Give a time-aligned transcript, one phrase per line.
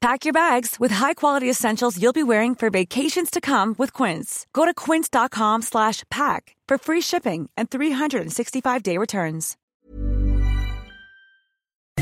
[0.00, 4.46] Pack your bags with high-quality essentials you'll be wearing for vacations to come with Quince.
[4.54, 9.58] Go to quince.com slash pack for free shipping and 365-day returns.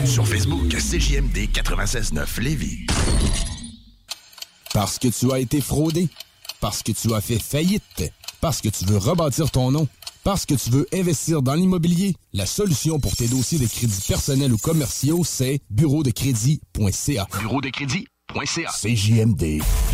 [0.04, 2.86] Sur Facebook, CJMD 96.9 Lévis.
[4.72, 6.08] Parce que tu as été fraudé.
[6.60, 8.12] Parce que tu as fait faillite.
[8.40, 9.88] Parce que tu veux rebâtir ton nom.
[10.28, 12.14] Parce que tu veux investir dans l'immobilier.
[12.34, 17.26] La solution pour tes dossiers de crédits personnels ou commerciaux, c'est bureau de crédit.ca.
[17.40, 18.70] Bureau de crédit.ca.
[18.70, 19.42] CJMD.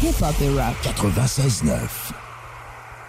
[0.02, 2.23] Hip Hop et Rap 96.9.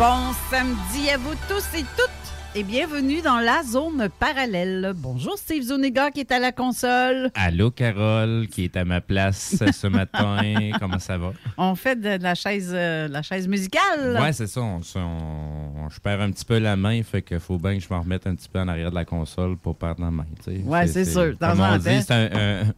[0.00, 2.10] Bon samedi à vous tous et toutes
[2.54, 4.92] et bienvenue dans la zone parallèle.
[4.96, 7.30] Bonjour Steve Zuniga qui est à la console.
[7.34, 10.38] Allô, Carole, qui est à ma place ce matin.
[10.80, 11.32] Comment ça va?
[11.58, 14.16] On fait de la chaise, euh, la chaise musicale.
[14.18, 14.62] Ouais, c'est ça.
[14.62, 17.92] On, on- je perds un petit peu la main, fait qu'il faut bien que je
[17.92, 20.26] me remette un petit peu en arrière de la console pour perdre la main.
[20.42, 20.62] tu sais.
[20.64, 21.36] Ouais, c'est sûr.
[21.38, 22.00] Comme on dit, temps.
[22.08, 22.30] c'est un-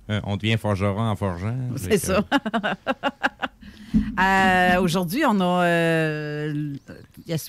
[0.08, 1.54] un- un- on devient forgeron en forgeant.
[1.76, 2.24] C'est ça.
[4.20, 5.64] Euh, Aujourd'hui, on a.
[5.64, 6.74] euh,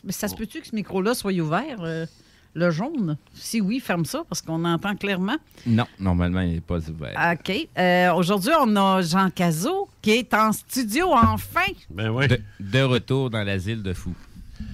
[0.09, 2.05] ça se peut-tu que ce micro-là soit ouvert, euh,
[2.53, 3.17] le jaune?
[3.33, 5.37] Si oui, ferme ça parce qu'on entend clairement.
[5.65, 7.35] Non, normalement, il n'est pas ouvert.
[7.39, 7.67] OK.
[7.77, 11.61] Euh, Aujourd'hui, on a Jean Cazot qui est en studio enfin.
[11.89, 12.27] Ben oui.
[12.27, 14.15] De, de retour dans l'asile de fous.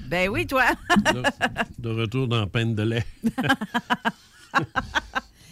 [0.08, 0.66] Ben oui, toi.
[1.14, 1.24] de,
[1.80, 3.06] de retour dans peine de lait.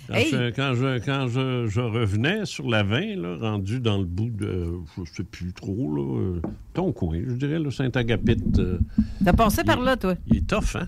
[0.07, 0.29] Quand, Hey.
[0.31, 4.29] je, quand, je, quand je, je revenais sur la 20, là, rendu dans le bout
[4.29, 4.67] de,
[5.03, 6.41] je sais plus trop, là, euh,
[6.73, 8.79] ton coin, je dirais, le Saint-Agapit, euh,
[9.23, 10.15] T'as passé par là, toi?
[10.27, 10.87] il est tough, hein?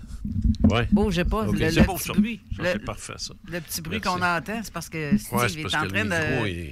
[0.70, 0.88] Ouais.
[0.92, 1.46] Bougez pas.
[1.46, 2.12] Ok, le, c'est le bon, petit ça.
[2.14, 2.40] bruit.
[2.56, 3.34] Ça, le, c'est parfait, ça.
[3.50, 6.04] le petit bruit qu'on entend, c'est parce que Steve Ouais, est parce en que train
[6.04, 6.70] de.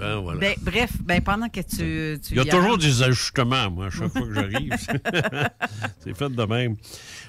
[0.00, 0.40] Ben voilà.
[0.40, 2.18] Ben, bref, ben, pendant que tu.
[2.20, 4.72] tu Il y a y toujours des ajustements, moi, à chaque fois que j'arrive.
[6.00, 6.76] c'est fait de même.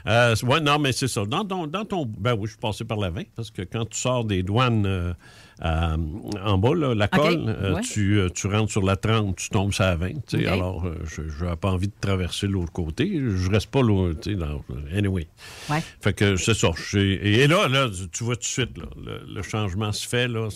[0.07, 1.25] Euh, ouais, non, mais c'est ça.
[1.25, 2.05] Dans ton, dans ton.
[2.05, 4.85] Ben oui, je suis passé par la 20, parce que quand tu sors des douanes
[4.87, 5.13] euh,
[5.61, 5.95] à-
[6.43, 7.81] en bas, là, la colle, euh, ouais.
[7.81, 10.09] tu, euh, tu rentres sur la 30, tu tombes sur la 20.
[10.27, 10.47] tu sais.
[10.47, 10.51] OK.
[10.51, 13.21] Alors, euh, je n'avais pas envie de traverser l'autre côté.
[13.23, 14.13] Je reste pas là.
[14.19, 14.63] tu sais, dans-
[14.95, 15.27] Anyway.
[15.69, 15.83] Ouais.
[16.01, 16.69] Fait que c'est ça.
[16.95, 20.27] Et là, là, tu vois tout de suite, là, le, le changement se fait.
[20.27, 20.50] Là,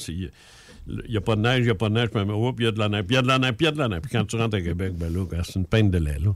[0.88, 2.22] il n'y a pas de neige, il n'y a pas de neige, puis
[2.60, 3.66] il y a de la neige, puis il y a de la neige, puis il
[3.66, 4.02] y a de la neige.
[4.02, 6.32] Puis quand tu rentres à Québec, ben là, c'est une peine de lait, là.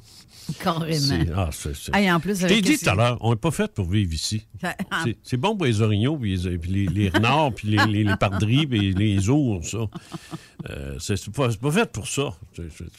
[0.59, 1.25] Carrément.
[1.35, 3.51] Ah, c'est, c'est- Hey, en plus, Je t'ai dit tout à l'heure, on n'est pas
[3.51, 4.47] fait pour vivre ici.
[5.23, 8.15] C'est, bon pour les orignaux, puis les, puis les- les renards, puis les, les, les
[8.15, 9.77] pardris, puis les ours, ça.
[10.69, 12.33] Euh, c'est, pas, c'est pas fait pour ça.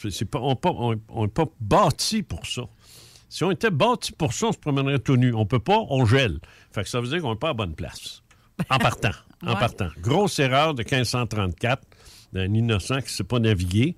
[0.09, 0.91] C'est pas, on
[1.23, 2.63] n'est pas, bâti pour ça.
[3.27, 5.33] Si on était bâti pour ça, on se promènerait tout nu.
[5.33, 6.39] On peut pas, on gèle.
[6.71, 8.23] Fait que ça veut dire qu'on n'est pas à bonne place.
[8.69, 9.11] En partant.
[9.43, 9.59] En Ouais.
[9.59, 9.89] partant.
[9.99, 11.81] Grosse erreur de 1534
[12.33, 13.95] d'un innocent qui ne sait pas naviguer.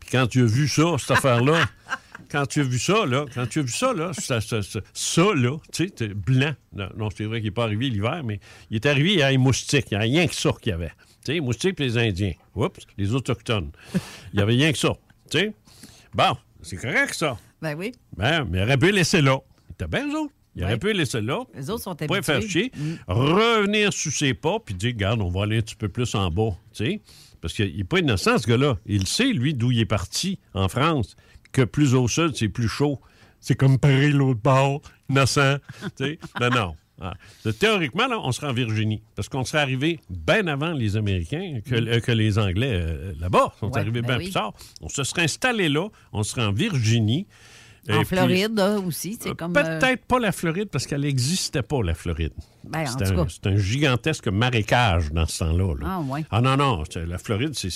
[0.00, 1.64] Puis quand tu as vu ça, cette affaire-là,
[2.30, 4.80] quand tu as vu ça, là, quand tu as vu ça, là, ça, ça, ça,
[4.92, 6.54] ça, là, tu sais, blanc.
[6.72, 9.30] Non, c'est vrai qu'il n'est pas arrivé l'hiver, mais il est arrivé, il y a
[9.30, 9.86] les moustiques.
[9.90, 10.88] Il n'y a rien que ça qu'il y avait.
[10.88, 12.32] Tu sais, les moustiques et les Indiens.
[12.54, 13.70] Oups, les Autochtones.
[14.32, 14.92] Il n'y avait rien que ça.
[15.30, 15.54] Tu sais.
[16.14, 17.36] Bon, c'est correct, ça.
[17.60, 17.92] Ben oui.
[18.16, 19.38] Ben, mais il aurait pu laisser là.
[19.68, 20.32] Il était bien, autres.
[20.56, 21.40] Il aurait pu laisser là.
[21.54, 22.70] Les autres sont Pas faire habitués.
[22.72, 22.72] chier.
[22.76, 22.94] Mm.
[23.08, 26.30] Revenir sur ses pas, puis dire, regarde, on va aller un petit peu plus en
[26.30, 26.50] bas.
[26.72, 27.00] Tu sais.
[27.40, 28.78] Parce qu'il n'est pas innocent, ce gars-là.
[28.86, 31.16] Il sait, lui, d'où il est parti en France,
[31.52, 33.00] que plus au sud, c'est plus chaud.
[33.40, 34.80] C'est comme Paris, l'autre bord,
[35.10, 35.56] innocent.
[35.96, 36.18] tu sais.
[36.40, 36.74] Non, non.
[37.00, 37.14] Ah.
[37.58, 41.74] Théoriquement, là, on serait en Virginie, parce qu'on serait arrivé bien avant les Américains que,
[41.74, 43.52] euh, que les Anglais euh, là-bas.
[43.58, 44.24] Sont Ouais, arrivés ben bien oui.
[44.26, 44.54] plus tard.
[44.80, 47.26] On se serait installé là, on serait en Virginie.
[47.88, 49.54] En Et puis- Floride là, aussi, c'est euh, comme.
[49.56, 52.32] euh, Peut-être pas la Floride, parce qu'elle n'existait pas, la Floride.
[52.66, 53.26] Ben, en C'est un, cas.
[53.28, 55.74] c'est un gigantesque marécage dans ce temps-là.
[55.80, 55.86] là.
[55.86, 56.24] Ah, ouais.
[56.30, 57.68] Ah non, non, la Floride, c'est-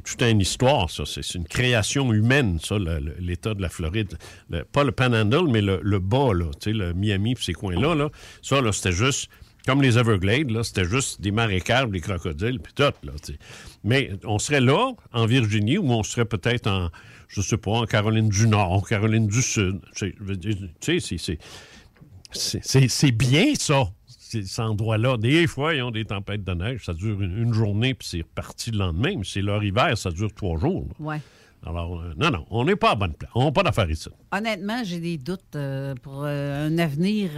[0.00, 1.04] toute une histoire, ça.
[1.04, 4.16] C'est une création humaine, ça, le- le- l'État de la Floride.
[4.48, 7.94] Le- pas le Panhandle, mais le, bas, là, tu sais, le Miami, puis ces coins-là.
[7.94, 8.08] Là.
[8.40, 9.28] Ça, là, c'était juste,
[9.66, 13.12] comme les Everglades, là, c'était juste des marécages, des crocodiles, puis tout, là.
[13.84, 16.88] Mais on serait là, en Virginie, ou on serait peut-être en,
[17.28, 19.80] je sais pas, en Caroline du Nord, Caroline du Sud.
[19.94, 20.14] Tu
[20.80, 21.00] sais,
[22.88, 25.16] c'est- bien, ça, ces endroits-là.
[25.16, 26.84] Des fois, ils ont des tempêtes de neige.
[26.84, 29.14] Ça dure une, une journée, puis c'est reparti le lendemain.
[29.16, 30.86] Mais c'est leur hiver, ça dure trois jours.
[31.00, 31.06] là.
[31.06, 31.20] Ouais.
[31.66, 33.30] Alors, euh, non, non, on n'est pas à bonne place.
[33.34, 34.08] On n'a pas d'affaires ici.
[34.32, 37.30] Honnêtement, j'ai des doutes euh, pour euh, un avenir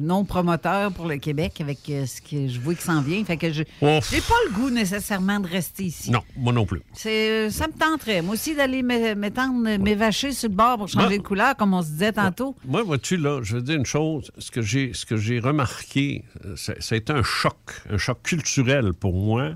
[0.00, 3.24] non promoteur pour le Québec avec ce que je vois qui s'en vient.
[3.24, 6.10] Fait que je j'ai pas le goût nécessairement de rester ici.
[6.10, 6.82] Non, moi non plus.
[6.92, 11.06] C'est, ça me tenterait, moi aussi, d'aller m'é- m'étendre, m'évacher sur le bord pour changer
[11.08, 11.18] Ouais.
[11.18, 12.56] de couleur, comme on se disait tantôt.
[12.66, 14.30] Moi, vois-tu, là, je veux dire une chose.
[14.38, 16.24] Ce que j'ai, ce que j'ai remarqué,
[16.56, 17.56] ça, ça a été un choc,
[17.90, 19.52] un choc culturel pour moi.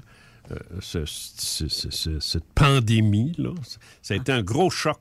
[0.50, 3.34] Euh, ce- ce- ce- ce- cette pandémie,
[4.02, 4.98] ça a été un gros choc.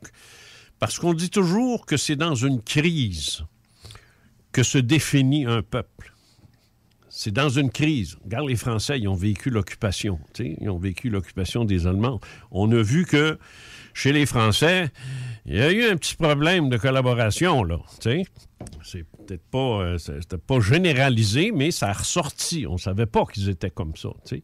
[0.79, 3.43] Parce qu'on dit toujours que c'est dans une crise
[4.51, 6.13] que se définit un peuple.
[7.09, 8.17] C'est dans une crise.
[8.23, 10.19] Regarde, les Français, ils ont vécu l'occupation.
[10.39, 12.19] Ils ont vécu l'occupation des Allemands.
[12.51, 13.37] On a vu que
[13.93, 14.89] chez les Français,
[15.45, 17.79] il y a eu un petit problème de collaboration, là.
[18.83, 19.97] C'est peut-être pas, euh,
[20.47, 22.65] pas généralisé, mais ça a ressorti.
[22.67, 24.09] On savait pas qu'ils étaient comme ça.
[24.25, 24.43] tu sais.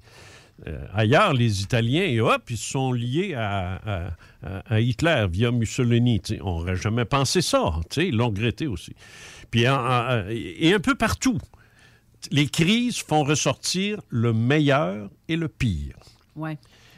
[0.65, 4.07] Euh, ailleurs, les Italiens, et hop, ils se sont liés à, à-
[4.43, 6.19] à- à Hitler via Mussolini.
[6.41, 7.79] On n'aurait jamais pensé ça.
[7.97, 8.93] Ils l'ont regretté aussi.
[9.51, 11.37] Puis, en- en- et un peu partout,
[12.31, 15.95] les crises font ressortir le meilleur et le pire.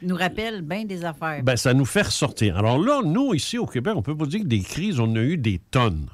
[0.02, 1.42] Il nous rappelle bien des affaires.
[1.42, 2.56] Ben, ça nous fait ressortir.
[2.56, 5.20] Alors là, nous, ici au Québec, on peut pas dire que des crises, on a
[5.20, 6.06] eu des tonnes.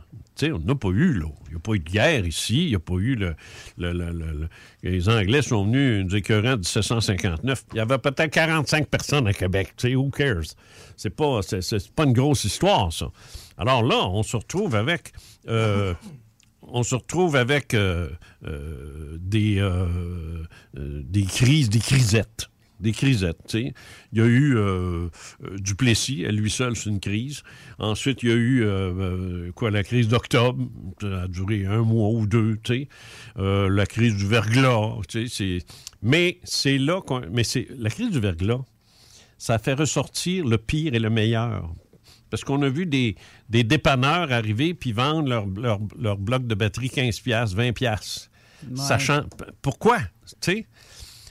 [0.43, 1.27] On n'a pas eu, là.
[1.47, 2.65] Il n'y a pas eu de guerre ici.
[2.65, 3.35] Il n'y a pas eu le,
[3.79, 4.49] le- le- le- le-
[4.83, 7.65] Les Anglais sont venus nous écœurer en 1759.
[7.73, 9.73] Il y avait peut-être 45 personnes à Québec.
[9.85, 10.43] Who cares?
[10.97, 11.41] C'est pas,
[11.95, 13.11] pas une grosse histoire, ça.
[13.59, 15.13] Alors là, on se retrouve avec...
[15.49, 15.95] euh,
[16.69, 18.09] on se retrouve avec euh,
[18.45, 19.63] euh, des
[21.25, 22.49] crises, des crisettes.
[22.79, 23.75] Des crisettes, tu sais.
[24.13, 25.09] Il y a eu euh,
[25.45, 27.43] euh, Duplessis, à lui seul, c'est une crise.
[27.79, 30.63] Ensuite, il y a eu, euh, quoi, la crise d'octobre.
[31.01, 32.89] Ça a duré un mois ou deux, tu sais.
[33.39, 35.35] Euh, la crise du verglas, tu sais.
[35.61, 35.67] c'est-
[36.03, 37.23] Mais c'est là qu'on...
[37.33, 37.67] Mais c'est...
[37.79, 38.61] La crise du verglas,
[39.39, 41.73] ça fait ressortir le pire et le meilleur.
[42.29, 43.17] Parce qu'on a vu des,
[43.49, 48.29] des dépanneurs arriver puis vendre leur, leur, leur bloc de batterie 15 pièces, 20 pièces.
[48.69, 48.77] Ouais.
[48.77, 50.07] Sachant p- pourquoi, tu
[50.41, 50.67] sais?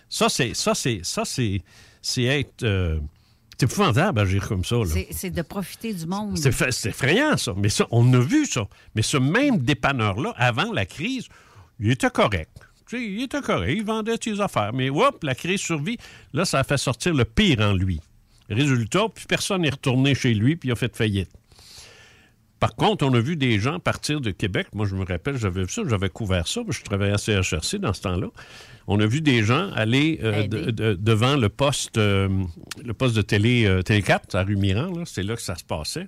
[0.09, 1.61] Ça c'est ça c'est ça c'est
[2.01, 2.99] c'est être euh,
[3.57, 4.75] c'est épouvantable agir comme ça.
[5.11, 6.37] C'est, de profiter du monde.
[6.37, 7.53] C'est effrayant, ça.
[7.55, 8.67] Mais ça, on a vu ça.
[8.95, 11.29] Mais ce même dépanneur-là, avant la crise,
[11.79, 12.51] il était correct.
[12.87, 13.73] Tu sais, il était correct.
[13.75, 14.73] Il vendait ses affaires.
[14.73, 15.97] Mais hop, la crise survit.
[16.33, 18.01] Là, ça a fait sortir le pire en lui.
[18.49, 21.29] Résultat, puis personne n'est retourné chez lui, puis il a fait faillite.
[22.59, 24.67] Par contre, on a vu des gens partir de Québec.
[24.73, 26.61] Moi, je me rappelle, j'avais vu ça, j'avais couvert ça.
[26.67, 28.27] Je travaillais à CHRC dans ce temps-là.
[28.87, 32.29] On a vu des gens aller euh, de- de- devant le poste, euh,
[32.83, 34.91] le poste de télé, euh, Télé 4 à rue Miran.
[35.05, 36.07] C'est là que ça se passait.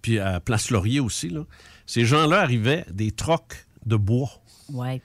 [0.00, 1.28] Puis à Place Laurier aussi.
[1.30, 1.44] Là.
[1.86, 4.30] Ces gens-là arrivaient des trocs de bois
[4.72, 5.00] Ouais.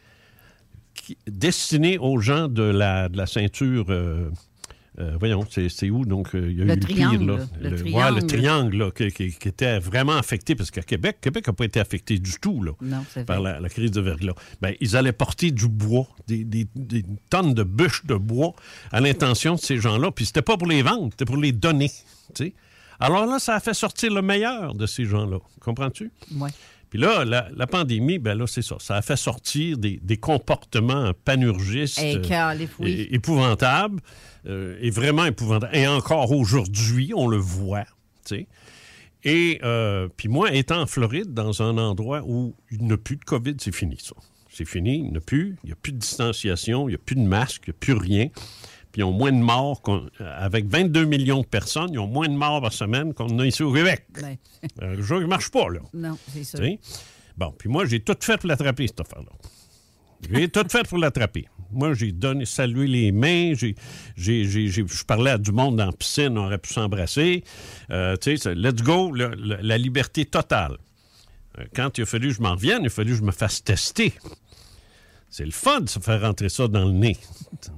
[0.93, 3.85] qui- destinés aux gens de la, de la ceinture.
[4.99, 6.05] Euh, voyons, c'est où?
[6.05, 7.45] Donc, euh, il y a Le eu triangle, le pire.
[7.61, 7.69] Là.
[7.69, 8.15] le triangle.
[8.19, 11.65] le triangle là, qui, qui- qui était vraiment affecté, parce qu'à Québec, Québec n'a pas
[11.65, 14.33] été affecté du tout là, Non, par la, la crise de verglas.
[14.61, 18.53] Ben, ils allaient porter du bois, des, des- des tonnes de bûches de bois
[18.91, 20.11] à l'intention de ces gens-là.
[20.11, 21.89] Puis c'était pas pour les vendre, c'était pour les donner.
[22.35, 22.53] tu sais.
[22.99, 25.39] Alors là, ça a fait sortir le meilleur de ces gens-là.
[25.59, 26.11] Comprends-tu?
[26.35, 26.49] Ouais.
[26.91, 28.75] Puis là, la, la pandémie, ben là, c'est ça.
[28.79, 33.99] Ça a fait sortir des, des comportements panurgistes Hey, euh, épouvantables,
[34.45, 35.75] euh, et vraiment épouvantables.
[35.75, 37.85] Et encore aujourd'hui, on le voit.
[39.25, 43.15] Et euh, puis moi, étant en Floride, dans un endroit où il n'y a plus
[43.15, 44.15] de COVID, c'est fini, ça.
[44.49, 45.55] C'est fini, il n'y a plus.
[45.63, 47.79] Il n'y a plus de distanciation, il n'y a plus de masque, il n'y a
[47.79, 48.27] plus rien.
[48.91, 49.81] Puis ils ont moins de morts.
[49.81, 53.45] qu'on- Avec 22 millions de personnes, ils ont moins de morts par semaine qu'on a
[53.45, 54.05] ici au Québec.
[54.21, 54.37] Ben,
[54.81, 55.79] Euh, le jeu ne marche pas, là.
[55.93, 56.59] non, c'est ça.
[57.37, 59.31] Bon, puis moi, j'ai tout fait pour l'attraper, cette affaire-là.
[60.31, 61.47] J'ai tout fait pour l'attraper.
[61.73, 63.75] Moi, j'ai donné, salué les mains, j'ai,
[64.15, 67.43] j'ai, j'ai- j'ai- je parlais à du monde dans la piscine, on aurait pu s'embrasser.
[67.91, 70.77] Euh, tu sais, let's go, le- le- la liberté totale.
[71.59, 73.31] Euh, Quand il a fallu que je m'en revienne, il a fallu que je me
[73.31, 74.13] fasse tester.
[75.29, 77.17] C'est le fun de se faire rentrer ça dans le nez.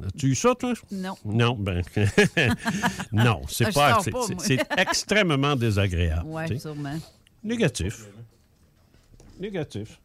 [0.08, 0.74] As-tu eu ça, toi?
[0.92, 1.16] Non.
[1.24, 1.82] Non, ben.
[3.14, 4.00] non, c'est Ah, pas.
[4.04, 6.24] c'est- pas, c'est- extrêmement désagréable.
[6.25, 7.00] Oui, sûrement.
[7.44, 8.08] Négatif.
[9.40, 10.00] Négatif.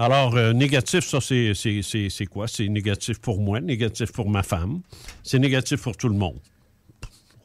[0.00, 2.48] Alors, euh, négatif, ça, c'est- quoi?
[2.48, 4.80] C'est négatif pour moi, négatif pour ma femme,
[5.22, 6.38] c'est négatif pour tout le monde.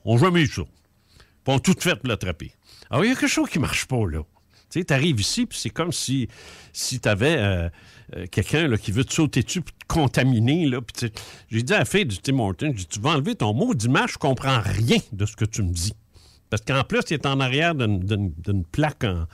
[0.05, 0.61] On jamais eu ça.
[0.61, 2.53] Puis on tout fait pour l'attraper.
[2.89, 4.19] Alors, il y a quelque chose qui marche pas, là.
[4.69, 6.29] Tu sais, t'arrives ici, puis c'est comme si,
[6.71, 7.69] si t'avais euh,
[8.31, 10.79] quelqu'un là, qui veut te sauter dessus puis te contaminer, là.
[11.49, 14.17] J'ai dit à la fille du Tim Horton, tu vas enlever ton mot d'image, je
[14.17, 15.93] comprends rien de ce que tu me dis.
[16.49, 19.25] Parce qu'en plus, il est en arrière d'une- d'une d'une plaque en,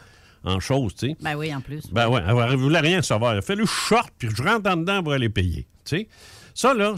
[0.43, 1.17] en chose, tu sais.
[1.21, 1.81] Ben oui, en plus.
[1.91, 3.33] Ben ouais, elle ne voulait rien savoir.
[3.35, 5.67] Elle fait le short, puis je rentre en dedans pour aller payer.
[5.85, 6.07] Tu sais?
[6.53, 6.95] Ça, là,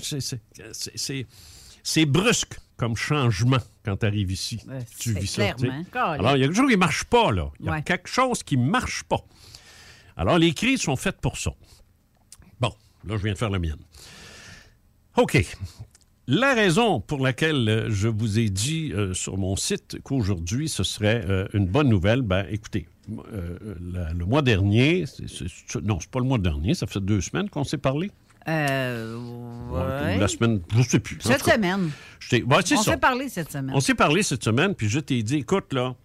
[1.83, 4.59] c'est- brusque comme changement quand tu arrives ici.
[5.00, 5.55] Tu vis ça.
[5.93, 7.50] Alors, il y a quelque chose qui ne marche pas, là.
[7.59, 7.83] Il y a Ouais.
[7.83, 9.19] quelque chose qui ne marche pas.
[10.15, 11.51] Alors, les crises sont faites pour ça.
[12.59, 12.73] Bon,
[13.05, 13.79] là, je viens de faire la mienne.
[15.17, 15.45] OK.
[16.27, 20.83] La raison pour laquelle euh, je vous ai dit euh, sur mon site qu'aujourd'hui, ce
[20.83, 22.88] serait euh, une bonne nouvelle, ben écoutez,
[23.33, 23.57] euh,
[23.93, 25.05] la- le mois dernier,
[25.83, 28.12] non, c'est pas le mois dernier, ça fait deux semaines qu'on s'est parlé.
[28.48, 29.15] Euh,
[29.72, 30.17] ouais.
[30.17, 31.17] La semaine, je ne sais plus.
[31.22, 31.91] Cette cas, semaine.
[32.31, 33.75] ouais, On s'est parlé cette semaine.
[33.75, 35.95] On s'est parlé cette semaine, puis je t'ai dit, écoute, là,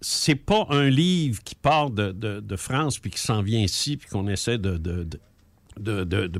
[0.00, 3.96] c'est pas un livre qui part de, de- de France puis qui s'en vient ici,
[3.96, 4.78] puis qu'on essaie de,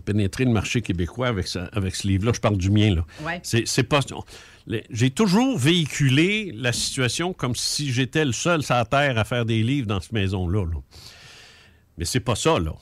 [0.05, 2.33] pénétrer le marché québécois avec, ça- avec ce livre-là.
[2.35, 3.05] Je parle du mien, là.
[3.25, 3.41] Ouais.
[3.43, 4.01] C'est pas...
[4.91, 8.85] J'ai toujours véhiculé la situation comme si j'étais le seul sur à
[9.25, 10.65] faire des livres dans cette maison-là.
[10.65, 10.81] là.
[11.99, 12.75] Mais c'est pas ça, là.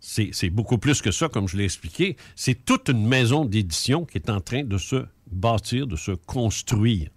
[0.00, 2.16] C'est beaucoup plus que ça, comme je l'ai expliqué.
[2.34, 7.08] C'est toute une maison d'édition qui est en train de se bâtir, de se construire.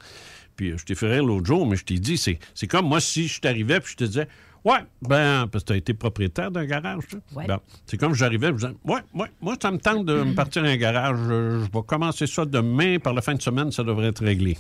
[0.56, 3.02] Puis euh, je t'ai fait rire l'autre jour, mais je t'ai dit, c'est comme moi
[3.02, 4.28] si je t'arrivais puis je te disais,
[4.66, 7.04] ouais, ben, parce que tu as été propriétaire d'un garage.
[7.36, 7.46] Ouais.
[7.48, 10.64] Ben, c'est comme j'arrivais, je disais, ouais, ouais, moi, ça me tente de me partir
[10.64, 11.18] un garage.
[11.28, 14.58] Je, je vais commencer ça demain, par la fin de semaine, ça devrait être réglé.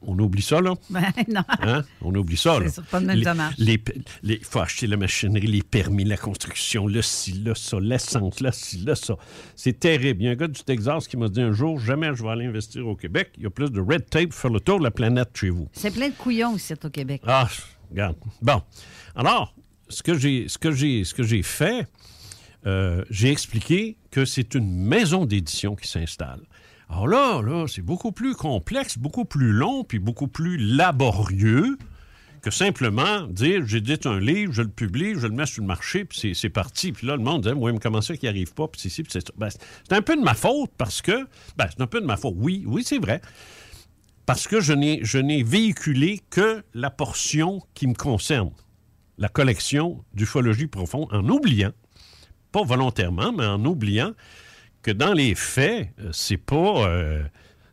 [0.00, 0.74] On oublie ça, là?
[0.90, 1.42] Ben non.
[1.60, 1.82] Hein?
[2.00, 2.68] On oublie ça, là.
[2.68, 3.20] C'est pas de même
[3.58, 3.82] Les-
[4.22, 8.52] les- faut acheter la machinerie, les permis, la construction, le ci, là, ça, l'essence, là,
[8.52, 9.16] ci, là, ça.
[9.56, 10.22] C'est terrible.
[10.22, 12.30] Il y a un gars du Texas qui m'a dit un jour, jamais je vais
[12.30, 13.32] aller investir au Québec.
[13.38, 15.50] Il y a plus de red tape pour faire le tour de la planète chez
[15.50, 15.68] vous.
[15.72, 17.20] C'est plein de couillons ici au Québec.
[17.26, 17.48] Ah,
[17.90, 18.16] regarde.
[18.42, 18.62] Bon.
[19.14, 19.54] Alors,
[19.88, 21.86] ce que j'ai, fait,
[22.66, 26.40] euh, j'ai expliqué que c'est une maison d'édition qui s'installe.
[26.90, 31.76] Alors là, là, c'est beaucoup plus complexe, beaucoup plus long, puis beaucoup plus laborieux
[32.40, 36.04] que simplement dire j'édite un livre, je le publie, je le mets sur le marché,
[36.04, 36.92] puis c'est, parti.
[36.92, 39.02] Puis là, le monde dit oui, mais comment ça qu'il arrive pas, puis c'est.
[39.36, 41.26] Ben, c'est un peu de ma faute parce que.
[41.56, 42.34] Ben, c'est un peu de ma faute.
[42.36, 43.20] Oui, oui, c'est vrai
[44.28, 48.50] parce que je n'ai, véhiculé que la portion qui me concerne,
[49.16, 51.72] la collection d'ufologie profonde, en oubliant,
[52.52, 54.12] pas volontairement, mais en oubliant
[54.82, 57.24] que dans les faits, euh, c'est pas, euh,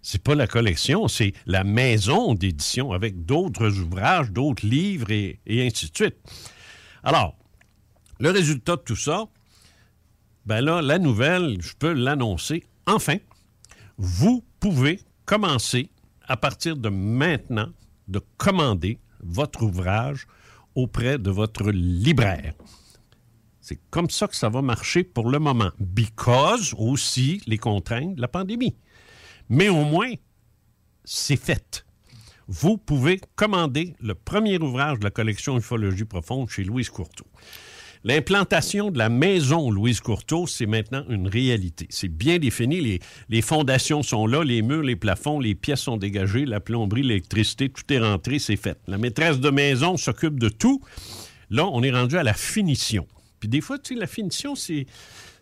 [0.01, 5.67] c'est pas la collection, c'est la maison d'édition avec d'autres ouvrages, d'autres livres et, et
[5.67, 6.15] ainsi de suite.
[7.03, 7.35] Alors,
[8.21, 9.25] le résultat de tout ça,
[10.45, 12.63] ben là, la nouvelle, je peux l'annoncer.
[12.85, 13.17] Enfin,
[13.97, 15.89] vous pouvez commencer
[16.27, 17.70] à partir de maintenant
[18.08, 20.27] de commander votre ouvrage
[20.75, 22.53] auprès de votre libraire.
[23.62, 28.22] C'est comme ça que ça va marcher pour le moment, because aussi les contraintes de
[28.22, 28.75] la pandémie.
[29.50, 30.13] Mais au moins,
[31.03, 31.86] c'est fait.
[32.48, 37.25] Vous pouvez commander le premier ouvrage de la collection Ufologie profonde chez Louise Courteau.
[38.07, 41.88] L'implantation de la maison Louise Courteau, c'est maintenant une réalité.
[41.89, 42.79] C'est bien défini.
[42.79, 47.01] Les, les fondations sont là, les murs, les plafonds, les pièces sont dégagées, la plomberie,
[47.01, 48.77] l'électricité, tout est rentré, c'est fait.
[48.85, 50.83] La maîtresse de maison s'occupe de tout.
[51.50, 53.07] Là, on est rendu à la finition.
[53.39, 54.85] Puis des fois, tu sais, la finition, c'est.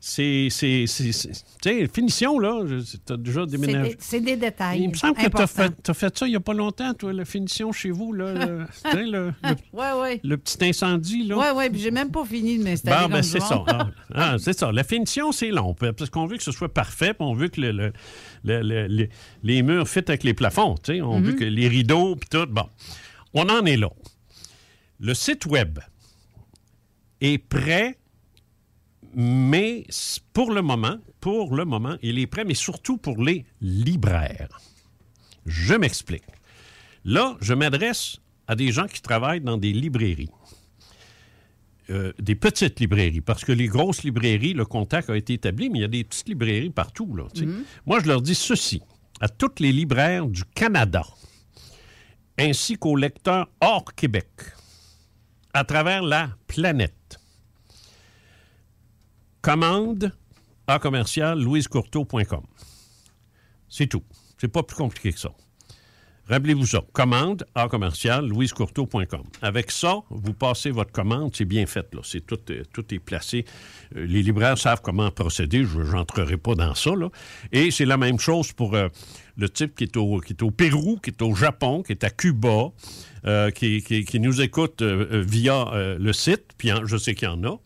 [0.06, 0.50] C'est.
[0.50, 3.90] Tu sais, finition, là, tu as déjà C'est déménagé.
[3.92, 4.82] des, c'est des détails.
[4.84, 7.24] Il me semble que tu as fait, ça il n'y a pas longtemps, toi, la
[7.24, 8.34] finition chez vous, là.
[8.34, 10.20] le, tu sais, le- le- Ouais, ouais.
[10.22, 11.38] le petit incendie, là.
[11.38, 13.08] Ouais, ouais, puis j'ai même pas fini de m'installer.
[13.08, 13.64] Bon, ben, c'est ça.
[13.66, 14.74] Ah, ah, c'est ça.
[14.74, 15.74] La finition, c'est long.
[15.74, 17.94] Parce qu'on veut que ce soit parfait, puis on veut que le- le-
[18.44, 19.08] le- le- le-
[19.44, 20.76] les murs fitent avec les plafonds.
[20.84, 21.02] tu sais.
[21.02, 21.26] On Mhm.
[21.28, 22.46] veut que les rideaux, puis tout.
[22.48, 22.68] Bon.
[23.34, 23.90] on en est là.
[25.00, 25.80] Le site Web
[27.22, 27.98] est prêt,
[29.16, 29.86] mais
[30.34, 34.60] pour le moment, pour le moment, il est prêt, mais surtout pour les libraires.
[35.46, 36.24] Je m'explique.
[37.06, 38.18] Là, je m'adresse
[38.48, 40.30] à des gens qui travaillent dans des librairies.
[41.90, 45.80] Euh, des petites librairies, parce que les grosses librairies, le contact a été établi, mais
[45.80, 47.14] il y a des petites librairies partout.
[47.14, 47.46] Là, sais.
[47.86, 48.82] Moi, je leur dis ceci
[49.20, 51.04] à toutes les libraires du Canada,
[52.40, 54.28] ainsi qu'aux lecteurs hors Québec,
[55.54, 57.03] à travers la planète.
[59.44, 60.14] Commande
[60.68, 62.44] à commercial louisecourteau.com.
[63.68, 64.02] C'est tout.
[64.38, 65.32] C'est pas plus compliqué que ça.
[66.30, 66.82] Rappelez-vous ça.
[66.94, 69.24] Commande à commercial louisecourteau.com.
[69.42, 71.94] Avec ça, vous passez votre commande, c'est bien fait.
[71.94, 72.00] Là.
[72.06, 73.44] C'est tout, euh, tout est placé.
[73.98, 75.66] Euh, les libraires savent comment procéder.
[75.66, 76.92] Je n'entrerai pas dans ça.
[77.52, 78.88] Et c'est la même chose pour euh,
[79.36, 80.22] le type qui est, au,
[80.52, 82.70] Pérou, qui est au Japon, qui est à Cuba,
[83.54, 86.46] qui, qui- nous écoute via le site.
[86.58, 87.58] Puis hein, je sais qu'il y en a.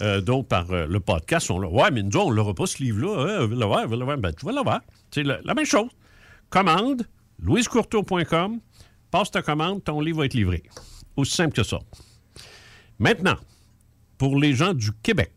[0.00, 1.58] Euh, donc, par euh, le podcast, on.
[1.58, 3.42] Ouais, mais nous, on l'aura pas, ce livre-là.
[3.42, 4.18] Hein, va l'avoir.
[4.18, 4.80] Ben, tu vas l'avoir.
[5.10, 5.90] C'est la, la même chose.
[6.50, 7.06] Commande,
[7.38, 8.60] louisecourteau.com,
[9.10, 10.62] passe ta commande, ton livre va être livré.
[11.16, 11.78] Aussi simple que ça.
[12.98, 13.36] Maintenant,
[14.18, 15.32] pour les gens du Québec,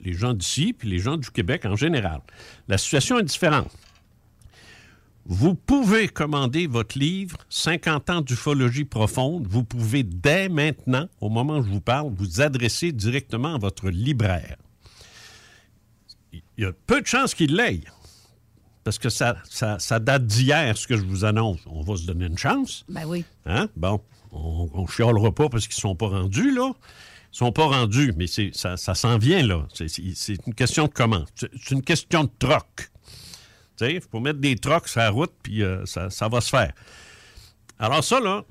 [0.00, 2.20] les gens d'ici, puis les gens du Québec en général,
[2.68, 3.70] la situation est différente.
[5.26, 9.46] Vous pouvez commander votre livre 50 ans d'ufologie profonde.
[9.48, 13.88] Vous pouvez dès maintenant, au moment où je vous parle, vous adresser directement à votre
[13.88, 14.56] libraire.
[16.32, 17.84] Il y a peu de chances qu'il l'aille.
[18.84, 21.60] Parce que ça, ça, ça date d'hier, ce que je vous annonce.
[21.66, 22.84] On va se donner une chance.
[22.88, 23.24] Ben oui.
[23.46, 23.68] Hein?
[23.76, 26.72] Bon, on ne chialera pas parce qu'ils ne sont pas rendus, là.
[27.32, 29.66] Ils sont pas rendus, mais ça, ça s'en vient, là.
[29.72, 31.24] C'est, une question de comment.
[31.34, 32.90] C'est une question de troc.
[33.80, 36.72] Il faut mettre des trocs sur la route, puis euh, ça, va se faire.
[37.78, 38.44] Alors ça, là,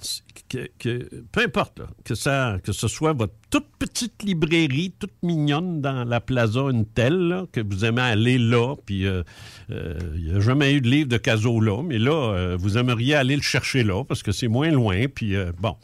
[0.49, 6.19] peu importe, que, ça, que ce soit votre toute petite librairie, toute mignonne dans la
[6.19, 9.23] plaza une telle, que vous aimez aller là, puis euh,
[9.71, 13.15] euh, il n'y a jamais eu de livre de Caso là, mais là, vous aimeriez
[13.15, 15.77] aller le chercher là, parce que c'est moins loin, puis bon,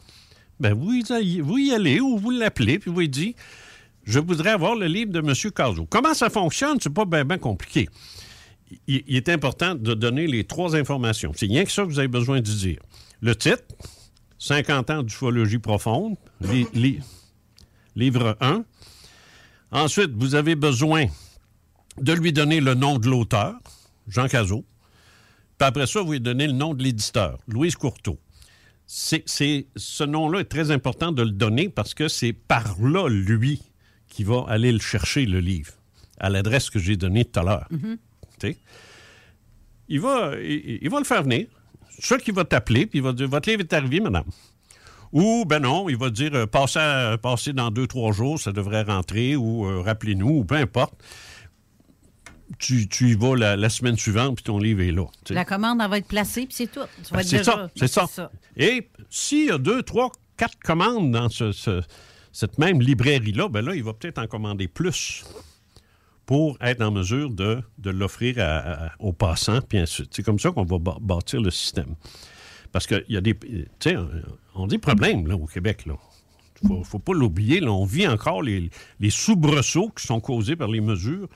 [0.60, 0.92] ben vous
[1.42, 3.36] vous y allez ou vous l'appelez, puis vous lui dites,
[4.04, 5.52] je voudrais avoir le livre de M.
[5.52, 5.86] Caso.
[5.88, 6.76] Comment ça fonctionne?
[6.80, 7.88] C'est pas bien compliqué
[8.86, 11.32] il, est important de donner les trois informations.
[11.34, 12.80] C'est rien que ça que vous avez besoin de dire.
[13.20, 13.64] Le titre,
[14.38, 17.00] 50 ans d'ufologie profonde, li- li-
[17.96, 18.64] livre 1.
[19.72, 21.06] Ensuite, vous avez besoin
[22.00, 23.54] de lui donner le nom de l'auteur,
[24.08, 24.64] Jean Cazot.
[25.58, 28.18] Puis après ça, vous lui donnez le nom de l'éditeur, Louise Courteau.
[28.86, 29.22] C'est,
[29.76, 33.60] ce nom-là est très important de le donner parce que c'est par là, lui,
[34.08, 35.74] qui va aller le chercher, le livre,
[36.18, 37.68] à l'adresse que j'ai donnée tout à l'heure.
[37.70, 37.76] Tu
[39.88, 41.46] Il va, il, il va le faire venir.
[41.98, 44.24] Sûr qu'il va t'appeler, puis il va dire Votre livre est arrivé, madame.
[45.12, 48.52] Ou, ben non, il va dire euh, passez, à- passez dans deux, trois jours, ça
[48.52, 50.94] devrait rentrer, ou euh, rappelez-nous, ou peu importe.
[52.58, 55.04] Tu, tu y vas la, la semaine suivante, puis ton livre est là.
[55.30, 56.80] La commande, elle va être placée, puis c'est tout.
[57.04, 58.06] Tu vas être C'est ça, c'est ça.
[58.56, 61.82] Et s'il y a deux, trois, quatre commandes dans ce- ce-
[62.32, 65.24] cette même librairie-là, ben là, il va peut-être en commander plus
[66.30, 68.36] pour être en mesure de, de l'offrir
[69.00, 69.82] aux passants, puis.
[70.12, 71.96] C'est comme ça qu'on va bâtir le système.
[72.70, 73.34] Parce qu'il y a des...
[73.34, 73.96] Tu sais,
[74.54, 75.94] on dit problème, là, au Québec, là.
[76.64, 80.80] Faut, faut pas l'oublier, on vit encore les, les soubresauts qui sont causés par les
[80.80, 81.26] mesures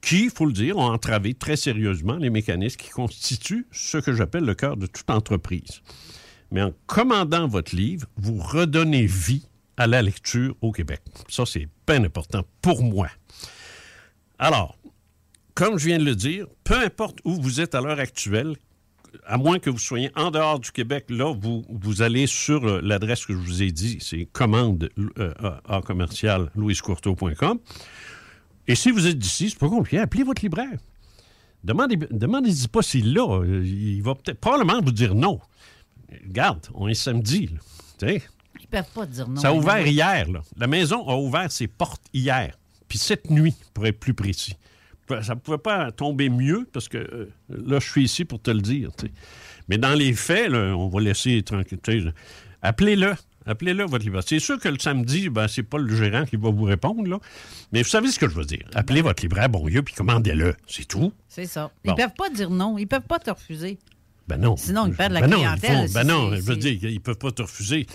[0.00, 4.12] qui, il faut le dire, ont entravé très sérieusement les mécanismes qui constituent ce que
[4.12, 5.82] j'appelle le cœur de toute entreprise.
[6.52, 11.00] Mais en commandant votre livre, vous redonnez vie à la lecture au Québec.
[11.28, 13.08] Ça, c'est bien important pour moi.
[14.38, 14.76] Alors,
[15.54, 18.56] comme je viens de le dire, peu importe où vous êtes à l'heure actuelle,
[19.26, 22.80] à moins que vous soyez en dehors du Québec, là, vous, vous allez sur euh,
[22.82, 25.34] l'adresse que je vous ai dit, c'est commande euh,
[25.68, 27.58] à commercial louisecourteau.com.
[28.68, 30.78] Et si vous êtes d'ici, c'est pas compliqué, appelez votre libraire.
[31.64, 33.22] Demandez, demandez-y pas s'il l'a.
[33.22, 35.40] Euh, Il va peut-être probablement vous dire non.
[36.26, 37.50] Regarde, on est samedi.
[38.02, 38.08] là.
[38.60, 39.40] Ils peuvent pas dire non.
[39.40, 39.86] ça a ouvert non.
[39.90, 40.30] hier.
[40.30, 40.42] Là.
[40.56, 42.56] La maison a ouvert ses portes hier.
[42.92, 44.54] Puis cette nuit, pour être plus précis.
[45.22, 48.50] Ça ne pouvait pas tomber mieux parce que euh, là, je suis ici pour te
[48.50, 48.90] le dire.
[49.66, 52.12] Mais dans les faits, là, on va laisser tranquille.
[52.60, 53.14] Appelez-le.
[53.46, 54.22] Appelez-le, votre libraire.
[54.26, 57.18] C'est sûr que le samedi, ben, c'est pas le gérant qui va vous répondre, là.
[57.72, 58.68] Mais vous savez ce que je veux dire.
[58.74, 60.54] Appelez votre libraire, bon Dieu, puis commandez-le.
[60.66, 61.14] C'est tout.
[61.30, 61.70] C'est ça.
[61.86, 61.94] Bon.
[61.94, 62.76] Ils peuvent pas dire non.
[62.76, 63.78] Ils peuvent pas te refuser.
[64.28, 64.56] Ben non.
[64.58, 65.84] Sinon, ils perdent la ben non, clientèle.
[65.84, 67.86] ils font- ben non, je veux dire, ils peuvent pas te refuser.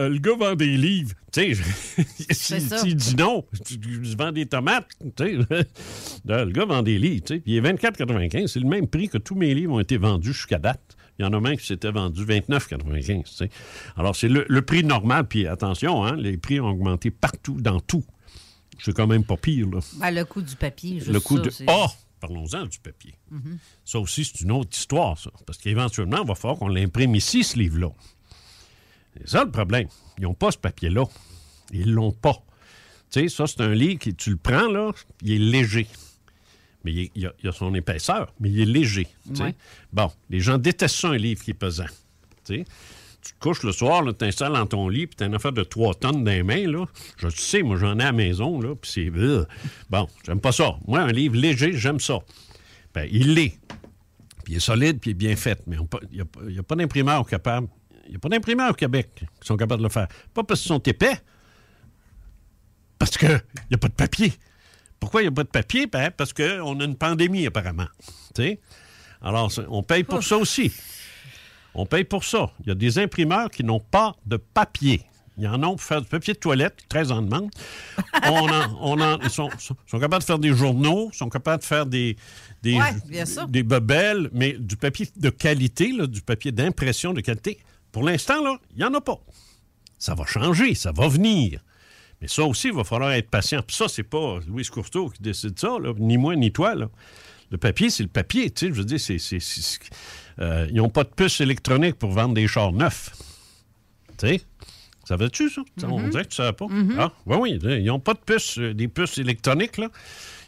[0.00, 1.14] Euh, le gars vend des livres.
[1.32, 4.88] Tu sais, s'il dit non, tu, tu vends des tomates.
[5.16, 5.32] Tu sais,
[6.24, 7.24] le gars vend des livres.
[7.24, 8.46] Tu sais, puis il est 24,95.
[8.46, 10.96] C'est le même prix que tous mes livres ont été vendus jusqu'à date.
[11.18, 13.24] Il y en a même qui s'étaient vendus 29,95.
[13.24, 13.50] tu sais.
[13.96, 15.26] Alors, c'est le, le prix normal.
[15.26, 18.04] Puis attention, hein, les prix ont augmenté partout, dans tout.
[18.78, 19.78] C'est quand même pas pire, là.
[19.98, 21.50] Ben, le coût du papier, juste Le coût de.
[21.66, 21.86] Ah!
[22.20, 23.14] Parlons-en du papier.
[23.30, 23.58] Mhm.
[23.84, 25.30] Ça aussi, c'est une autre histoire, ça.
[25.46, 27.90] Parce qu'éventuellement, il va falloir qu'on l'imprime ici, ce livre-là.
[29.20, 29.88] C'est ça le problème.
[30.18, 31.04] Ils n'ont pas ce papier-là.
[31.72, 32.34] Ils l'ont pas.
[33.10, 35.86] Tu sais, ça, c'est un livre qui, tu le prends, là, il est léger.
[36.84, 39.06] Mais il, est- il a, il a son épaisseur, mais il est léger.
[39.40, 39.54] Ouais.
[39.92, 41.86] Bon, les gens détestent ça, un livre qui est pesant.
[42.44, 45.52] Tu te couches le soir, tu t'installes dans ton lit, puis tu as une affaire
[45.52, 46.66] de 3 tonnes dans les mains.
[46.70, 46.84] Là.
[47.16, 49.10] Je le sais, moi, j'en ai à la maison, là, puis c'est...
[49.16, 49.44] euh,
[49.90, 50.76] Bon, j'aime pas ça.
[50.86, 52.20] Moi, un livre léger, j'aime ça.
[52.94, 53.58] Ben, il l'est.
[54.44, 55.60] Puis il est solide, puis il est bien fait.
[55.66, 55.76] Mais
[56.12, 57.66] il n'y a, pas d'imprimeur capable.
[58.06, 59.08] Il n'y a pas d'imprimeur au Québec
[59.40, 60.08] qui sont capables de le faire.
[60.34, 61.18] Pas parce qu'ils sont épais,
[62.98, 63.28] parce qu'il
[63.70, 64.32] n'y a pas de papier.
[64.98, 65.86] Pourquoi il n'y a pas de papier?
[65.86, 67.86] Ben, parce qu'on a une pandémie, apparemment.
[69.22, 70.72] Alors, on paye pour ça aussi.
[71.74, 72.50] On paye pour ça.
[72.60, 75.02] Il y a des imprimeurs qui n'ont pas de papier.
[75.38, 77.50] Il y en a pour faire du papier de toilette, très en demande.
[78.24, 81.60] On en- on en- ils sont, sont- sont capables de faire des journaux, sont capables
[81.60, 82.16] de faire des,
[82.62, 82.94] des, Ouais,
[83.46, 87.58] des bebelles, mais du papier de qualité, là, du papier d'impression de qualité,
[87.96, 89.18] pour l'instant, là, il n'y en a pas.
[89.96, 91.60] Ça va changer, ça va venir.
[92.20, 93.62] Mais ça aussi, il va falloir être patient.
[93.66, 96.74] Puis ça, c'est pas Louis Courteau qui décide ça, là, ni moi ni toi.
[96.74, 96.90] là.
[97.50, 98.50] Le papier, c'est le papier.
[98.50, 99.80] Tu sais, je veux dire, c'est, c'est- c'est-
[100.40, 103.12] euh, ils n'ont pas de puce électronique pour vendre des chars neufs.
[104.18, 104.42] Tu sais?
[105.08, 105.62] Savais-tu ça?
[105.84, 106.66] On dirait que tu ne savais pas.
[106.98, 107.58] Ah, oui, oui.
[107.62, 109.88] Ils n'ont pas de puces, euh, des puces électroniques, là.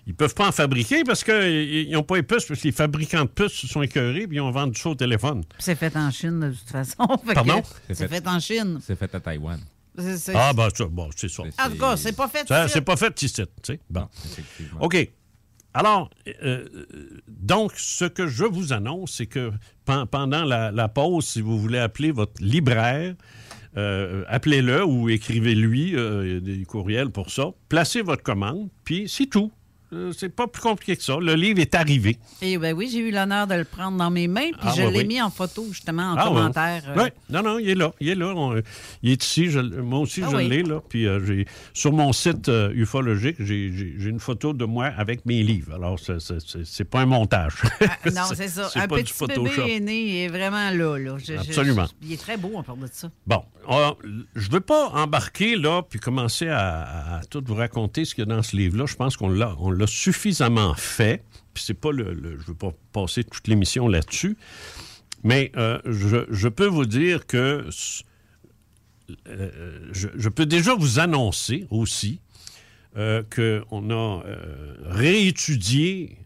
[0.08, 3.24] Ils peuvent pas en fabriquer parce qu'ils n'ont pas les puces, parce que les fabricants
[3.24, 5.44] de puces se sont écœurés puis ils ont vendu ça au téléphone.
[5.58, 7.06] C'est fait en Chine, de toute façon.
[7.34, 7.62] Pardon?
[7.92, 8.78] C'est fait en Chine.
[8.82, 9.60] C'est fait à Taïwan.
[10.34, 11.42] Ah, ben, ça, bon, c'est ça.
[11.42, 12.72] En tout cas, c'est pas fait ici.
[12.72, 13.80] c'est pas fait ici, tu sais.
[13.90, 14.08] Bon.
[14.80, 15.10] OK.
[15.74, 16.08] Alors,
[16.42, 16.64] euh,
[17.28, 19.52] donc, ce que je vous annonce, c'est que
[19.84, 23.14] pen- pendant la, la pause, si vous voulez appeler votre libraire,
[23.76, 27.50] euh, appelez-le ou écrivez-lui euh, des courriels pour ça.
[27.68, 29.52] Placez votre commande, puis c'est tout.
[29.92, 31.16] Euh, c'est pas plus compliqué que ça.
[31.18, 32.18] Le livre est arrivé.
[32.42, 34.82] Et ben oui, j'ai eu l'honneur de le prendre dans mes mains, puis Ah, je
[34.82, 35.06] ouais, l'ai oui.
[35.06, 36.82] mis en photo, justement, en Ah, commentaire.
[36.88, 37.92] euh, Oui, non, non, il est là.
[38.00, 38.34] Il est là.
[38.36, 38.60] On-
[39.02, 39.48] il est ici.
[39.50, 40.48] je- moi aussi, Ah je oui.
[40.48, 40.80] l'ai, là.
[40.88, 45.24] Puis euh, j'ai, sur mon site euh, ufologique, j'ai, j'ai- une photo de moi avec
[45.24, 45.74] mes livres.
[45.74, 47.54] Alors, c'est, c'est- pas un montage.
[48.14, 48.70] Non, c'est ça.
[48.74, 50.98] Un petit bébé est né, il est vraiment là.
[50.98, 51.16] là.
[51.18, 51.86] Je- Absolument.
[51.86, 53.10] je- il est très beau, on parle de ça.
[53.26, 53.90] Bon, euh,
[54.34, 58.14] je ne veux pas embarquer là puis commencer à, à- à tout vous raconter ce
[58.14, 58.84] qu'il y a dans ce livre-là.
[58.86, 61.24] Je pense qu'on l'a, on suffisamment fait.
[61.54, 64.36] Puis c'est pas le, je veux pas passer toute l'émission là-dessus,
[65.24, 67.66] mais euh, je, peux vous dire que
[69.26, 72.20] euh, je, peux déjà vous annoncer aussi
[72.96, 76.18] euh, qu'on a euh, réétudié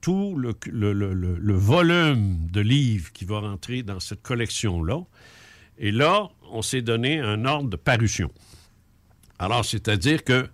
[0.00, 5.00] tout le- le volume de livres qui va rentrer dans cette collection-là.
[5.78, 8.30] Et là, on s'est donné un ordre de parution.
[9.38, 10.48] Alors, c'est-à-dire que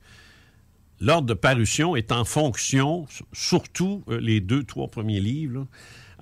[1.04, 5.66] l'ordre de parution est en fonction, surtout euh, les deux, trois premiers livres,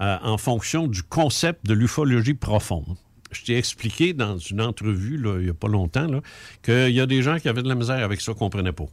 [0.01, 2.97] euh, en fonction du concept de l'ufologie profonde.
[3.31, 6.09] Je t'ai expliqué dans une entrevue, il n'y a pas longtemps,
[6.63, 8.87] qu'il y a des gens qui avaient de la misère avec ça, ne comprenaient pas.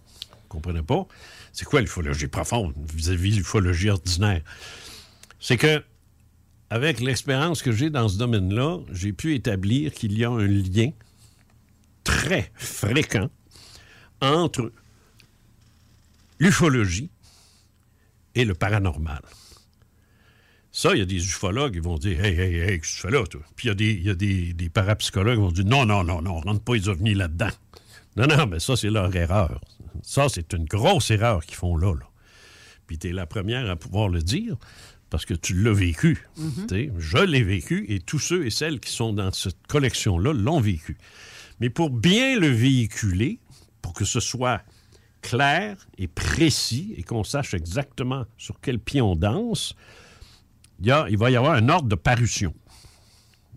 [0.48, 1.08] Comprenaient pas.
[1.52, 4.42] C'est quoi l'ufologie profonde vis-à-vis de l'ufologie ordinaire?
[5.40, 5.84] C'est que,
[6.70, 10.92] avec l'expérience que j'ai dans ce domaine-là, j'ai pu établir qu'il y a un lien
[12.04, 13.30] très fréquent
[14.22, 14.72] entre
[16.40, 17.10] l'ufologie
[18.36, 19.22] et le paranormal.
[20.72, 23.02] Ça, il y a des ufologues qui vont dire Hey, hey, hey, qu'est-ce que tu
[23.02, 23.42] fais là, toi?
[23.56, 25.86] Puis il y a des, il y a des, des parapsychologues qui vont dire Non,
[25.86, 27.50] non, non, non, on rentre pas les ovnis là-dedans.
[28.16, 29.62] Non, non, mais ça, c'est leur erreur.
[30.04, 31.94] Ça, c'est une grosse erreur qu'ils font là.
[31.94, 32.08] là.
[32.88, 34.58] Puis tu es la première à pouvoir le dire
[35.10, 36.28] parce que tu l'as vécu.
[36.70, 40.60] Sais, Je l'ai vécu et tous ceux et celles qui sont dans cette collection-là l'ont
[40.60, 40.98] vécu.
[41.60, 43.40] Mais pour bien le véhiculer,
[43.82, 44.62] pour que ce soit
[45.22, 49.76] clair et précis et qu'on sache exactement sur quel pied on danse,
[50.80, 52.54] il, y va y avoir un ordre de parution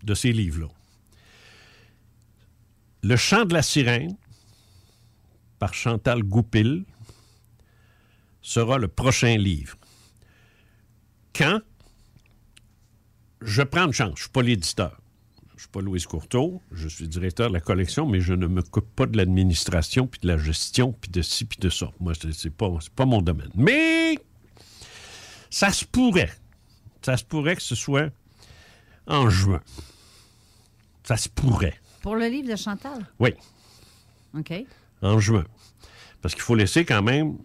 [0.03, 0.67] de ces livres-là.
[3.01, 4.15] Le chant de la sirène,
[5.59, 6.85] par Chantal Goupil,
[8.41, 9.77] sera le prochain livre.
[11.33, 11.61] Quand?
[13.41, 15.02] Je prends une chance, je ne suis pas l'éditeur.
[15.63, 18.47] Je ne suis pas Louise Courteau, je suis directeur de la collection, mais je ne
[18.47, 21.89] m'occupe pas de l'administration, puis de la gestion, puis de ci, puis de ça.
[22.01, 23.47] Moi, ce n'est pas, c'est pas mon domaine.
[23.55, 24.19] Mais
[25.49, 26.33] ça se pourrait.
[27.01, 28.09] Ça se pourrait que ce soit
[29.07, 29.61] en juin.
[31.05, 31.79] Ça se pourrait.
[32.01, 33.05] Pour le livre de Chantal?
[33.19, 33.33] Oui,
[34.37, 34.51] OK.
[35.01, 35.45] en juin.
[36.21, 37.37] Parce qu'il faut laisser quand même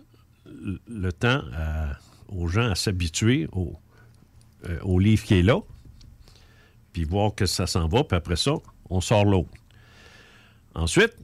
[0.44, 1.96] le- le temps à-
[2.30, 3.76] aux gens à s'habituer au,
[4.68, 5.60] euh, au livre qui est là.
[6.98, 8.54] Puis voir que ça s'en va, puis après ça,
[8.90, 9.50] on sort l'autre.
[10.74, 11.14] Ensuite,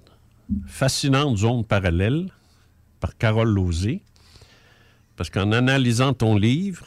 [0.69, 2.31] Fascinante zone parallèle
[3.01, 4.01] par Carole Lauzé,
[5.17, 6.87] parce qu'en analysant ton livre,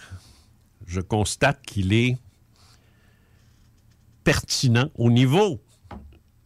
[0.86, 2.18] je constate qu'il est
[4.24, 5.62] pertinent au niveau,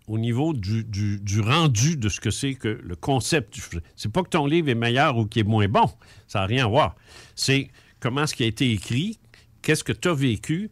[0.08, 3.60] au niveau du, du- du rendu de ce que c'est que le concept.
[3.96, 5.92] C'est pas que ton livre est meilleur ou qu'il est moins bon,
[6.28, 6.96] ça n'a rien à voir.
[7.36, 9.20] C'est comment ce qui a été écrit,
[9.62, 10.72] qu'est-ce que tu as vécu.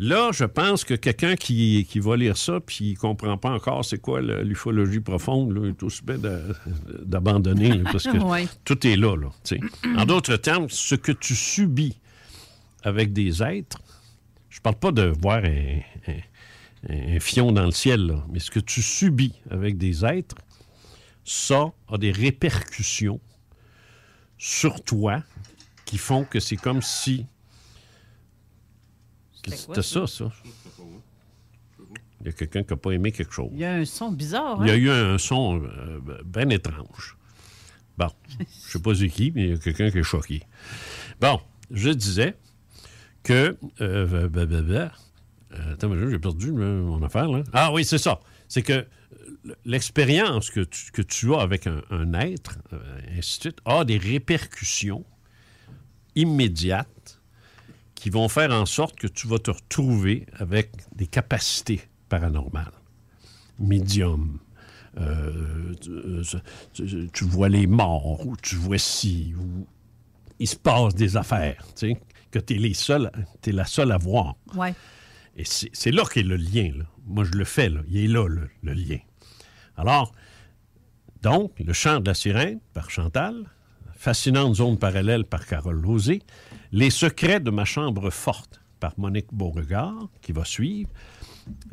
[0.00, 3.84] Là, je pense que quelqu'un qui, qui va lire ça puis ne comprend pas encore
[3.84, 6.18] c'est quoi l'ufologie profonde, là, est aussi bien
[7.02, 8.46] d'abandonner parce que Ouais.
[8.64, 9.16] tout est là.
[9.16, 9.30] là
[9.96, 11.98] en d'autres termes, ce que tu subis
[12.84, 13.78] avec des êtres,
[14.50, 18.52] je parle pas de voir un, un- un fion dans le ciel, là, mais ce
[18.52, 20.36] que tu subis avec des êtres,
[21.24, 23.20] ça a des répercussions
[24.38, 25.24] sur toi
[25.84, 27.26] qui font que c'est comme si.
[29.46, 30.32] C'était ça, ça?
[32.20, 33.50] Il y a quelqu'un qui n'a pas aimé quelque chose.
[33.52, 34.58] Il y a un son bizarre.
[34.62, 34.76] Il y a hein?
[34.76, 37.16] eu un son euh, bien étrange.
[37.96, 40.42] Bon, je ne sais pas c'est qui, mais il y a quelqu'un qui est choqué.
[41.20, 42.36] Bon, je disais
[43.22, 43.56] que.
[43.80, 44.92] euh, bah, bah, bah,
[45.52, 47.28] euh, attends, j'ai perdu mon affaire.
[47.28, 47.42] Là.
[47.52, 48.20] Ah oui, c'est ça.
[48.48, 48.86] C'est que
[49.64, 53.84] l'expérience que tu, que tu as avec un, un être, euh, ainsi de suite, a
[53.84, 55.04] des répercussions
[56.14, 56.88] immédiates
[57.98, 62.72] qui vont faire en sorte que tu vas te retrouver avec des capacités paranormales.
[63.58, 64.38] Médium.
[64.98, 69.66] euh, tu, tu- tu vois les morts, ou tu vois si, ou
[70.38, 72.72] il se passe des affaires, tu sais, que tu es,
[73.46, 74.34] es la seule à voir.
[74.54, 74.74] Ouais.
[75.36, 76.72] Et c'est c'est là qu'est le lien.
[76.76, 76.84] Là.
[77.06, 77.68] Moi, je le fais.
[77.68, 77.80] Là.
[77.88, 78.98] Il est là, le, le lien.
[79.76, 80.12] Alors,
[81.22, 83.44] donc, Le chant de la sirène par Chantal,
[83.98, 86.22] Fascinante zone parallèle par Carole Lozé,
[86.70, 90.88] Les secrets de ma chambre forte par Monique Beauregard, qui va suivre,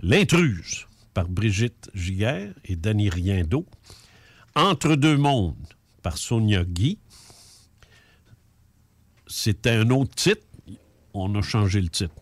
[0.01, 3.67] L'intruse par Brigitte Giguère et Danny Riendo,
[4.55, 5.67] Entre deux mondes
[6.01, 6.97] par Sonia Guy.
[9.27, 10.47] C'était un autre titre.
[11.13, 12.15] On a changé le titre.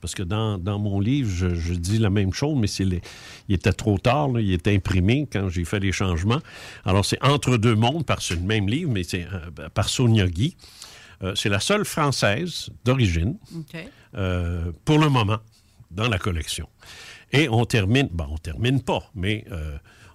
[0.00, 3.02] Parce que dans, dans mon livre, je, je dis la même chose, mais c'est les-
[3.48, 6.40] il était trop tard, là, il était imprimé quand j'ai fait les changements.
[6.84, 10.26] Alors, c'est Entre deux mondes, par c'est le même livre, mais c'est euh, par Sonia
[10.26, 10.56] Guy.
[11.22, 13.36] Euh, c'est la seule française d'origine,
[14.16, 15.38] euh, pour le moment,
[15.90, 16.66] dans la collection.
[17.32, 19.44] Et on termine, bon, on termine pas, mais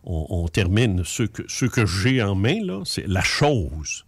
[0.04, 4.04] on, on termine ce que, ce que j'ai en main, là, c'est La chose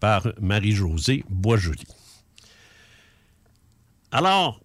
[0.00, 1.86] par Marie-Josée Boisjoli.
[4.12, 4.60] Alors,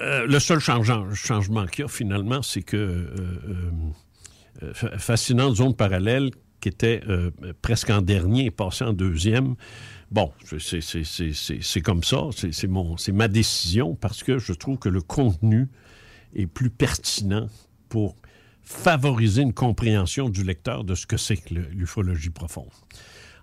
[0.00, 3.70] euh, le seul changement qu'il y a finalement, c'est que euh,
[4.62, 7.02] euh, Fa- Fascinante Zone Parallèle, qui était
[7.60, 9.56] presque en dernier, est passé en deuxième.
[10.12, 15.68] Bon, c'est- comme ça, c'est ma décision parce que je trouve que le contenu
[16.36, 17.48] est plus pertinent
[17.88, 18.14] pour
[18.62, 22.70] favoriser une compréhension du lecteur de ce que c'est que l'ufologie profonde.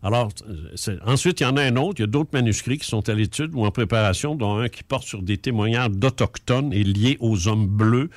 [0.01, 1.95] Alors, euh, ensuite, il y en a un autre.
[1.99, 4.83] Il y a d'autres manuscrits qui sont à l'étude ou en préparation, dont un qui
[4.83, 8.09] porte sur des témoignages d'Autochtones et liés aux hommes bleus.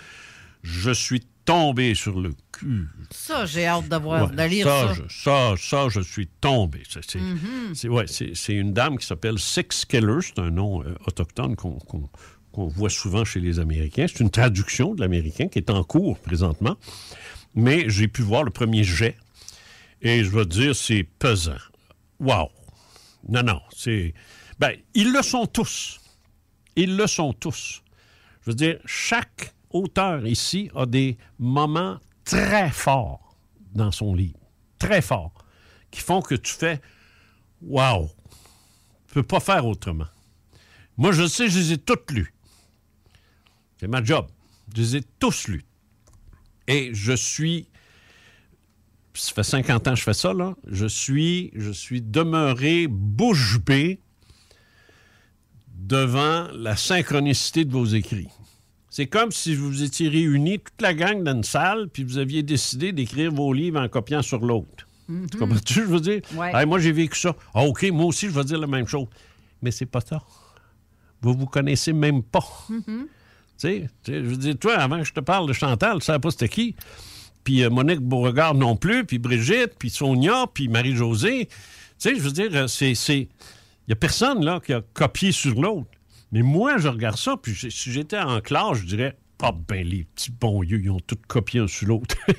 [0.62, 2.86] Je suis tombé sur le cul.
[3.10, 4.94] Ça, j'ai hâte de, voir, Ouais, de lire ça.
[4.94, 6.82] Je, ça, ça, je suis tombé.
[6.88, 7.90] C'est Mhm.
[7.90, 10.18] ouais, c'est une dame qui s'appelle Six Keller.
[10.22, 14.06] C'est un nom euh, autochtone qu'on voit souvent chez les Américains.
[14.08, 16.76] C'est une traduction de l'américain qui est en cours présentement.
[17.56, 19.16] Mais j'ai pu voir le premier jet.
[20.00, 21.56] Et je veux dire, c'est pesant.
[22.22, 22.50] Wow!
[23.28, 24.14] Non, non, c'est...
[24.58, 26.00] Ben, ils le sont tous.
[26.76, 27.82] Ils le sont tous.
[28.42, 33.36] Je veux dire, chaque auteur ici a des moments très forts
[33.74, 34.38] dans son livre.
[34.78, 35.34] Très forts.
[35.90, 36.80] Qui font que tu fais
[37.60, 38.08] Wow!
[39.08, 40.06] Tu peux pas faire autrement.
[40.96, 42.32] Moi, je sais, je les ai toutes lues.
[43.78, 44.28] C'est ma job.
[44.74, 45.64] Je les ai tous lus.
[46.68, 47.68] Et je suis.
[49.14, 50.54] Ça fait 50 ans que je fais ça, là.
[50.66, 54.00] Je suis, je suis demeuré bouche bée
[55.68, 58.28] devant la synchronicité de vos écrits.
[58.88, 62.42] C'est comme si vous étiez réunis, toute la gang dans une salle, puis vous aviez
[62.42, 64.86] décidé d'écrire vos livres en copiant sur l'autre.
[65.30, 66.20] Tu comprends-tu, je veux dire?
[66.34, 66.52] Ouais.
[66.54, 67.34] Hey, moi, j'ai vécu ça.
[67.54, 69.06] Ah, OK, moi aussi, je vais dire la même chose.
[69.60, 70.22] Mais c'est pas ça.
[71.20, 72.44] Vous vous connaissez même pas.
[72.68, 72.82] Tu
[73.56, 76.06] sais, tu sais, je veux dire, toi, avant que je te parle de Chantal, tu
[76.06, 76.74] savais pas c'était qui.
[77.44, 81.46] Puis euh, Monique Beauregard non plus, puis Brigitte, puis Sonia, puis Marie-Josée.
[81.46, 81.52] Tu
[81.98, 82.92] sais, je veux dire, euh, c'est...
[82.92, 83.28] Il
[83.88, 85.88] n'y a personne, là, qui a copié sur l'autre.
[86.30, 89.16] Mais moi, je regarde ça, puis si j'étais en classe, je dirais...
[89.44, 92.14] Ah ben, les petits bons yeux, ils ont tous copié un sur l'autre.
[92.28, 92.34] tu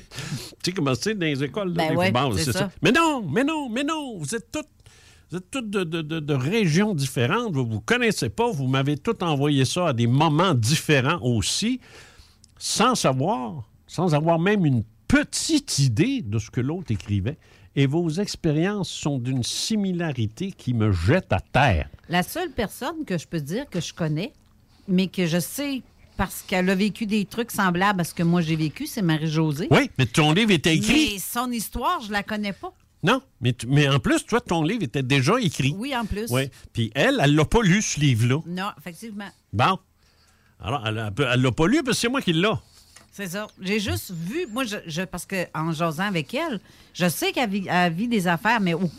[0.64, 1.74] sais comment c'est dans les écoles?
[1.74, 2.70] là, Ben ouais, c'est ça.
[2.82, 4.68] Mais non, mais non, mais non, vous êtes toutes...
[5.30, 8.68] Vous êtes toutes de, de- de- de régions différentes, vous ne vous connaissez pas, vous
[8.68, 11.78] m'avez toutes envoyé ça à des moments différents aussi.
[12.58, 17.38] sans savoir, sans avoir même une petite idée de ce que l'autre écrivait.
[17.76, 21.88] Et vos expériences sont d'une similarité qui me jette à terre.
[22.08, 24.32] La seule personne que je peux dire que je connais,
[24.86, 25.82] mais que je sais
[26.16, 29.66] parce qu'elle a vécu des trucs semblables à ce que moi j'ai vécu, c'est Marie-Josée.
[29.72, 31.14] Oui, mais ton livre était écrit.
[31.14, 32.72] Mais son histoire, je la connais pas.
[33.02, 35.74] Non, mais, tu- mais en plus, toi, ton livre était déjà écrit.
[35.76, 36.30] Oui, en plus.
[36.30, 36.48] Oui.
[36.72, 38.38] Puis elle, elle l'a pas lu, ce livre-là.
[38.46, 39.28] Non, effectivement.
[39.52, 39.78] Bon.
[40.60, 42.62] Alors, elle elle l'a pas lu parce que c'est moi qui l'a.
[43.16, 43.46] C'est ça.
[43.60, 46.58] J'ai juste vu, moi, je, je- parce qu'en jasant avec elle,
[46.92, 48.90] je sais qu'elle vit, vit des affaires, mais au,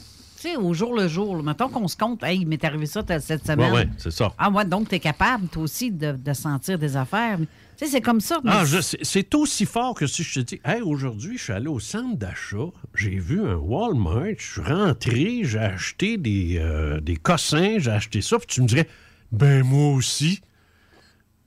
[0.58, 1.36] au jour le jour.
[1.36, 1.44] là.
[1.44, 3.74] Mettons qu'on se compte, hey, il m'est arrivé ça cette semaine.
[3.74, 4.32] oui, c'est ça.
[4.38, 7.38] Ah, ouais, donc tu es capable, toi aussi, de, de sentir des affaires.
[7.40, 7.48] Tu
[7.86, 8.40] sais, c'est comme ça.
[8.42, 8.64] mais Ah,
[9.02, 12.16] c'est aussi fort que si je te dis, hey, aujourd'hui, je suis allé au centre
[12.16, 17.92] d'achat, j'ai vu un Walmart, je suis rentré, j'ai acheté des, euh, des cossins, j'ai
[17.92, 18.88] acheté ça, puis tu me dirais,
[19.34, 20.40] ben moi aussi.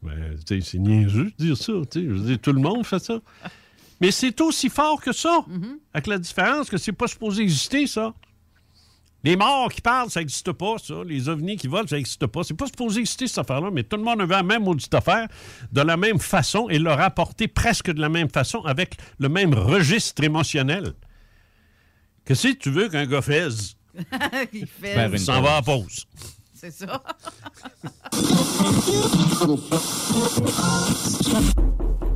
[0.03, 1.73] Ben, c'est niaiseux de dire ça.
[1.95, 3.21] Je veux dire, tout le monde fait ça.
[4.01, 5.45] Mais c'est aussi fort que ça,
[5.93, 8.15] avec la différence que c'est pas supposé exister, ça.
[9.25, 11.03] Les morts qui parlent, ça n'existe pas, ça.
[11.05, 12.45] Les ovnis qui volent, ça n'existe pas.
[12.45, 15.27] C'est pas supposé exister, cette affaire-là, mais tout le monde avait la même maudite affaire
[15.73, 19.55] de la même façon et l'a rapporté presque de la même façon avec le même
[19.55, 20.93] registre émotionnel.
[22.25, 23.75] Que tu veux qu'un gars fasse?
[24.53, 26.07] Il s'en va à pause.
[26.61, 26.87] C'est ça.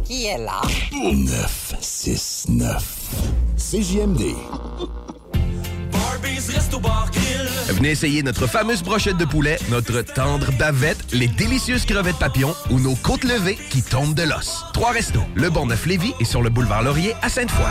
[0.05, 0.61] Qui est là?
[0.93, 2.99] 969.
[3.57, 4.35] CJMD.
[7.69, 12.81] Venez essayer notre fameuse brochette de poulet, notre tendre bavette, les délicieuses crevettes papillons ou
[12.81, 14.65] nos côtes levées qui tombent de l'os.
[14.73, 17.71] Trois restos, le Bon Neuf Lévis et sur le boulevard Laurier à Sainte-Foy.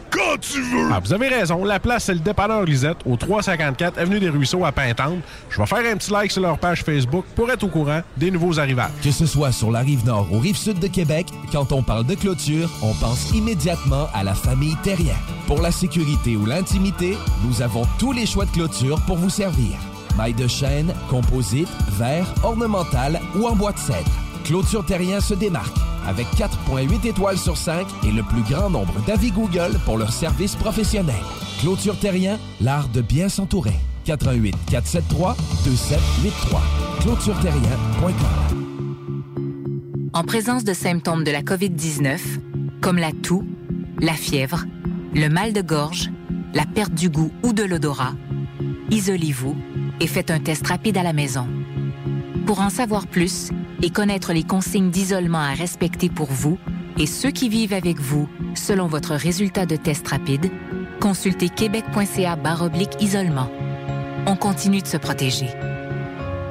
[0.11, 0.89] quand tu veux!
[0.91, 1.63] Ah, vous avez raison.
[1.63, 5.19] La place, c'est le dépanneur Lisette, au 354 Avenue des Ruisseaux à Pintante.
[5.49, 8.29] Je vais faire un petit like sur leur page Facebook pour être au courant des
[8.29, 8.91] nouveaux arrivages.
[9.03, 12.05] Que ce soit sur la rive nord ou rive sud de Québec, quand on parle
[12.05, 15.15] de clôture, on pense immédiatement à la famille Terrien.
[15.47, 19.77] Pour la sécurité ou l'intimité, nous avons tous les choix de clôture pour vous servir.
[20.17, 24.11] Maille de chêne, composite, verre, ornemental ou en bois de cèdre.
[24.51, 29.31] Clôture Terrien se démarque avec 4.8 étoiles sur 5 et le plus grand nombre d'avis
[29.31, 31.15] Google pour leur service professionnel.
[31.61, 33.79] Clôture Terrien, l'art de bien s'entourer.
[34.03, 36.61] 88 473 2783.
[36.99, 38.11] ClôtureTerrien.com.
[40.11, 42.19] En présence de symptômes de la COVID-19,
[42.81, 43.45] comme la toux,
[44.01, 44.65] la fièvre,
[45.15, 46.11] le mal de gorge,
[46.53, 48.15] la perte du goût ou de l'odorat,
[48.89, 49.55] isolez-vous
[50.01, 51.47] et faites un test rapide à la maison.
[52.45, 56.57] Pour en savoir plus et connaître les consignes d'isolement à respecter pour vous
[56.97, 60.51] et ceux qui vivent avec vous selon votre résultat de test rapide,
[60.99, 63.49] consultez québec.ca baroblique isolement.
[64.27, 65.47] On continue de se protéger.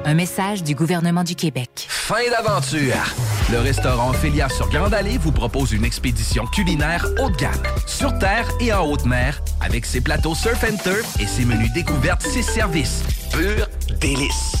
[0.03, 1.85] Un message du gouvernement du Québec.
[1.87, 3.15] Fin d'aventure!
[3.51, 7.51] Le restaurant Ophélia sur Grande Allée vous propose une expédition culinaire haut de gamme,
[7.85, 11.71] sur terre et en haute mer, avec ses plateaux surf and turf et ses menus
[11.73, 13.03] découvertes, ses services.
[13.31, 13.67] Pur
[13.99, 14.60] délice!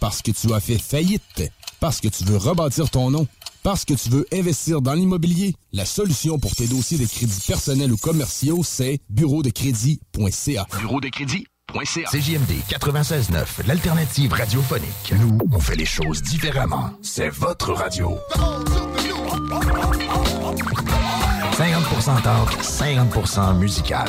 [0.00, 1.52] Parce que tu as fait faillite.
[1.78, 3.26] Parce que tu veux rebâtir ton nom.
[3.62, 5.54] Parce que tu veux investir dans l'immobilier.
[5.72, 10.66] La solution pour tes dossiers de crédits personnels ou commerciaux, c'est bureau de crédit.ca.
[10.78, 12.08] Bureau de crédit.ca.
[12.10, 15.14] CJMD 96.9, l'alternative radiophonique.
[15.20, 16.90] Nous, on fait les choses différemment.
[17.02, 18.18] C'est votre radio.
[21.52, 24.08] 50% talk, 50% musical.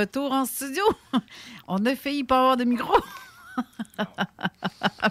[0.00, 0.82] Retour en studio.
[1.68, 2.92] On a failli pas avoir de micro.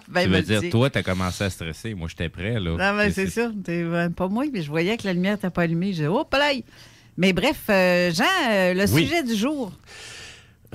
[0.10, 1.94] Ben, tu veux dire, toi, t'as commencé à stresser.
[1.94, 2.78] Moi, j'étais prêt, là.
[2.80, 3.52] Ah, ben, c'est ça.
[3.64, 5.92] T'es, euh, pas moi, mais je voyais que la lumière n'était pas allumée.
[5.94, 6.64] J'ai oh, palais.
[7.18, 9.04] Mais bref, euh, Jean, euh, le Oui.
[9.04, 9.74] sujet du jour.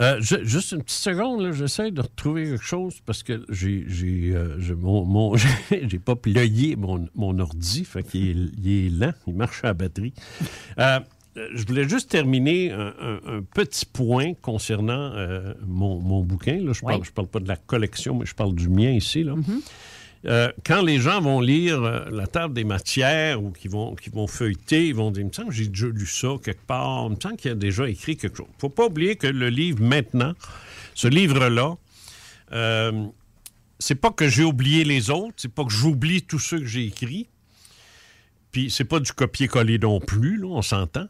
[0.00, 3.84] Euh, je- juste une petite seconde, là, j'essaie de retrouver quelque chose parce que j'ai
[3.88, 5.36] j'ai euh, je- mon, mon-
[5.70, 9.68] j'ai pas ployé mon, mon ordi, fait qu'il est, il est lent, il marche à
[9.68, 10.14] la batterie.
[11.36, 16.58] Euh, je voulais juste terminer un, un- un petit point concernant euh, mon, mon bouquin.
[16.62, 16.72] Là.
[16.74, 16.94] Je Oui.
[17.02, 19.22] je parle pas de la collection, mais je parle du mien ici.
[19.24, 19.34] Là.
[20.26, 24.10] Euh, quand les gens vont lire euh, la table des matières ou qui vont, qui
[24.10, 27.06] vont feuilleter, ils vont dire, il me semble que j'ai déjà lu ça quelque part,
[27.08, 28.46] il me semble qu'il y a déjà écrit quelque chose.
[28.50, 30.34] Il ne faut pas oublier que le livre maintenant,
[30.94, 31.76] ce livre-là,
[33.78, 36.84] c'est pas que j'ai oublié les autres, c'est pas que j'oublie tous ceux que j'ai
[36.84, 37.26] écrits,
[38.52, 41.06] puis c'est pas du copier-coller non plus, là, on s'entend,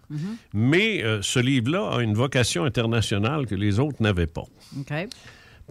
[0.55, 4.45] mais euh, ce livre-là a une vocation internationale que les autres n'avaient pas.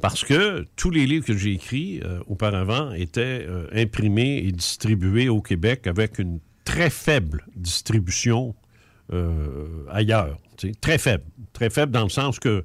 [0.01, 5.29] Parce que tous les livres que j'ai écrits euh, auparavant étaient euh, imprimés et distribués
[5.29, 8.53] au Québec avec une très faible distribution
[9.89, 10.37] ailleurs.
[10.79, 11.25] Très faible.
[11.51, 12.63] Très faible dans le sens que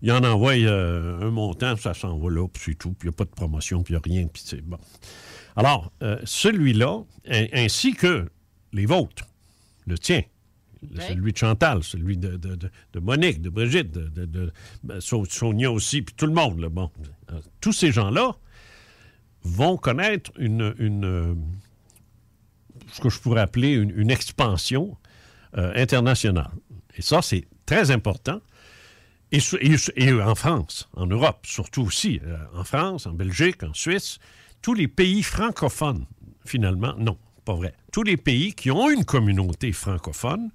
[0.00, 3.14] il en envoie un montant, ça s'en va là, puis c'est tout, puis il n'y
[3.14, 4.78] a pas de promotion, puis il n'y a rien, puis c'est bon.
[5.56, 5.90] Alors,
[6.24, 8.28] celui-là, ai- ainsi que
[8.72, 9.26] les vôtres,
[9.86, 10.22] le tien,
[11.08, 14.52] celui de Chantal, celui de, de- de- de Monique, de Brigitte, de,
[14.84, 16.60] ben, So- Sonia aussi, puis tout le monde.
[16.60, 16.90] Là, bon.
[17.60, 18.36] Tous ces gens-là
[19.42, 21.34] vont connaître une, une, euh,
[22.92, 24.96] ce que je pourrais appeler une, une expansion
[25.56, 26.50] euh, internationale.
[26.96, 28.40] Et ça, c'est très important.
[29.32, 29.40] Et,
[29.96, 32.20] et en France, en Europe, surtout aussi.
[32.24, 34.18] euh, en France, en Belgique, en Suisse,
[34.62, 36.06] tous les pays francophones,
[36.46, 37.18] finalement, non,
[37.56, 37.74] vrai.
[37.92, 40.50] Tous les pays qui ont une communauté francophone,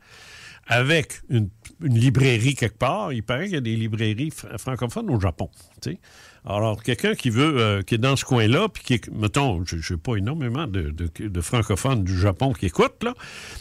[0.68, 1.50] avec une,
[1.82, 5.50] librairie quelque part, il paraît qu'il y a des librairies fr- francophones au Japon.
[5.84, 6.00] sais.
[6.46, 9.94] Alors, quelqu'un qui veut, euh, qui est dans ce coin-là, puis qui est, mettons, je
[9.94, 13.14] n'ai pas énormément de, francophones du Japon qui écoutent, là,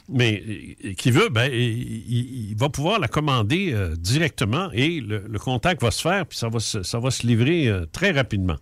[0.09, 0.43] mais
[0.85, 5.91] euh, qui veut, ben, il, va pouvoir la commander euh, directement et le, contact va
[5.91, 8.57] se faire, puis ça va se, ça va se livrer très rapidement.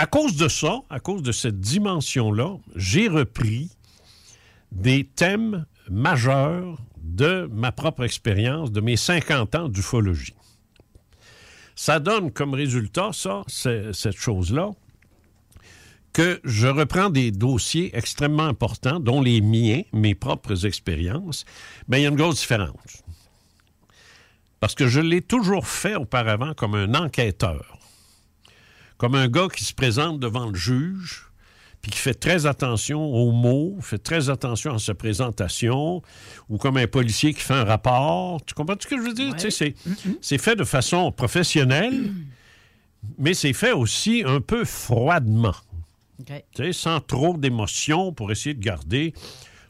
[0.00, 3.68] À cause de ça, à cause de cette dimension-là, j'ai repris
[4.70, 10.36] des thèmes majeurs de ma propre expérience, de mes 50 ans d'ufologie.
[11.74, 14.70] Ça donne comme résultat, ça, cette chose-là,
[16.12, 21.44] que je reprends des dossiers extrêmement importants, dont les miens, mes propres expériences,
[21.88, 23.02] mais il y a une grosse différence.
[24.60, 27.77] Parce que je l'ai toujours fait auparavant comme un enquêteur,
[28.98, 31.24] comme un gars qui se présente devant le juge,
[31.80, 36.02] puis qui fait très attention aux mots, fait très attention à sa présentation,
[36.48, 38.44] ou comme un policier qui fait un rapport.
[38.44, 39.34] Tu comprends ce que je veux dire?
[39.40, 39.74] Sais,
[40.20, 42.12] c'est, fait de façon professionnelle,
[43.18, 45.54] mais c'est fait aussi un peu froidement.
[46.20, 46.32] OK.
[46.52, 49.14] Tu sais, sans trop d'émotion pour essayer de garder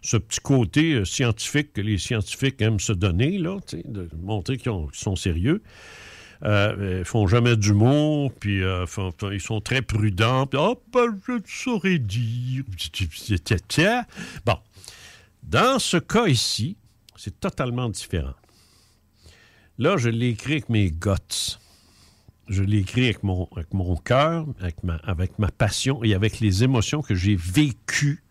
[0.00, 4.70] ce petit côté euh, scientifique que les scientifiques aiment se donner, là, de montrer qu'ils
[4.70, 5.60] ont- qu'ils sont sérieux.
[6.44, 10.46] Euh, font jamais d'humour, puis euh, font- ils sont très prudents.
[10.46, 12.62] Puis, oh, ben, je ne saurais dire.
[13.66, 14.04] Tiens.
[14.46, 14.56] Bon.
[15.42, 16.76] Dans ce cas ici,
[17.16, 18.34] c'est totalement différent.
[19.78, 21.58] Là, je l'ai écrit avec mes guts.
[22.48, 26.40] Je l'ai écrit avec mon, avec mon cœur, avec ma, avec ma passion et avec
[26.40, 28.22] les émotions que j'ai vécues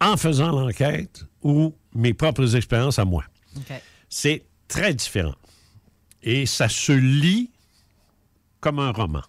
[0.00, 3.24] en faisant l'enquête ou mes propres expériences à moi.
[4.08, 5.34] C'est très différent.
[6.26, 7.50] Et ça se lit
[8.60, 9.22] comme un roman.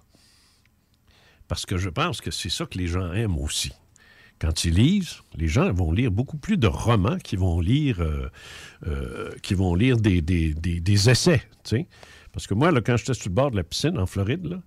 [1.47, 3.71] Parce que je pense que c'est ça que les gens aiment aussi.
[4.39, 8.29] Quand ils lisent, les gens vont lire beaucoup plus de romans qu'ils vont lire, euh,
[8.87, 11.43] euh, vont lire des, essais.
[12.33, 14.59] Parce que moi, quand j'étais sur le bord de la piscine en Floride, là,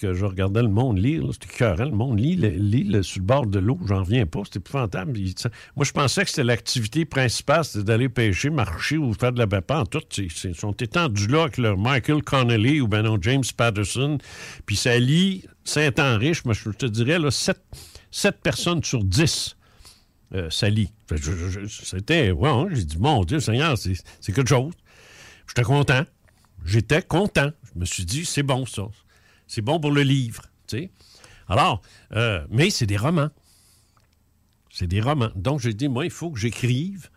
[0.00, 1.84] que je regardais le monde lire, c'était écœurant.
[1.84, 4.58] Le monde lit, le- lit le- sur le bord de l'eau, j'en reviens pas, c'était
[4.58, 5.18] épouvantable.
[5.18, 5.34] Il-
[5.74, 9.46] moi, je pensais que c'était l'activité principale, c'était d'aller pêcher, marcher ou faire de la
[9.80, 10.02] en tout.
[10.18, 14.18] Ils sont étendus là avec leur Michael Connelly ou ben non, James Patterson,
[14.66, 17.58] puis ça lit Saint-Henri, je te dirais, là, 7,
[18.42, 19.56] personnes sur 10
[20.34, 20.90] euh, ça lit.
[21.68, 24.72] C'était, ouais, j'ai dit, mon Dieu, Seigneur, c'est quelque chose.
[25.48, 26.02] J'étais content.
[26.64, 27.50] J'étais content.
[27.74, 28.82] Je me suis dit, c'est bon, ça.
[29.46, 30.90] C'est bon pour le livre, tu sais.
[31.48, 31.80] Alors,
[32.12, 33.30] euh, mais c'est des romans.
[34.70, 35.30] C'est des romans.
[35.36, 37.08] Donc, j'ai dit, moi, il faut que j'écrive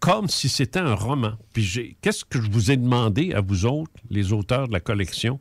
[0.00, 1.34] comme si c'était un roman.
[1.52, 5.40] Puis, qu'est-ce que je vous ai demandé à vous autres, les auteurs de la collection?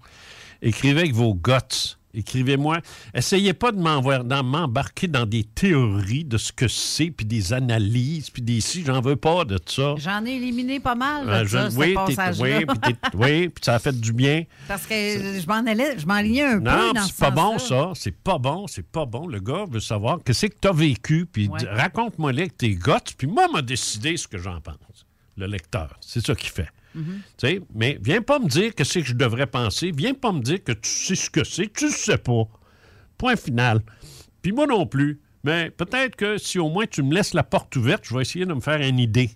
[0.61, 1.97] Écrivez avec vos guts.
[2.15, 2.79] Écrivez-moi.
[3.13, 8.41] Essayez pas de m'embarquer dans des théories de ce que c'est, puis des analyses, puis
[8.41, 8.83] des si.
[8.85, 9.95] J'en veux pas de ça.
[9.97, 11.95] J'en ai éliminé pas mal, là, Euh, je- ça, oui,
[12.39, 14.43] oui, puis oui, ça a fait du bien.
[14.67, 17.31] Parce que je m'en allais, je m'enlignais un peu Non, dans puis ce c'est pas
[17.31, 17.91] bon, ça.
[17.95, 19.27] C'est pas bon, c'est pas bon.
[19.27, 21.59] Le gars veut savoir qu'est-ce que tu as vécu, puis Ouais.
[21.69, 25.05] raconte-moi les tes guts, puis moi, m'a décidé ce que j'en pense.
[25.37, 26.69] Le lecteur, c'est ça qu'il fait.
[27.73, 29.91] Mais viens pas me dire que c'est que je devrais penser.
[29.95, 31.71] Viens pas me dire que tu sais ce que c'est.
[31.73, 32.43] Tu le sais pas.
[33.17, 33.81] Point final.
[34.41, 35.19] Puis moi non plus.
[35.43, 38.45] Mais peut-être que si au moins tu me laisses la porte ouverte, je vais essayer
[38.45, 39.31] de me faire une idée.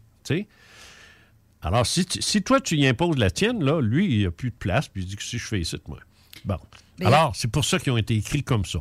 [1.61, 4.49] Alors, si, tu- si toi, tu y imposes la tienne, là, lui, il n'a plus
[4.51, 5.99] de place, puis il dit que si je fais ici, moi.
[6.45, 6.57] Bon.
[6.99, 8.79] Mais- Alors, c'est pour ça qu'ils ont été écrits comme ça.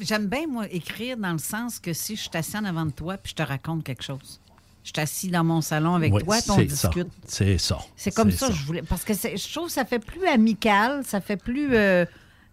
[0.00, 2.92] J'aime bien, moi, écrire dans le sens que si je suis assis en avant de
[2.92, 4.40] toi puis je te raconte quelque chose.
[4.88, 6.64] Je suis assis dans mon salon avec Oui, toi puis on ça.
[6.64, 7.08] discute.
[7.26, 7.78] C'est ça.
[7.94, 8.80] C'est comme ça, je voulais.
[8.80, 11.74] Parce que je trouve que ça fait plus amical, ça fait plus.
[11.74, 12.06] euh,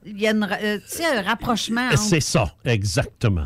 [0.05, 0.77] Il y a une euh,
[1.17, 1.87] un rapprochement.
[1.87, 3.45] entre- C'est ça, exactement.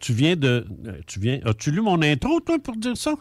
[0.00, 0.66] Tu viens de.
[0.86, 1.38] euh, Tu viens.
[1.44, 3.14] As-tu lu mon intro, toi, pour dire ça?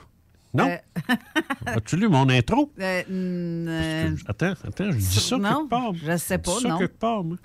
[0.53, 0.69] Non?
[0.69, 0.78] Euh,
[1.65, 2.72] As-tu lu mon intro?
[2.80, 5.93] euh, Attends, attends, je dis ça non, quelque part.
[5.95, 6.78] je sais pas, Je dis ça non.
[6.78, 7.38] quelque part, moi.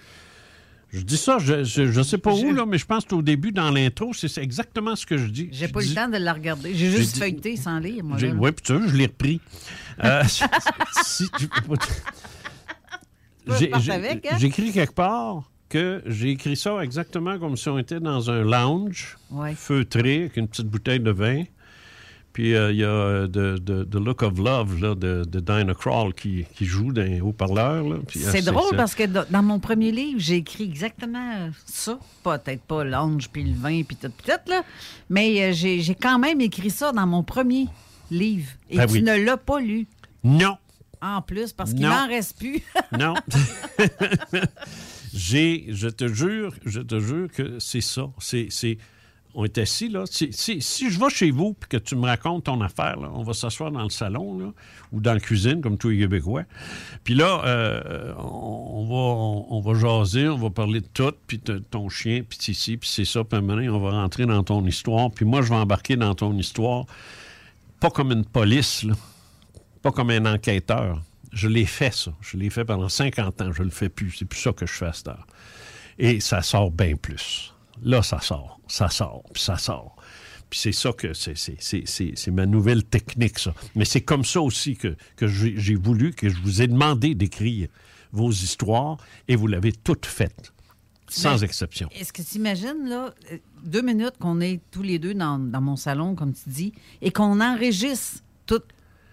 [0.91, 3.53] Je dis ça, je, je, je sais pas où, là, mais je pense qu'au début,
[3.53, 5.49] dans l'intro, c'est exactement ce que je dis.
[5.53, 6.75] J'ai pas eu le temps de la regarder.
[6.75, 8.17] J'ai juste dit- feuilleté sans lire, moi.
[8.21, 9.41] Oui, puis tu vois, je l'ai repris.
[10.05, 10.23] Euh,
[11.05, 11.29] si
[13.49, 14.39] hein?
[14.39, 19.17] J'écris quelque part que j'ai écrit ça exactement comme si on était dans un lounge
[19.31, 19.55] Ouais.
[19.55, 21.43] feutré avec une petite bouteille de vin.
[22.37, 23.27] Puis euh, il y a euh,
[23.57, 27.87] The Look of Love là, de, de Dinah Krall qui, qui joue dans les haut-parleurs.
[27.91, 28.77] euh, C'est drôle ça.
[28.77, 31.99] parce que dans mon premier livre, j'ai écrit exactement ça.
[32.23, 34.63] Peut-être pas l'ange, puis le vin, puis tout, tout, là.
[35.09, 37.69] Mais euh, j'ai quand même écrit ça dans mon premier
[38.11, 38.51] livre.
[38.69, 39.03] Et Ben tu oui.
[39.03, 39.87] ne l'as pas lu.
[40.23, 40.59] Non,
[41.01, 42.61] En plus, parce qu'il n'en reste plus.
[42.99, 43.15] non.
[45.15, 48.11] J'ai, je te jure, je te jure que c'est ça.
[48.19, 48.77] C'est-
[49.37, 50.05] on est assis, là.
[50.07, 50.31] Si,
[50.91, 53.85] je vais chez vous puis que tu me racontes ton affaire, on va s'asseoir dans
[53.85, 54.47] le salon, là,
[54.91, 56.43] ou dans la cuisine, comme tous les Québécois.
[57.05, 61.59] Puis là, euh, on, va, on, va jaser, on va parler de tout, puis de
[61.59, 65.11] ton chien, puis ici, puis c'est ça, puis un on va rentrer dans ton histoire,
[65.13, 66.87] puis moi, je vais embarquer dans ton histoire,
[67.79, 68.95] pas comme une police, là
[69.87, 71.01] pas comme un enquêteur.
[71.33, 72.13] Je l'ai fait, ça.
[72.21, 73.53] Je l'ai fait pendant 50 ans.
[73.53, 74.11] Je le fais plus.
[74.11, 75.27] C'est plus ça que je fais à cette heure.
[75.97, 77.55] Et ça sort bien plus.
[77.83, 78.61] Là, ça sort.
[78.69, 79.23] Ça sort.
[79.33, 79.97] Puis ça sort.
[80.51, 83.53] Puis c'est ça que c'est, c'est, c'est, c'est- c'est ma nouvelle technique, ça.
[83.75, 87.69] Mais c'est comme ça aussi que, que j'ai, voulu, que je vous ai demandé d'écrire
[88.13, 88.97] vos histoires
[89.29, 90.53] et vous l'avez toutes faites.
[91.09, 91.89] Sans Mais exception.
[91.95, 93.15] Est-ce que tu imagines, là,
[93.65, 96.73] deux minutes qu'on est tous les deux dans, dans mon salon, comme tu dis,
[97.03, 98.63] et qu'on enregistre tout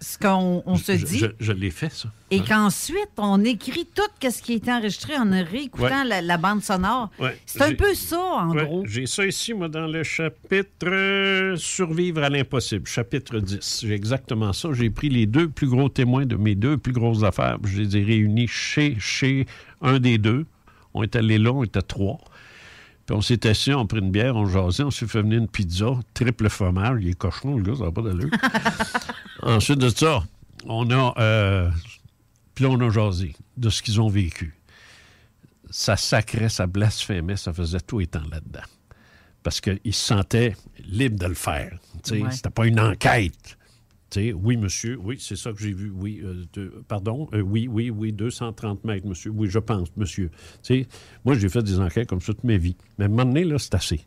[0.03, 2.09] ce qu'on on se Je- dit, Je, je l'ai fait, ça.
[2.29, 2.43] et Hein?
[2.47, 6.05] qu'ensuite, on écrit tout ce qui a été enregistré en réécoutant Ouais.
[6.05, 7.09] la, la bande sonore.
[7.19, 7.37] Ouais.
[7.45, 8.83] C'est un peu ça, en Ouais, gros.
[8.85, 13.81] J'ai ça ici, moi, dans le chapitre euh, Survivre à l'impossible, chapitre 10.
[13.85, 14.69] J'ai exactement ça.
[14.73, 17.57] J'ai pris les deux plus gros témoins de mes deux plus grosses affaires.
[17.63, 19.45] Je les ai réunis chez, chez
[19.81, 20.45] un des deux.
[20.93, 22.19] On est allé là, on était trois.
[23.05, 25.39] Puis on s'est assis, on a pris une bière, on jasait, on s'est fait venir
[25.39, 26.99] une pizza, triple fromage.
[27.01, 28.29] Il est cochon, le gars, ça n'a pas d'allure.
[29.41, 30.23] Ensuite de ça,
[30.65, 31.13] on a...
[31.17, 31.69] euh,
[32.55, 34.55] puis là, on a jasé de ce qu'ils ont vécu
[35.73, 38.61] ça sacrait, ça blasphémait, ça faisait tout étant là-dedans.
[39.41, 41.77] Parce qu'ils se sentaient libres de le faire.
[42.11, 42.21] Ouais.
[42.31, 43.57] C'était pas une enquête.
[44.15, 45.91] Oui, monsieur, oui, c'est ça que j'ai vu.
[45.91, 49.31] Oui, euh, pardon, euh, oui, oui, oui, 230 mètres, monsieur.
[49.31, 50.29] Oui, je pense, monsieur.
[51.25, 52.75] Moi, j'ai fait des enquêtes comme ça toute ma vie.
[52.97, 54.05] Mais à un moment donné, là, c'est assez.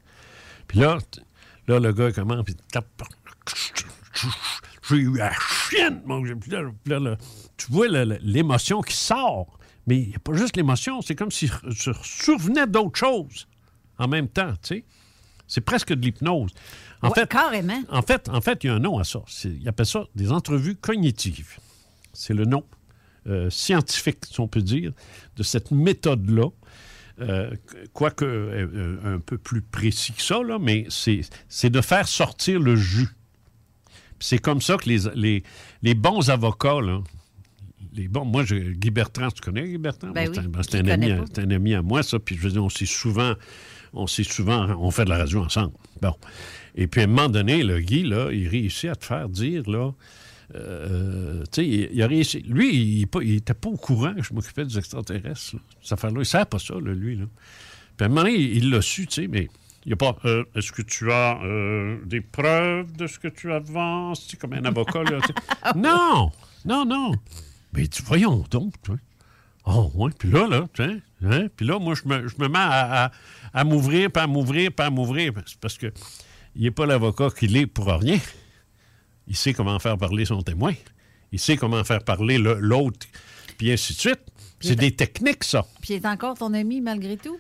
[0.69, 0.99] Puis là,
[1.69, 3.03] là, le gars commence, puis tape.
[4.89, 6.03] J'ai eu la chienne,
[7.57, 9.59] tu vois l'émotion qui sort.
[9.87, 13.47] Mais il n'y a pas juste l'émotion, c'est comme s'il se souvenait d'autres choses
[13.99, 14.53] en même temps.
[15.47, 16.53] C'est presque de l'hypnose.
[17.07, 17.81] En Ouais, fait, carrément.
[17.91, 19.21] En fait, en fait, il y a un nom à ça.
[19.45, 21.57] Ils appellent ça des entrevues cognitives.
[22.13, 22.65] C'est le nom
[23.27, 24.93] euh, scientifique, si on peut dire,
[25.37, 26.49] de cette méthode-là.
[27.21, 27.51] euh,
[27.93, 32.77] quoique euh, un peu plus précis que ça, là, mais c'est de faire sortir le
[32.77, 33.09] jus.
[34.21, 35.43] C'est comme ça que les, les,
[35.83, 37.01] les bons avocats, là,
[37.93, 40.11] les bons, moi, je, Guy Bertrand, tu connais Guy Bertrand?
[40.11, 40.79] Ben C'est oui, un- ben, c'est
[41.41, 42.19] un, un ami à moi, ça.
[42.19, 43.35] Puis je veux dire, on s'est souvent,
[43.95, 45.73] on s'est souvent, on fait de la radio ensemble.
[46.03, 46.15] Bon.
[46.77, 49.69] Et puis à un moment donné, le Guy, là, il réussit à te faire dire,
[49.69, 49.93] là,
[50.55, 52.41] euh, sais, il, il a réussi.
[52.41, 55.55] Lui, il n'était pas au courant que je m'occupais des extraterrestres.
[55.57, 55.61] là.
[55.83, 57.17] Cette affaire-là, il ne savait pas ça, là, lui.
[57.17, 57.25] Là.
[57.97, 59.49] Puis à un moment donné, il l'a su, tu sais, mais
[59.85, 60.17] il n'y a pas.
[60.25, 64.27] euh, Est-ce que tu as euh, des preuves de ce que tu avances?
[64.27, 65.19] Tu comme un avocat, là.
[65.27, 65.35] sais?
[65.77, 66.31] non!
[66.65, 67.13] Non, non!
[67.73, 69.01] Mais tu, voyons donc, tu vois.
[69.69, 70.11] Oh, ouais.
[70.17, 71.49] Puis là, là, hein?
[71.57, 73.11] Puis là, moi, je me, je me mets à, à-
[73.53, 75.33] à m'ouvrir, pas à m'ouvrir, pas à m'ouvrir.
[75.47, 75.93] C'est parce que
[76.57, 78.19] il n'est pas l'avocat qu'il est pour rien.
[79.29, 80.73] Il sait comment faire parler son témoin.
[81.33, 83.07] Il sait comment faire parler le- l'autre,
[83.59, 84.21] puis ainsi de suite.
[84.61, 85.65] C'est des techniques, ça.
[85.83, 87.39] Puis il est encore ton ami malgré tout?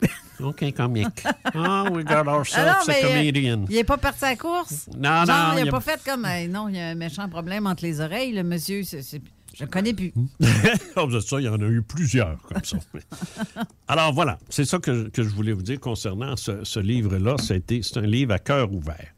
[0.40, 1.06] OK, comique.
[1.54, 3.64] Ah, we got ourselves a comedian.
[3.68, 4.88] il n'est pas parti à la course?
[4.96, 6.24] Non, Genre, non, il n'a a- pas fait comme.
[6.24, 8.82] euh, non, il y a un méchant problème entre les oreilles, le monsieur.
[8.84, 9.20] c'est-
[9.56, 10.12] je le connais plus.
[10.40, 12.78] De ça, il y en a eu plusieurs comme ça.
[13.88, 17.36] Alors voilà, c'est ça que, je- que je voulais vous dire concernant ce, ce livre-là.
[17.38, 19.12] C'est un livre à cœur ouvert.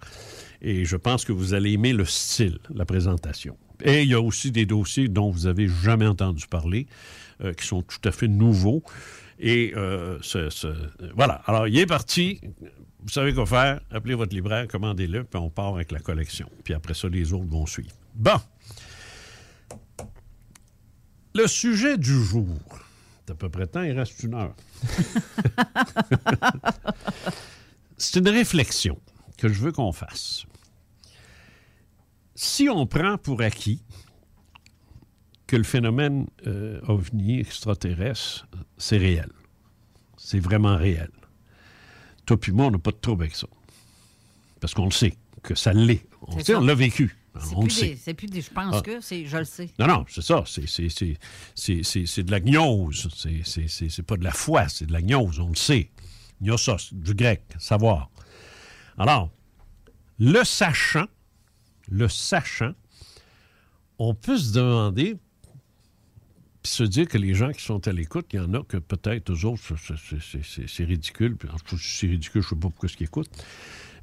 [0.62, 3.56] Et je pense que vous allez aimer le style, la présentation.
[3.82, 6.86] Et il y a aussi des dossiers dont vous avez jamais entendu parler,
[7.42, 8.82] euh, qui sont tout à fait nouveaux.
[9.38, 10.68] Et euh, ce- ce-
[11.14, 11.42] voilà.
[11.46, 12.40] Alors, il est parti.
[13.02, 13.80] Vous savez quoi faire.
[13.90, 16.48] Appelez votre libraire, commandez-le, puis on part avec la collection.
[16.62, 17.90] Puis après ça, les autres vont suivre.
[18.14, 18.38] Bon.
[21.34, 22.46] Le sujet du jour.
[23.26, 24.54] C'est à peu près temps, il reste une heure.
[27.96, 29.00] C'est une réflexion
[29.36, 30.44] que je veux qu'on fasse.
[32.36, 33.82] Si on prend pour acquis
[35.46, 38.46] que le phénomène euh, ovni extraterrestre,
[38.78, 39.30] c'est réel.
[40.16, 41.10] C'est vraiment réel.
[42.26, 43.48] Toi puis moi, on n'a pas de trouble avec ça.
[44.60, 46.06] Parce qu'on le sait, que ça l'est.
[46.22, 47.16] On, le sait, on l'a vécu.
[47.40, 47.88] C'est On le plus, sait.
[47.88, 48.80] des, c'est plus des je pense Ah.
[48.82, 49.68] que, c'est je le sais.
[49.78, 50.44] Non, non, c'est ça.
[50.46, 51.18] C'est, c'est, c'est,
[51.54, 53.08] c'est, c'est- c'est de la gnose.
[53.16, 55.90] C'est, c'est, c'est, c'est pas de la foi, c'est de la gnose, on le sait.
[56.40, 58.10] Gnosos, du grec, savoir.
[58.98, 59.30] Alors,
[60.18, 61.06] le sachant,
[61.88, 62.72] le sachant,
[63.98, 65.16] on peut se demander,
[66.62, 68.76] puis se dire que les gens qui sont à l'écoute, il y en a que
[68.76, 71.36] peut-être eux autres, c'est, c'est- c'est- c'est- c'est ridicule.
[71.36, 73.44] Puis, en tout cas, si c'est ridicule, je ne sais pas pourquoi ce qu'ils écoutent.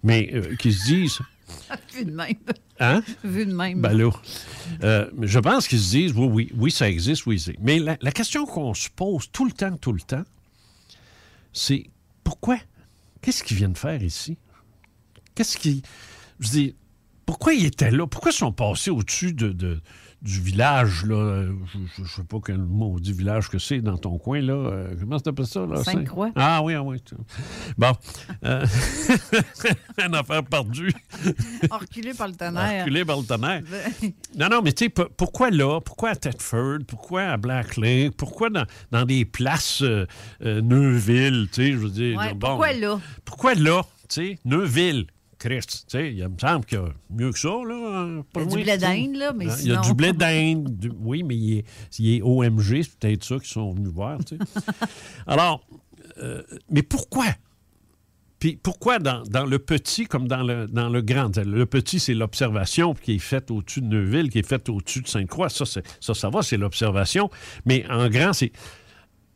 [0.03, 1.19] Mais euh, qui se disent,
[1.93, 2.35] Vu de même.
[2.79, 3.01] hein?
[3.23, 3.81] Vu de même.
[3.81, 4.11] Ben là,
[4.83, 7.55] euh, je pense qu'ils se disent, oui, oui, oui, ça existe, oui, c'est.
[7.61, 10.23] Mais la, la question qu'on se pose tout le temps, tout le temps,
[11.53, 11.85] c'est
[12.23, 12.57] pourquoi?
[13.21, 14.37] Qu'est-ce qu'ils viennent faire ici?
[15.35, 15.81] Qu'est-ce qui.
[16.39, 16.75] Je dis,
[17.25, 18.07] pourquoi ils étaient là?
[18.07, 19.81] Pourquoi ils sont passés au-dessus de, de-
[20.21, 21.45] du village, là?
[21.73, 24.53] Je ne sais pas quel mot dit village que c'est dans ton coin, là.
[24.53, 25.83] Euh, comment ça s'appelle ça, là?
[25.83, 26.31] Sainte-Croix.
[26.35, 26.97] Ah oui, ah oui.
[27.77, 27.91] Bon.
[28.45, 28.65] Euh,
[30.05, 30.93] une affaire perdue.
[31.71, 32.83] Reculé par le tonnerre.
[32.83, 33.63] Reculé par le tonnerre.
[34.37, 35.79] Non, non, mais tu sais, pourquoi là?
[35.81, 36.79] Pourquoi à Thetford?
[36.87, 38.15] Pourquoi à Black Lake?
[38.15, 40.05] Pourquoi dans, dans des places euh,
[40.43, 41.47] euh, Neuville?
[41.51, 42.17] Tu sais, je veux dire.
[42.19, 42.99] Ouais, bon, pourquoi là?
[43.25, 43.81] Pourquoi là?
[44.07, 45.07] Tu sais, Neuville?
[45.41, 48.21] Christ, tu sais, il me semble qu'il y a mieux que ça, là.
[48.35, 50.77] Il y a du blé d'Inde, là, mais Hein, Il y a du blé d'Inde.
[50.77, 51.65] du- Oui, mais il est,
[51.99, 54.61] il est OMG, c'est peut-être ça qu'ils sont venus voir, tu sais.
[55.27, 55.61] Alors,
[56.19, 57.25] euh, mais pourquoi?
[58.39, 61.35] Puis pourquoi dans, dans le petit comme dans le, dans le grand?
[61.37, 65.07] Le petit, c'est l'observation qui est faite au-dessus de Neuville, qui est faite au-dessus de
[65.07, 65.49] Sainte-Croix.
[65.49, 67.29] Ça, ça, ça va, c'est l'observation.
[67.65, 68.51] Mais en grand, c'est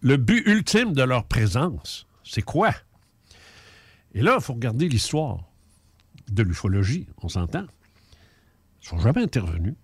[0.01, 2.07] le but ultime de leur présence.
[2.23, 2.71] C'est quoi?
[4.15, 5.39] Et là, il faut regarder l'histoire
[6.32, 7.61] de l'ufologie, on s'entend.
[7.61, 7.67] Ne
[8.82, 9.76] sont jamais intervenus.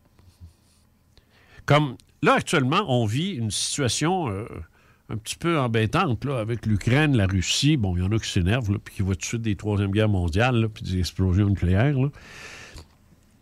[1.65, 4.45] Comme là, actuellement, on vit une situation euh,
[5.09, 7.77] un petit peu embêtante là, avec l'Ukraine, la Russie.
[7.77, 9.91] Bon, il y en a qui s'énervent, puis qui voient tout de suite des Troisième
[9.91, 11.99] Guerres mondiales, là, puis des explosions nucléaires.
[11.99, 12.09] là.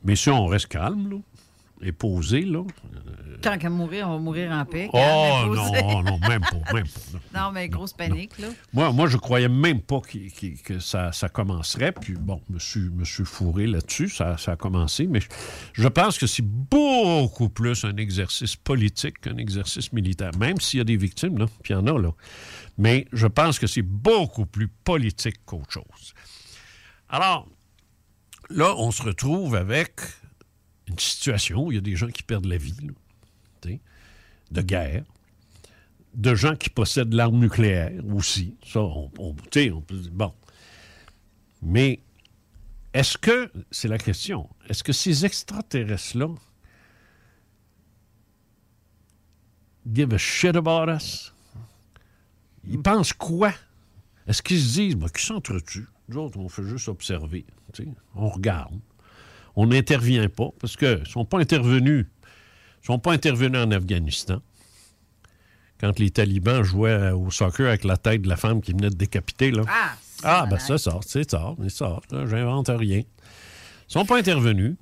[0.04, 1.22] Mais si on reste calme,
[1.80, 2.64] là, et posé, là.
[3.42, 4.90] Tant qu'à mourir, on va mourir en paix.
[4.92, 7.00] Oh non, non, même pas, même pas.
[7.14, 7.20] non.
[7.42, 8.50] Non, mais grosse panique, là.
[8.74, 11.94] Moi, moi, je croyais même pas que ça, ça commencerait.
[11.94, 14.10] Puis bon, je me suis, me suis fourré là-dessus.
[14.10, 15.08] Ça, ça a commencé.
[15.08, 15.28] Mais je,
[15.74, 20.32] je pense que c'est beaucoup plus un exercice politique qu'un exercice militaire.
[20.38, 21.46] Même s'il y a des victimes, là.
[21.64, 22.12] Puis il y en a, là.
[22.78, 26.14] Mais je pense que c'est beaucoup plus politique qu'autre chose.
[27.10, 27.48] Alors,
[28.50, 30.02] là, on se retrouve avec
[30.90, 32.76] une situation où il y a des gens qui perdent la vie,
[34.52, 35.04] de guerre
[36.14, 38.56] de gens qui possèdent l'arme nucléaire aussi.
[38.66, 39.80] Ça, on, peut dire,
[40.12, 40.34] bon.
[41.62, 42.00] Mais
[42.94, 46.30] est-ce que, c'est la question, est-ce que ces extraterrestres-là
[49.94, 51.34] give a shit about us?
[52.68, 53.54] Ils pensent quoi?
[54.28, 55.88] Est-ce qu'ils se disent, ben, qui s'entretuent?
[56.08, 57.46] Nous autres, on fait juste observer.
[58.16, 58.80] On regarde.
[59.56, 62.08] On n'intervient pas parce qu'ils ne sont pas intervenus.
[62.84, 64.42] Ils sont pas intervenus en Afghanistan.
[65.80, 68.96] Quand les talibans jouaient au soccer avec la tête de la femme qui venait de
[68.96, 69.64] décapiter, là.
[69.68, 69.92] Ah,
[70.24, 72.00] Ah, ben ça sort, c'est ça, c'est ça.
[72.12, 73.00] J'invente rien.
[73.00, 73.06] Ils
[73.94, 74.76] sont pas intervenus.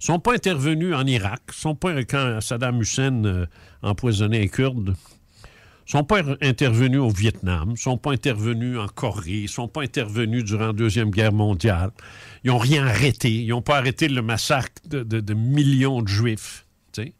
[0.00, 1.40] Ils sont pas intervenus en Irak.
[1.48, 3.46] Ils sont pas quand Saddam Hussein euh,
[3.82, 4.96] empoisonnait les Kurdes.
[5.86, 7.70] Ils sont pas intervenus au Vietnam.
[7.72, 9.42] Ils sont pas intervenus en Corée.
[9.42, 11.90] Ils sont pas intervenus durant la Deuxième Guerre mondiale.
[12.44, 13.32] Ils n'ont rien arrêté.
[13.42, 16.66] Ils n'ont pas arrêté le massacre de, millions de Juifs.
[16.92, 17.12] tu sais.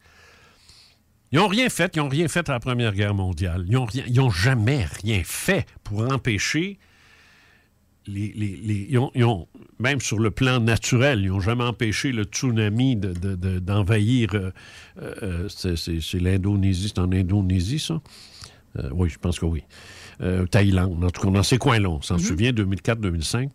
[1.32, 1.96] Ils n'ont rien fait.
[1.96, 3.64] Ils n'ont rien fait à la Première Guerre mondiale.
[3.68, 6.78] Ils n'ont jamais rien fait pour empêcher
[8.06, 9.48] ils ont-
[9.78, 14.28] même sur le plan naturel, ils n'ont jamais empêché le tsunami de- de- de- d'envahir.
[14.34, 14.50] euh,
[15.00, 18.02] euh, euh, c'est- l'Indonésie, c'est en Indonésie, ça?
[18.92, 19.62] Oui, je pense que oui.
[20.20, 23.50] Euh, Thaïlande, en tout cas, dans ces coins-là, on s'en souvient, 2004-2005.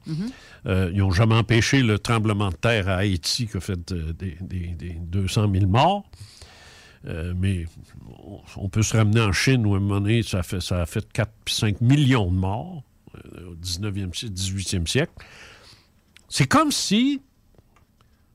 [0.66, 4.12] Euh, ils n'ont jamais empêché le tremblement de terre à Haïti qui a fait euh,
[4.14, 6.10] des, des- des 200 000 morts.
[7.06, 7.66] Euh, mais
[8.58, 10.82] on, peut se ramener en Chine où à un moment donné, ça a fait, ça
[10.82, 12.84] a fait 4 5 millions de morts
[13.48, 15.14] au 19e, siècle, 18e siècle.
[16.28, 17.22] C'est comme si.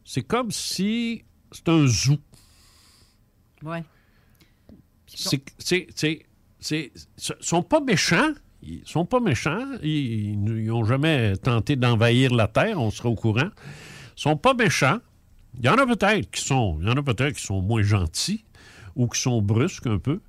[0.04, 1.24] C'est comme si.
[1.52, 2.16] C'est un zoo.
[3.62, 3.84] Ouais.
[5.06, 5.42] C'est.
[6.64, 8.32] C'est- sont pas méchants.
[8.62, 9.64] Ils sont pas méchants.
[9.82, 13.50] Ils n'ont jamais tenté d'envahir la Terre, on sera au courant.
[14.16, 14.98] Ils sont pas méchants.
[15.58, 16.78] Il y en a peut-être qui sont.
[16.80, 18.44] Il y en a peut-être qui sont moins gentils
[18.96, 20.20] ou qui sont brusques un peu.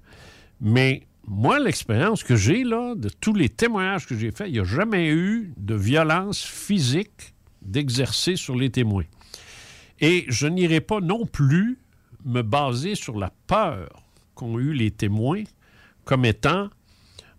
[0.60, 4.60] Mais moi, l'expérience que j'ai, là, de tous les témoignages que j'ai faits, il n'y
[4.60, 9.06] a jamais eu de violence physique d'exercer sur les témoins.
[10.02, 11.80] Et je n'irai pas non plus
[12.26, 13.90] me baser sur la peur
[14.36, 15.44] qu'ont eu les témoins
[16.06, 16.70] comme étant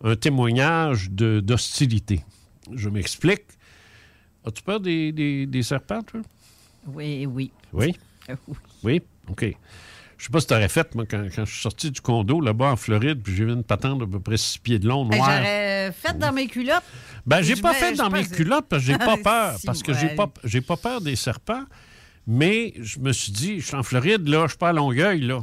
[0.04, 2.22] un témoignage d'hostilité.
[2.74, 3.42] Je m'explique.
[4.44, 6.20] As-tu peur des, des- des serpents, toi?
[6.86, 7.50] Oui, oui.
[7.72, 7.96] Oui?
[8.28, 8.56] Oui.
[8.82, 9.02] Oui?
[9.28, 9.44] OK.
[10.18, 12.40] Je sais pas si tu aurais fait, moi, quand, quand je suis sorti du condo
[12.40, 15.08] là-bas en Floride, puis j'ai vu une patente d'à peu près six pieds de long,
[15.10, 15.30] Hey, noire.
[15.36, 16.82] J'aurais fait dans mes culottes.
[17.26, 19.58] Ben, j'ai pas fait dans mes culottes parce que j'ai pas peur.
[19.58, 21.64] Si, parce que j'ai pas, j'ai pas peur des serpents.
[22.28, 25.20] Mais je me suis dit, je suis en Floride, là, je suis pas à Longueuil,
[25.20, 25.40] là.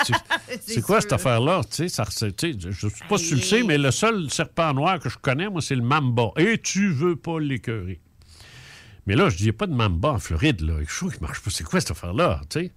[0.60, 1.62] C'est- quoi cette affaire-là?
[1.68, 3.78] Tu sais, ça ressemble- tu sais, je ne sais pas si tu le sais, mais
[3.78, 6.30] le seul serpent noir que je connais, moi, c'est le mamba.
[6.36, 8.00] Et tu veux pas l'écœurer.
[9.06, 10.74] Mais là, je dis, il n'y a pas de mamba en Floride, là.
[10.86, 11.50] Je trouve qu'il marche pas.
[11.50, 12.40] C'est quoi cette affaire-là?
[12.48, 12.72] tu sais?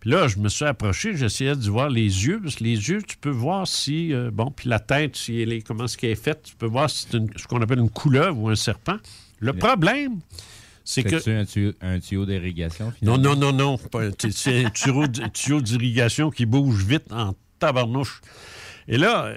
[0.00, 3.02] Puis là, je me suis approché, j'essayais de voir les yeux, parce que les yeux,
[3.02, 6.10] tu peux voir si, euh, bon, puis la tête, si elle est, comment est-ce qu'elle
[6.10, 8.96] est faite, tu peux voir si c'est ce qu'on appelle une couleuvre ou un serpent.
[9.40, 10.20] Le problème,
[10.84, 11.30] c'est que...
[11.40, 13.36] Un tuyau, un tuyau d'irrigation, Non, finalement?
[13.36, 14.10] non, non, non.
[14.30, 14.70] C'est un
[15.30, 18.20] tuyau, d'irrigation qui bouge vite en tabarnouche.
[18.88, 19.36] Et là, euh,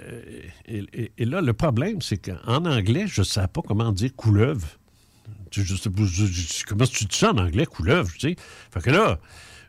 [0.68, 4.16] et, et- et là le problème, c'est qu'en anglais, je ne savais pas comment dire
[4.16, 4.68] couleuvre.
[5.52, 8.36] Tu- je sais je- je- comment tu dis ça en anglais, couleuvre, tu sais?
[8.74, 9.20] Fait que là,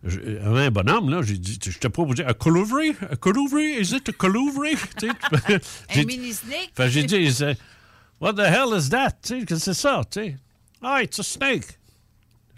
[0.04, 2.78] je- avec un bonhomme, là, j'ai dit, je t'ai proposé, a couleuvre?
[3.10, 3.58] A couleuvre?
[3.58, 4.62] Is it a couleuvre?
[4.98, 5.12] Tu sais,
[5.90, 6.70] j'ai- Un mini snake.
[6.74, 7.28] fait que j'ai dit,
[8.20, 9.10] What the hell is that?
[9.22, 10.00] Tu sais, qu'est-ce que c'est ça?
[10.10, 10.36] Tu sais,
[10.84, 11.78] ah, it's a snake.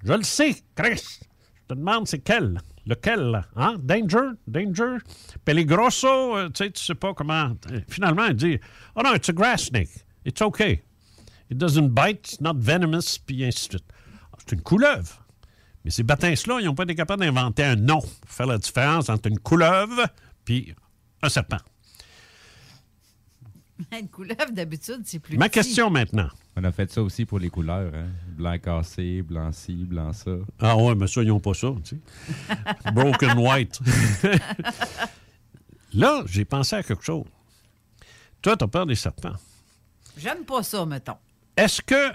[0.04, 1.20] Je le sais, Chris.
[1.62, 2.60] Je te demande c'est quel.
[2.86, 3.42] Lequel?
[3.56, 3.78] Hein?
[3.82, 4.32] Danger?
[4.46, 4.98] Danger?
[5.44, 6.36] Peligroso?
[6.36, 7.56] Euh, tu sais, tu sais pas comment.
[7.72, 8.58] Euh, Finalement, il dit,
[8.94, 9.90] oh non, it's a grass snake.
[10.24, 10.82] It's okay.
[11.50, 13.84] It doesn't bite, it's not venomous, puis ainsi de suite.
[14.32, 15.24] Ah, C'est une couleuvre.
[15.84, 19.08] Mais ces bâtins-là, ils n'ont pas été capables d'inventer un nom pour faire la différence
[19.08, 20.06] entre une couleuvre
[20.44, 20.74] puis
[21.22, 21.58] un serpent.
[24.00, 25.60] Une couleuvre, d'habitude, c'est plus Ma petit.
[25.60, 26.28] question maintenant.
[26.56, 27.92] On a fait ça aussi pour les couleurs.
[27.94, 28.06] Hein?
[28.28, 30.30] Blanc cassé, blanc ci, blanc ça.
[30.60, 32.90] Ah ouais, mais ça, ils n'ont pas ça, tu sais.
[32.92, 33.80] Broken white.
[35.92, 37.24] Là, j'ai pensé à quelque chose.
[38.42, 39.34] Toi, tu as peur des serpents.
[40.16, 41.16] J'aime pas ça, mettons.
[41.56, 42.12] Est-ce que,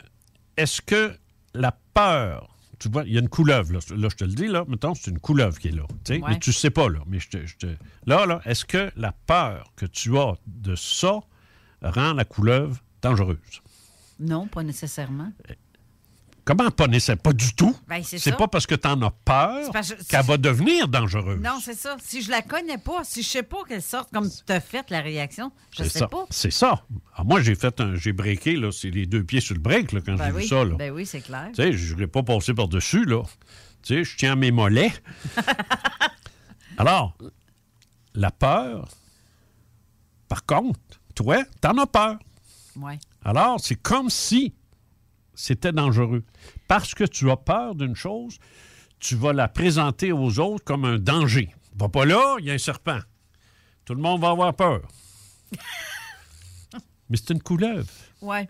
[0.57, 1.15] est-ce que
[1.53, 4.47] la peur, tu vois, il y a une couleuvre, là, là, je te le dis,
[4.47, 6.31] là, mettons, c'est une couleuvre qui est là, tu sais, Ouais.
[6.31, 9.11] mais tu sais pas, là, mais je te, je te- Là, là, est-ce que la
[9.11, 11.19] peur que tu as de ça
[11.81, 13.37] rend la couleuvre dangereuse?
[14.19, 15.31] Non, pas nécessairement.
[16.43, 17.21] Comment pas nécessairement?
[17.21, 17.75] Pas du tout.
[17.87, 19.71] Ben, c'est pas parce que tu en as peur
[20.09, 21.39] qu'elle va devenir dangereuse.
[21.39, 21.97] Non, c'est ça.
[22.03, 24.89] Si je la connais pas, si je sais pas qu'elle sorte comme tu as fait
[24.89, 26.07] la réaction, je sais ça.
[26.07, 26.25] pas.
[26.31, 26.83] C'est ça.
[27.15, 27.95] Ah, moi, j'ai fait un.
[27.95, 28.71] J'ai breaké, là.
[28.71, 30.41] C'est les deux pieds sur le break, là, quand Ben j'ai oui.
[30.43, 30.75] vu ça, là.
[30.75, 31.49] Ben oui, c'est clair.
[31.53, 33.21] Tu sais, je ne l'ai pas passé par-dessus, là.
[33.83, 34.93] Tu sais, je tiens mes mollets.
[36.77, 37.15] Alors,
[38.15, 38.87] la peur,
[40.27, 40.79] par contre,
[41.21, 42.17] toi, t'en as peur.
[42.75, 42.99] Ouais.
[43.23, 44.53] Alors, c'est comme si
[45.33, 46.23] c'était dangereux.
[46.67, 48.37] Parce que tu as peur d'une chose,
[48.99, 51.53] tu vas la présenter aux autres comme un danger.
[51.77, 52.99] Va pas là, il y a un serpent.
[53.85, 54.81] Tout le monde va avoir peur.
[57.09, 57.89] mais c'est une couleuvre.
[58.21, 58.47] Ouais.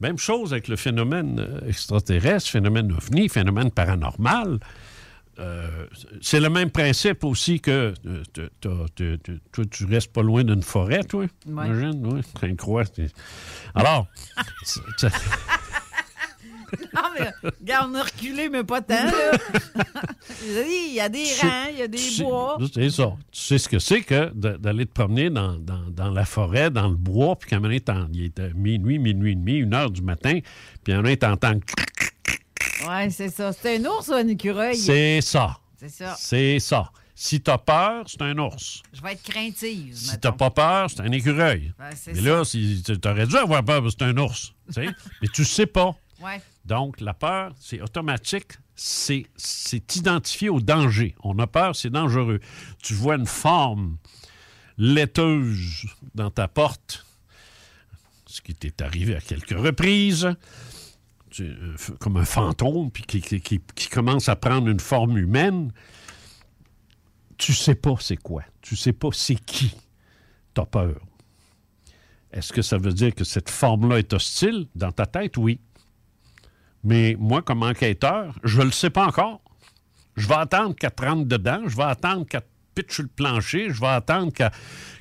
[0.00, 4.60] Même chose avec le phénomène euh, extraterrestre, phénomène ovni, phénomène paranormal.
[5.38, 5.86] Euh,
[6.20, 8.22] c'est le même principe aussi que euh,
[8.60, 8.86] toi,
[9.70, 11.20] tu restes pas loin d'une forêt, toi.
[11.22, 11.28] Ouais.
[11.46, 12.56] Imagine, oui.
[12.56, 12.84] Croix.
[12.84, 13.10] t'es-
[13.74, 14.06] Alors,
[14.64, 15.08] c'est- c'est-
[16.94, 17.30] Non, mais
[17.60, 19.04] regarde, on a reculé, mais pas tant.
[19.04, 19.32] là.
[20.42, 22.58] Il y a des Tu- rangs, il y a des tu- bois.
[22.74, 23.12] C'est ça.
[23.30, 26.88] Tu sais ce que c'est que d'aller te promener dans, dans- dans la forêt, dans
[26.88, 30.02] le bois, puis un t'en- il est euh, minuit, minuit et demi, une heure du
[30.02, 30.40] matin,
[30.84, 31.54] puis à un moment donné, t'entends...
[32.86, 33.52] Ouais, c'est ça.
[33.52, 34.76] C'est un ours ou un écureuil?
[34.76, 35.58] C'est ça.
[35.78, 36.16] C'est ça.
[36.18, 36.90] C'est ça.
[37.14, 38.82] Si t'as peur, c'est un ours.
[38.92, 39.96] Je vais être craintive.
[39.96, 41.72] Si t'as pas peur, c'est un écureuil.
[42.06, 44.54] Mais là, si, t'aurais dû avoir peur, parce que c'est un ours.
[44.76, 45.96] Mais tu sais pas.
[46.20, 46.40] Ouais.
[46.64, 48.52] Donc, la peur, c'est automatique.
[48.76, 49.26] C'est,
[49.96, 51.16] identifié au danger.
[51.24, 52.38] On a peur, c'est dangereux.
[52.82, 53.96] Tu vois une forme
[54.76, 57.04] laiteuse dans ta porte,
[58.26, 60.36] ce qui t'est arrivé à quelques reprises,
[61.98, 65.72] comme un fantôme, puis qui, commence à prendre une forme humaine,
[67.36, 68.42] tu sais pas c'est quoi.
[68.60, 69.74] Tu sais pas c'est qui.
[70.54, 71.00] T'as peur.
[72.32, 74.66] Est-ce que ça veut dire que cette forme-là est hostile?
[74.74, 75.60] Dans ta tête, oui.
[76.84, 79.40] Mais moi, comme enquêteur, je ne le sais pas encore.
[80.16, 83.70] Je vais attendre qu'elle te rentre dedans, je vais attendre qu'elle te pitche le plancher,
[83.70, 84.50] je vais attendre qu'elle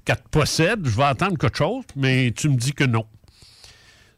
[0.05, 3.05] qu'elle te possède, je vais attendre quelque chose, mais tu me dis que non.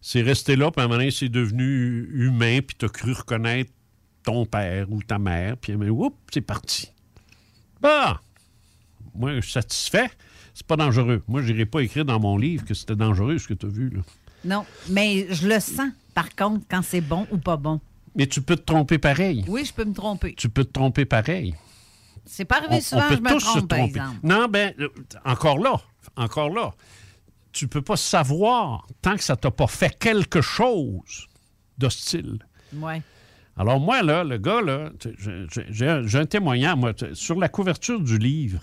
[0.01, 3.11] C'est resté là, puis à un moment donné, c'est devenu humain, puis tu as cru
[3.11, 3.71] reconnaître
[4.23, 6.91] ton père ou ta mère, puis oups, c'est parti.
[7.81, 8.21] Bah!
[9.15, 10.09] Moi, je suis satisfait.
[10.53, 11.23] C'est pas dangereux.
[11.27, 13.69] Moi, je n'irai pas écrire dans mon livre que c'était dangereux ce que tu as
[13.69, 13.89] vu.
[13.89, 14.01] Là.
[14.45, 17.79] Non, mais je le sens, par contre, quand c'est bon ou pas bon.
[18.15, 19.45] Mais tu peux te tromper pareil.
[19.47, 20.33] Oui, je peux me tromper.
[20.35, 21.55] Tu peux te tromper pareil.
[22.25, 24.17] C'est pas arrivé On- souvent, on peut je me tous se trompe, par exemple.
[24.23, 24.89] Non, ben, euh,
[25.25, 25.75] encore là,
[26.15, 26.73] encore là,
[27.51, 31.27] tu peux pas savoir tant que ça t'a pas fait quelque chose
[31.77, 32.39] d'hostile.
[32.73, 33.01] Ouais.
[33.57, 34.91] Alors moi, là, le gars, là,
[35.69, 36.77] j'ai- un- témoignage.
[36.77, 38.61] Moi, sur la couverture du livre,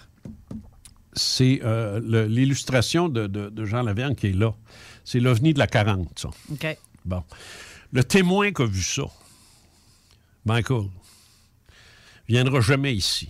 [1.13, 4.55] c'est euh, l'illustration de, de- de Jean Lavergne qui est là.
[5.05, 6.31] C'est l'OVNI de la 40, ça.
[6.51, 6.79] OK.
[7.05, 7.23] Bon.
[7.93, 9.05] Le témoin qui a vu ça,
[10.45, 10.89] Michael,
[12.29, 13.29] viendra jamais ici.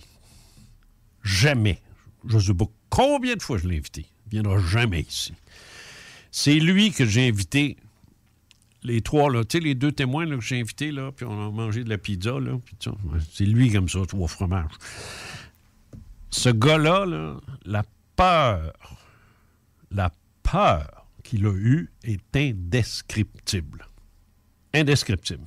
[1.23, 1.81] Jamais.
[2.27, 4.05] Je ne sais pas combien de fois je l'ai invité.
[4.27, 5.33] Il viendra jamais ici.
[6.31, 7.77] C'est lui que j'ai invité,
[8.83, 11.51] les trois, là, tu sais, les deux témoins que j'ai invités, là, puis on a
[11.51, 12.59] mangé de la pizza, là,
[13.31, 14.71] c'est lui comme ça, trois fromages.
[16.29, 17.83] Ce gars-là, là, la
[18.15, 18.73] peur,
[19.91, 20.11] la
[20.43, 23.87] peur qu'il a eue est indescriptible.
[24.73, 25.45] Indescriptible.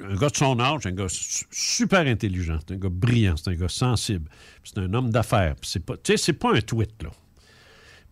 [0.00, 3.54] Un gars de son âge, un gars su- super intelligent, un gars brillant, c'est un
[3.54, 4.30] gars sensible,
[4.62, 5.56] c'est un homme d'affaires.
[5.62, 7.10] C'est pas, c'est pas un tweet, là.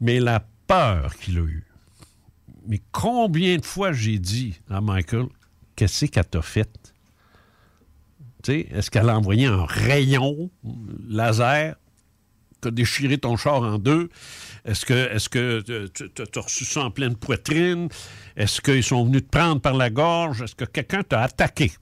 [0.01, 1.65] Mais la peur qu'il a eue.
[2.67, 5.27] Mais combien de fois j'ai dit à Michael,
[5.77, 6.69] qu'est-ce qu'elle t'a fait?
[8.49, 10.51] Est-ce qu'elle a envoyé un rayon
[11.09, 11.77] laser
[12.65, 14.09] a déchiré ton char en deux?
[14.65, 15.89] Est-ce que est-ce que euh,
[16.37, 17.89] reçu ça en pleine poitrine?
[18.37, 20.43] Est-ce qu'ils sont venus te prendre par la gorge?
[20.43, 21.73] Est-ce que quelqu'un t'a attaqué?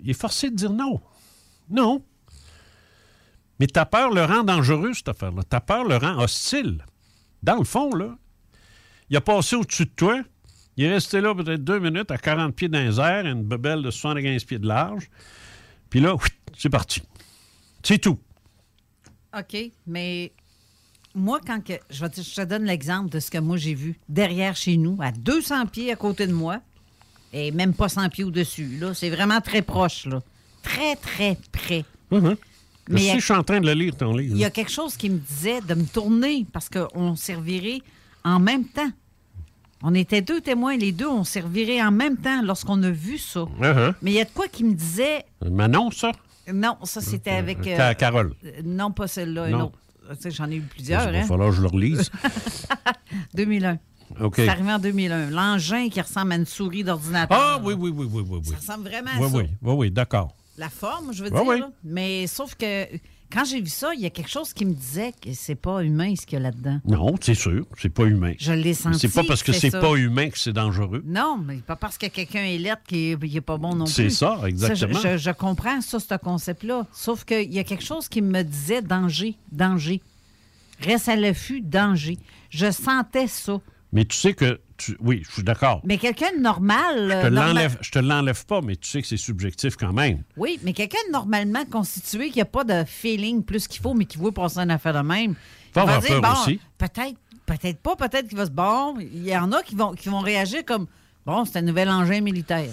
[0.00, 1.00] Il est forcé de dire non.
[1.70, 2.04] Non.
[3.60, 5.42] Mais ta peur le rend dangereux, cette affaire-là.
[5.44, 6.84] Ta peur le rend hostile.
[7.42, 8.16] Dans le fond, là,
[9.10, 10.20] il a passé au-dessus de toi.
[10.76, 13.82] Il est resté là peut-être deux minutes à 40 pieds dans les airs, une bebelle
[13.82, 15.10] de 75 pieds de large.
[15.90, 16.16] Puis là,
[16.56, 17.02] c'est parti.
[17.82, 18.18] C'est tout.
[19.38, 19.56] OK,
[19.86, 20.32] mais
[21.14, 23.74] moi, quand que, je, vais te, je te donne l'exemple de ce que moi j'ai
[23.74, 26.58] vu derrière chez nous, à 200 pieds à côté de moi,
[27.32, 28.76] et même pas 100 pieds au-dessus.
[28.80, 30.20] Là, c'est vraiment très proche, là.
[30.62, 31.84] Très, très près.
[32.10, 32.36] Mhm.
[32.88, 34.34] Mais je a- je suis en train de le lire, ton livre.
[34.34, 37.80] Il y a quelque chose qui me disait de me tourner parce qu'on servirait
[38.24, 38.90] en même temps.
[39.82, 43.40] On était deux témoins, les deux, on servirait en même temps lorsqu'on a vu ça.
[43.60, 43.94] Uh-huh.
[44.02, 45.24] Mais il y a de quoi qui me disait.
[45.48, 46.12] Manon, ça?
[46.52, 47.58] Non, ça c'était avec.
[47.66, 48.34] Euh, Ca- Carole.
[48.44, 49.78] euh, non, pas celle-là, une autre.
[50.10, 51.04] Tu sais, J'en ai eu plusieurs.
[51.08, 51.24] Il va hein.
[51.26, 52.10] falloir que je le relise.
[53.34, 53.78] 2001.
[54.20, 54.34] OK.
[54.36, 55.30] C'est arrivé en 2001.
[55.30, 57.38] L'engin qui ressemble à une souris d'ordinateur.
[57.40, 58.40] Ah oui, oui, oui, oui, oui.
[58.44, 58.50] oui.
[58.50, 59.36] Ça ressemble vraiment à Oui, ça.
[59.36, 60.34] oui, oui, oui, d'accord.
[60.58, 61.66] La forme, je veux Oui, dire.
[61.66, 61.70] là.
[61.84, 62.86] Mais sauf que
[63.32, 65.82] quand j'ai vu ça, il y a quelque chose qui me disait que c'est pas
[65.82, 66.80] humain ce qu'il y a là-dedans.
[66.86, 68.34] Non, c'est sûr, c'est pas humain.
[68.38, 71.02] Je l'ai senti C'est pas parce que c'est pas humain que c'est dangereux.
[71.06, 73.92] Non, mais pas parce que quelqu'un est lettre qu'il n'est pas bon non plus.
[73.94, 74.98] C'est ça, exactement.
[75.02, 76.86] je, je- je comprends ça, ce concept-là.
[76.92, 80.00] Sauf qu'il y a quelque chose qui me disait danger, danger.
[80.80, 82.18] Reste à l'affût, danger.
[82.50, 83.60] Je sentais ça.
[83.92, 84.96] Mais tu sais que, tu...
[85.00, 85.80] oui, je suis d'accord.
[85.84, 86.94] Mais quelqu'un de normal.
[86.96, 89.76] Je euh, te normal- l'enlève- je te l'enlève pas, mais tu sais que c'est subjectif
[89.76, 90.22] quand même.
[90.36, 94.04] Oui, mais quelqu'un de normalement constitué qui n'a pas de feeling plus qu'il faut, mais
[94.04, 95.34] qui veut passer une affaire de même.
[95.74, 96.60] Va avoir peur bon, aussi.
[96.78, 97.16] Peut-être.
[97.46, 98.96] peut-être pas, peut-être qu'il va se bon.
[99.00, 100.86] Il y en a qui vont, qui vont réagir comme
[101.24, 102.72] bon, c'est un nouvel engin militaire.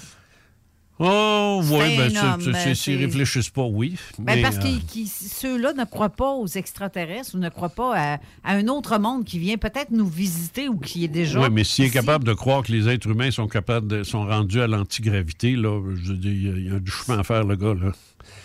[1.01, 2.11] Oh, oui, ben,
[2.51, 3.95] ben, s'ils réfléchissent pas, oui.
[4.17, 7.95] Ben, mais, parce euh, que ceux-là ne croient pas aux extraterrestres ou ne croient pas
[7.97, 11.39] à, à un autre monde qui vient peut-être nous visiter ou qui est déjà.
[11.39, 14.25] Oui, mais s'il est capable de croire que les êtres humains sont capables de, sont
[14.25, 17.55] rendus à l'antigravité, là, je veux dire, il y a- du chemin à faire, le
[17.55, 17.91] gars, là.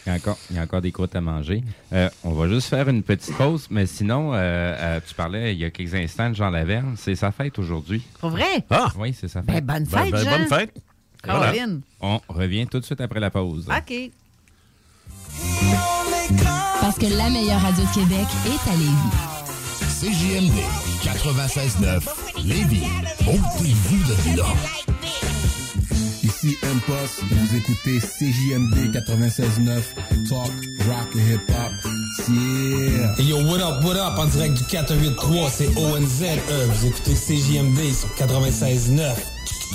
[0.06, 1.62] Il y a encore, il y a encore des croûtes à manger.
[1.92, 5.60] Euh, on va juste faire une petite pause, mais sinon, euh, euh, tu parlais il
[5.60, 6.94] y a quelques instants de Jean Laverne.
[6.96, 8.02] C'est sa fête aujourd'hui.
[8.20, 8.64] Pour vrai?
[8.70, 8.92] Ah!
[8.98, 9.66] Oui, c'est sa Ben, fête.
[9.66, 10.30] bonne fête, Ben, ben, Jean.
[10.38, 10.74] bonne fête.
[11.26, 11.52] Voilà.
[12.00, 13.66] On revient tout de suite après la pause.
[13.68, 14.10] OK.
[16.80, 19.34] Parce que la meilleure radio de Québec est à Lévis.
[19.88, 20.58] CJMD
[21.02, 22.86] 96.9 Lévis.
[23.24, 24.46] Montez-vous de là.
[26.44, 30.50] Ici Impost, vous écoutez CJMD 96.9, Talk,
[30.86, 31.72] Rock et Hip Hop.
[32.28, 33.14] Yeah!
[33.16, 36.24] Hey yo, what up, what up, en direct du 483, c'est ONZE,
[36.68, 39.14] vous écoutez CJMD sur 96.9.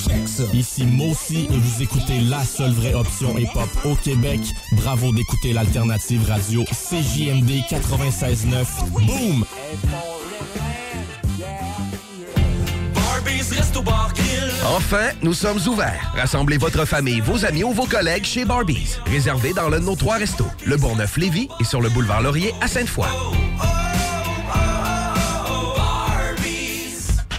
[0.05, 0.43] Check ça.
[0.53, 4.41] Ici Mossy et vous écoutez la seule vraie option hip-hop au Québec.
[4.74, 8.65] Bravo d'écouter l'alternative radio CJMD 96.9.
[8.91, 9.45] Boom!
[14.65, 16.13] Enfin, nous sommes ouverts.
[16.15, 18.97] Rassemblez votre famille, vos amis ou vos collègues chez Barbies.
[19.05, 22.67] Réservé dans l'un de nos trois restos, le Bourgneuf-Lévis et sur le boulevard Laurier à
[22.67, 23.07] Sainte-Foy.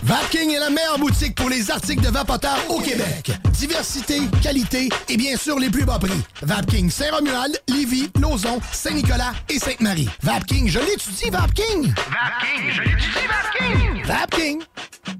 [0.03, 3.31] Vapking est la meilleure boutique pour les articles de vapoteurs au Québec.
[3.53, 6.21] Diversité, qualité et bien sûr les plus bas prix.
[6.43, 10.09] Vapking Saint-Romuald, Lévis, Lauson, Saint-Nicolas et Sainte-Marie.
[10.23, 11.95] Vapking, je l'étudie, Vapking!
[11.95, 14.05] Vapking, je l'étudie, Vapking!
[14.05, 15.20] Vapking!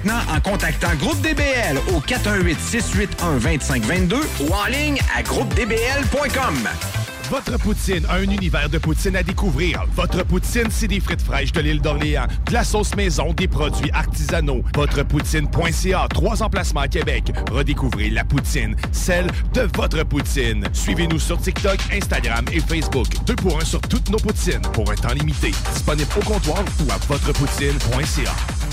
[0.09, 6.55] en contactant Groupe DBL au 418-681-2522 ou en ligne à groupedbl.com.
[7.29, 9.85] Votre poutine, un univers de poutine à découvrir.
[9.95, 13.89] Votre poutine, c'est des frites fraîches de l'île d'Orléans, de la sauce maison, des produits
[13.91, 14.63] artisanaux.
[14.75, 17.31] Votrepoutine.ca, trois emplacements à Québec.
[17.49, 20.65] Redécouvrez la poutine, celle de votre poutine.
[20.73, 23.07] Suivez-nous sur TikTok, Instagram et Facebook.
[23.25, 25.51] Deux pour un sur toutes nos poutines, pour un temps limité.
[25.73, 28.35] Disponible au comptoir ou à votrepoutine.ca.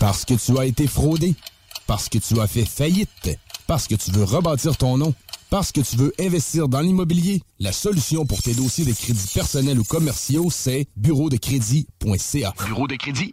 [0.00, 1.34] Parce que tu as été fraudé.
[1.86, 3.38] Parce que tu as fait faillite.
[3.66, 5.12] Parce que tu veux rebâtir ton nom.
[5.50, 7.42] Parce que tu veux investir dans l'immobilier.
[7.58, 12.54] La solution pour tes dossiers de crédits personnels ou commerciaux, c'est bureau de crédit.ca.
[12.66, 13.32] Bureau de crédit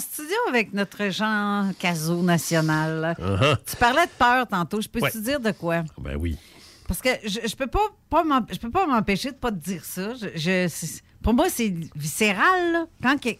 [0.00, 3.16] Studio avec notre Jean Cazot national.
[3.20, 3.56] Uh-huh.
[3.66, 4.80] Tu parlais de peur tantôt.
[4.80, 5.10] Je peux Ouais.
[5.10, 5.84] te dire de quoi?
[5.98, 6.36] Ben oui.
[6.88, 7.78] Parce que je, je peux pas,
[8.08, 10.14] pas m'en- je peux pas m'empêcher de pas te dire ça.
[10.14, 12.72] Je, je- c'est- pour moi, c'est viscéral.
[12.72, 12.86] là.
[13.02, 13.36] Quand, que-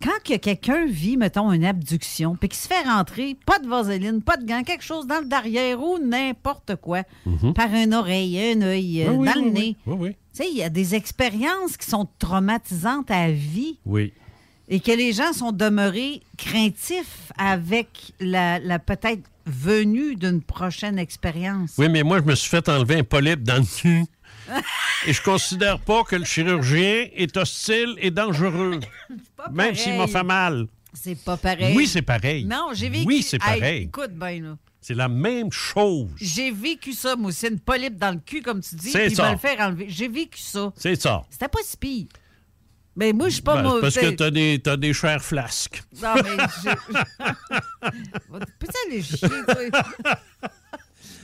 [0.00, 4.22] quand que quelqu'un vit, mettons, une abduction, puis qu'il se fait rentrer, pas de vaseline,
[4.22, 7.52] pas de gants, quelque chose dans le derrière ou n'importe quoi, Mhm.
[7.52, 9.76] par une oreille, un œil, Oui, oui, dans le oui, nez.
[9.86, 10.10] oui, oui.
[10.32, 14.12] Tu sais, il y a des expériences qui sont traumatisantes à vie Oui.
[14.68, 17.88] Et que les gens sont demeurés craintifs avec
[18.20, 21.72] la, la peut-être venue d'une prochaine expérience.
[21.78, 24.04] Oui, mais moi, je me suis fait enlever un polype dans le cul.
[25.06, 28.80] Et je considère pas que le chirurgien est hostile et dangereux.
[29.52, 30.66] Même s'il m'a fait mal.
[30.92, 31.74] C'est pas pareil.
[31.76, 32.44] Oui, c'est pareil.
[32.44, 33.06] Non, j'ai vécu.
[33.06, 33.82] Oui, c'est Hey, pareil.
[33.84, 34.56] écoute bien, là.
[34.80, 36.08] C'est la même chose.
[36.18, 39.26] J'ai vécu ça, moi aussi, une polype dans le cul, comme tu dis, C'est ça.
[39.28, 39.86] me le faire enlever.
[39.88, 40.72] J'ai vécu ça.
[40.76, 41.24] C'est ça.
[41.28, 42.06] C'était pas si pire.
[42.98, 43.80] Mais moi, je suis pas Ben, moi.
[43.80, 45.82] parce que t'as des, t'as des chairs flasques.
[46.02, 46.44] Non, mais.
[46.64, 46.70] je-
[48.58, 49.82] Peux-tu aller chier, toi?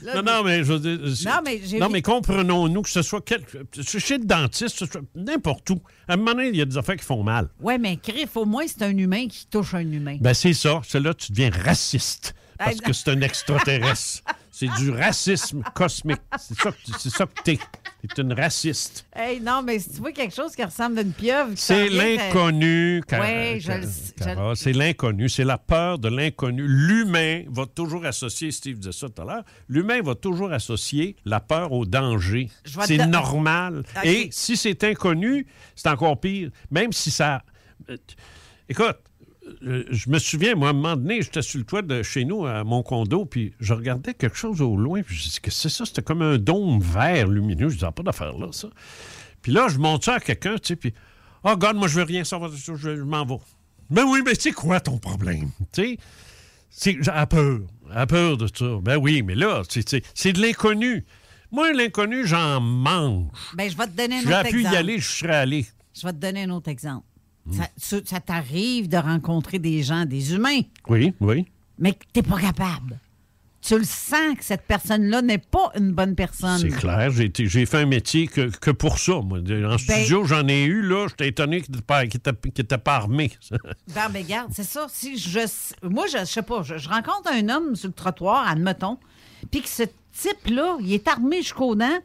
[0.03, 3.21] Là, Non, non, mais je veux dire, Non, mais non, mais comprenons-nous que ce soit
[3.25, 3.43] quel-
[3.81, 5.81] chez le dentiste, ce soit n'importe où.
[6.07, 7.49] À un moment donné, il y a des affaires qui font mal.
[7.59, 10.17] Ouais, mais Criff, au moins, c'est un humain qui touche un humain.
[10.21, 10.81] Ben, c'est ça.
[10.87, 12.35] C'est là que tu deviens raciste.
[12.57, 14.21] Parce que c'est un extraterrestre.
[14.51, 16.21] c'est du racisme cosmique.
[16.39, 17.25] C'est ça, que- c'est ça
[18.07, 19.05] T'es une raciste.
[19.15, 21.51] Hey, non, mais si tu vois quelque chose qui ressemble à une pieuvre.
[21.55, 24.55] C'est t'as- l'inconnu, je Cara.
[24.55, 25.29] C'est l'inconnu.
[25.29, 26.65] C'est la peur de l'inconnu.
[26.67, 31.39] L'humain va toujours associer, Steve disait ça tout à l'heure, l'humain va toujours associer la
[31.39, 32.49] peur au danger.
[32.63, 33.83] Te C'est normal.
[34.03, 35.45] Et si c'est inconnu,
[35.75, 36.49] c'est encore pire.
[36.71, 37.41] Même si ça...
[37.89, 37.97] euh,
[38.67, 38.93] Écoute, euh,
[39.61, 42.45] je me souviens, moi, à un moment donné, j'étais sur le toit de chez nous,
[42.45, 45.69] à mon condo, puis je regardais quelque chose au loin, puis je dis que c'est
[45.69, 47.69] ça, c'était comme un dôme vert lumineux.
[47.69, 48.67] Je disais, Ah, pas d'affaire là, ça.
[49.41, 50.93] Puis là, je monte ça à quelqu'un, tu sais, puis
[51.43, 53.37] Oh, God, moi, je veux rien savoir de ça, je, je m'en vais.
[53.89, 55.51] Ben oui, mais c'est quoi ton problème?
[55.71, 55.99] Tu
[56.71, 57.59] sais, j'ai peur.
[57.93, 58.79] À peur de ça.
[58.81, 61.05] Ben oui, mais là, c'est- de l'inconnu.
[61.51, 63.27] Moi, l'inconnu, j'en mange.
[63.53, 64.77] Ben, je vais te donner un J'aurais autre pu y exemple.
[64.77, 65.65] aller, je serais allé.
[65.93, 67.05] Je vais te donner un autre exemple.
[67.77, 71.45] Ça, t'arrive de rencontrer des gens, des humains, Oui, oui.
[71.79, 72.99] mais que t'es pas capable.
[73.61, 76.59] Tu le sens que cette personne-là n'est pas une bonne personne.
[76.59, 77.09] C'est clair.
[77.09, 79.21] J'ai été- j'ai fait un métier que, que pour ça.
[79.23, 79.39] Moi.
[79.41, 81.07] Ben En studio, j'en ai eu, là.
[81.09, 83.31] J'étais étonné qu'il n'était pas, qu'il était- qu'il était pas armé.
[83.95, 84.85] Ben, ben, regarde, c'est ça.
[84.89, 85.39] Si je,
[85.81, 88.99] moi, je, je sais pas, je, je rencontre un homme sur le trottoir, admettons,
[89.49, 89.83] puis que ce
[90.13, 91.99] type-là, il est armé jusqu'aux dents,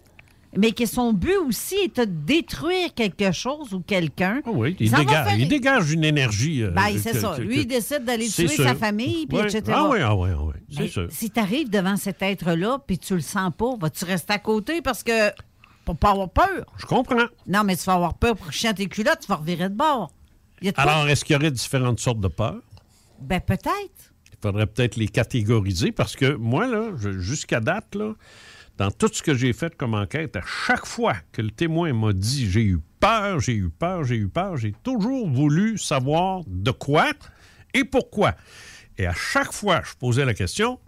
[0.56, 4.40] mais que son but aussi est de détruire quelque chose ou quelqu'un.
[4.44, 6.62] Ah oui, il dégage, faire- il dégage une énergie.
[6.62, 7.34] euh, Ben, c'est ça.
[7.36, 8.64] que- Lui, il décide d'aller tuer sûr.
[8.64, 9.62] sa famille, puis etc.
[9.72, 10.54] Ah oui, ah oui, ah oui.
[10.76, 11.06] C'est sûr.
[11.10, 14.82] Si tu arrives devant cet être-là, puis tu le sens pas, vas-tu rester à côté
[14.82, 15.30] parce que.
[15.84, 16.66] pour pas avoir peur?
[16.76, 17.26] Je comprends.
[17.46, 20.12] Non, mais tu vas avoir peur pour chier tes culottes, tu vas revirer de bord.
[20.62, 22.60] De Alors, est-ce qu'il y aurait différentes sortes de peurs?
[23.20, 24.12] Ben, peut-être.
[24.32, 28.12] Il faudrait peut-être les catégoriser parce que moi, là, jusqu'à date, là,
[28.80, 32.14] dans tout ce que j'ai fait comme enquête, à chaque fois que le témoin m'a
[32.14, 36.70] dit j'ai eu peur, j'ai eu peur, j'ai eu peur, j'ai toujours voulu savoir de
[36.70, 37.10] quoi
[37.74, 38.34] et pourquoi.
[38.96, 40.80] Et à chaque fois, je posais la question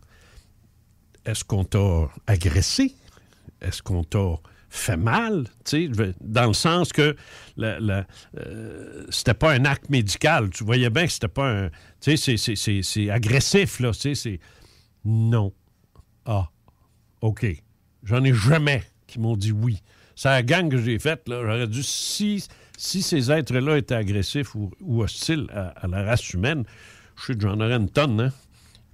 [1.26, 2.94] est-ce qu'on t'a agressé?
[3.60, 4.36] Est-ce qu'on t'a
[4.70, 5.44] fait mal?
[6.22, 7.14] Dans le sens que
[7.58, 8.02] euh,
[9.10, 10.48] c'était pas un acte médical.
[10.48, 11.68] Tu voyais bien que c'était pas un.
[12.00, 13.92] Tu sais, c'est- agressif, là.
[13.92, 14.40] C'est.
[15.04, 15.52] Non.
[16.24, 16.48] Ah.
[17.20, 17.46] OK.
[18.04, 19.82] J'en ai jamais qui m'ont dit oui.
[20.16, 21.40] C'est la gang que j'ai faite, là.
[21.42, 21.82] J'aurais dû.
[21.82, 22.42] Si,
[22.76, 24.70] ces êtres-là étaient agressifs ou,
[25.02, 26.64] hostiles à, la race humaine,
[27.16, 28.32] je sais que j'en aurais une tonne, hein.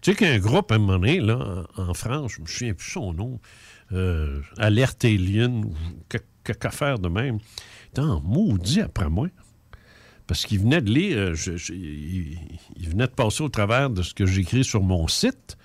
[0.00, 2.42] Tu sais qu'il y a un groupe, à un moment donné, là, en, France, je
[2.42, 3.40] me souviens plus son nom,
[3.92, 5.74] euh, Alerte Alien, ou
[6.08, 7.38] quelque, affaire de même,
[7.90, 9.28] était en maudit après moi.
[10.28, 11.34] Parce qu'il venait de lire, euh,
[11.70, 15.56] il venait de passer au travers de ce que j'écris sur mon site.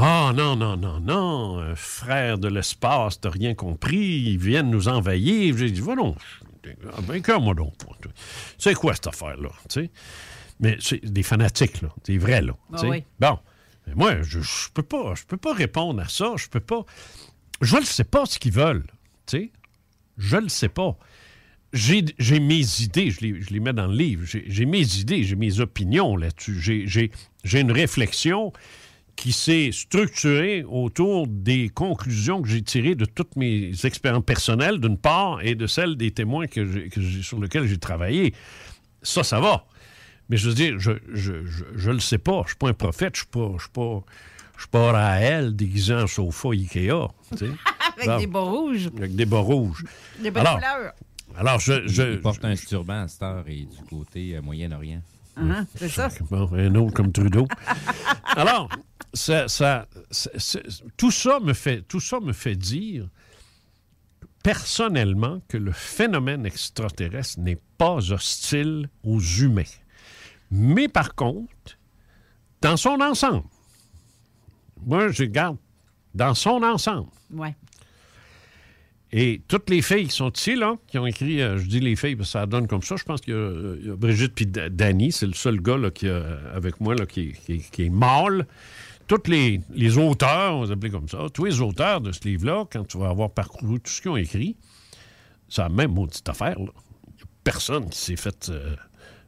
[0.00, 3.96] Ah non, non, non, non, frère de l'espace, t'as rien compris,
[4.26, 5.58] ils viennent nous envahir.
[5.58, 6.16] J'ai dit, va donc,
[6.92, 7.20] ah, ben,
[7.54, 7.74] donc.
[8.58, 9.48] C'est quoi cette affaire-là?
[10.60, 12.52] Mais c'est des fanatiques, là, des vrais, là.
[12.74, 13.02] Ah oui.
[13.18, 13.40] Bon,
[13.88, 16.84] mais moi, je, je peux pas, je peux pas répondre à ça, je peux pas...
[17.60, 18.86] Je ne sais pas ce qu'ils veulent,
[19.26, 19.52] tu sais?
[20.16, 20.96] Je le sais pas.
[21.72, 24.24] J'ai j'ai mes idées, je les, je les mets dans le livre.
[24.24, 26.60] J'ai mes idées, j'ai mes opinions là-dessus.
[26.60, 28.52] J'ai une réflexion
[29.18, 34.96] qui s'est structurée autour des conclusions que j'ai tirées de toutes mes expériences personnelles, d'une
[34.96, 36.88] part, et de celles des témoins que
[37.20, 38.32] sur lesquels j'ai travaillé.
[39.02, 39.64] Ça, ça va.
[40.28, 42.42] Mais je veux dire, je je, je, je le sais pas.
[42.44, 43.16] Je suis pas un prophète.
[43.16, 44.04] Je suis pas, je suis pas,
[44.54, 47.08] je suis pas Raël déguisé en sofa Ikea.
[48.00, 48.88] Avec des bas rouges.
[48.98, 49.84] Avec des bas rouges.
[50.22, 50.92] Des belles Alors, fleurs.
[51.36, 55.02] alors, je, je, Il porte un turban à cette heure et du côté euh, Moyen-Orient.
[55.40, 56.08] Hein, c'est ça.
[56.30, 57.46] Bon, un autre comme Trudeau.
[58.36, 58.68] Alors,
[59.14, 60.58] ça, ça- ça- ça-
[60.96, 63.08] tout, ça me fait, tout ça me fait dire
[64.42, 69.62] personnellement que le phénomène extraterrestre n'est pas hostile aux humains.
[70.50, 71.78] Mais par contre,
[72.62, 73.44] dans son ensemble,
[74.86, 75.56] moi, je garde
[76.14, 77.08] dans son ensemble.
[77.30, 77.54] Ouais.
[79.10, 81.96] Et toutes les filles qui sont ici, là, qui ont écrit, euh, je dis les
[81.96, 84.34] filles parce que ça donne comme ça, je pense qu'il y a, euh, y Brigitte
[84.34, 87.70] puis Da- Danny, c'est le seul gars là, qui a- avec moi là, qui, est-
[87.90, 88.46] mâle.
[89.06, 89.62] Tous les,
[89.96, 92.98] auteurs, on va les appeler comme ça, tous les auteurs de ce livre-là, quand tu
[92.98, 94.56] vas avoir parcouru tout ce qu'ils ont écrit,
[95.48, 96.58] c'est la même maudite affaire.
[96.58, 96.66] là.
[96.66, 98.76] N'y a personne qui s'est fait euh,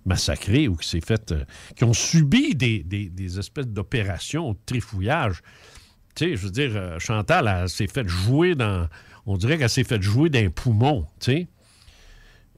[0.04, 1.32] massacrer ou qui s'est fait.
[1.32, 1.44] euh,
[1.74, 5.40] qui ont subi des, des- des espèces d'opérations de trifouillage.
[6.14, 8.86] Tu sais, je veux dire, euh, Chantal, s'est fait jouer dans.
[9.26, 11.48] On dirait qu'elle s'est fait jouer d'un poumon, tu sais.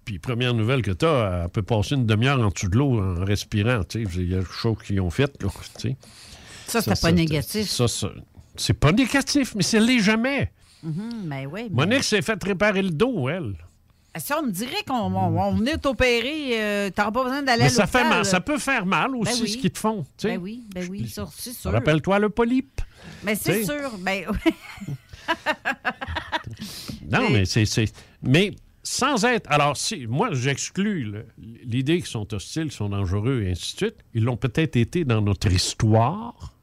[0.05, 3.01] Puis, première nouvelle que tu as, elle peut passer une demi-heure en dessous de l'eau
[3.01, 4.11] en respirant, tu sais.
[4.21, 5.49] Il y a quelque chose qu'ils ont fait, là,
[5.79, 5.97] tu sais.
[6.67, 7.69] Ça, c'était pas négatif.
[7.69, 8.11] Ça, ça-
[8.57, 10.51] c'est pas négatif, mais c'est l'est jamais.
[10.83, 11.69] Mhm, mais oui.
[11.71, 13.55] mais- Monique s'est fait réparer le dos, elle.
[14.19, 17.69] Si on me dirait qu'on on, on venait t'opérer, euh, t'auras pas besoin d'aller à
[17.71, 18.03] ça, l'hôpital.
[18.03, 19.49] fait mal, ça peut faire mal aussi, Ben oui.
[19.53, 20.03] ce qu'ils te font.
[20.03, 20.29] tu sais.
[20.37, 21.71] Ben oui, ben oui, ça, c'est sûr.
[21.71, 22.81] Rappelle-toi le polype.
[23.25, 23.97] Mais c'est sûr.
[24.01, 24.25] Ben,
[27.11, 27.93] Non, mais c'est.
[28.23, 29.51] Mais sans être.
[29.51, 33.97] Alors, si moi, j'exclus l'idée qu'ils sont hostiles, qu'ils sont dangereux et ainsi de suite.
[34.15, 36.55] Ils l'ont peut-être été dans notre histoire.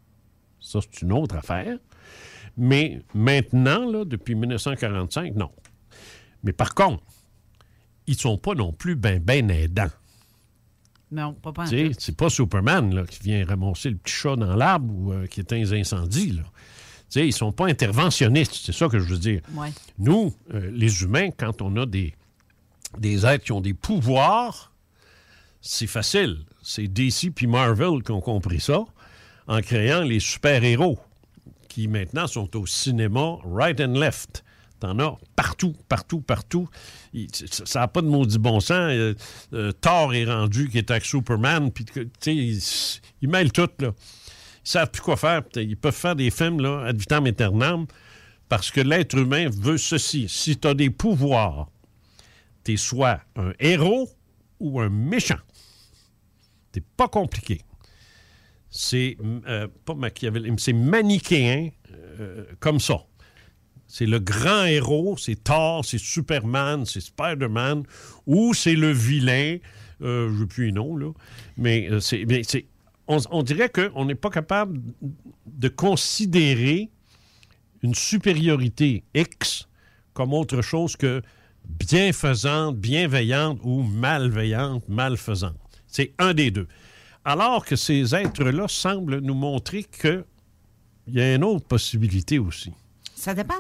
[0.60, 1.78] Ça, c'est une autre affaire.
[2.58, 5.52] Mais maintenant, là, depuis 1945, non.
[6.44, 7.04] Mais par contre,
[8.08, 9.92] ils sont pas non plus ben, ben aidants.
[11.12, 11.66] non, pas pas.
[11.68, 15.40] C'est pas Superman là, qui vient ramasser le petit chat dans l'arbre ou euh, qui
[15.40, 16.34] éteint les incendies.
[16.34, 16.44] Là.
[17.10, 19.42] Sais, ils sont pas interventionnistes, c'est ça que je veux dire.
[19.56, 19.70] Ouais.
[19.98, 22.14] Nous, euh, les humains, quand on a des,
[23.00, 24.72] des êtres qui ont des pouvoirs,
[25.62, 26.46] c'est facile.
[26.62, 28.86] C'est DC puis Marvel qui ont compris ça
[29.48, 31.00] en créant les super-héros
[31.68, 34.44] qui maintenant sont au cinéma right and left.
[34.80, 36.70] T'en as partout, partout, partout.
[37.14, 38.72] Il- ça n'a pas de maudit bon sens.
[38.92, 39.14] Euh,
[39.54, 42.62] euh, Thor est rendu qui est avec Superman, puis que, tu sais, ils,
[43.22, 43.92] ils mêlent tout, là.
[44.70, 45.42] Savent plus quoi faire.
[45.56, 47.88] Ils peuvent faire des films, là, ad vitam aeternam,
[48.50, 50.28] parce que l'être humain veut ceci.
[50.30, 51.72] Si tu as des pouvoirs,
[52.64, 54.08] tu es soit un héros
[54.60, 55.40] ou un méchant.
[56.72, 57.62] C'est pas compliqué.
[58.70, 59.18] C'est
[59.48, 63.00] euh, pas machiavélique, c'est manichéen euh, comme ça.
[63.88, 67.86] C'est le grand héros, c'est Thor, c'est Superman, c'est Spider-Man,
[68.28, 69.58] ou c'est le vilain,
[70.04, 71.12] euh, je ne sais plus les noms, là,
[71.58, 72.68] mais c'est-
[73.10, 74.80] on, dirait qu'on n'est pas capable
[75.46, 76.90] de considérer
[77.82, 79.68] une supériorité X
[80.14, 81.22] comme autre chose que
[81.66, 85.56] bienfaisante, bienveillante ou malveillante, malfaisante.
[85.88, 86.68] C'est un des deux.
[87.26, 90.24] Alors que ces êtres-là semblent nous montrer qu'il
[91.08, 92.72] y a une autre possibilité aussi.
[93.16, 93.60] Ça dépend.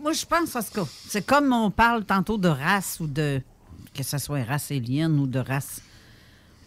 [0.00, 3.40] Moi, je pense parce que c'est comme on parle tantôt de race ou de.
[3.94, 5.82] que ce soit race alien ou de race.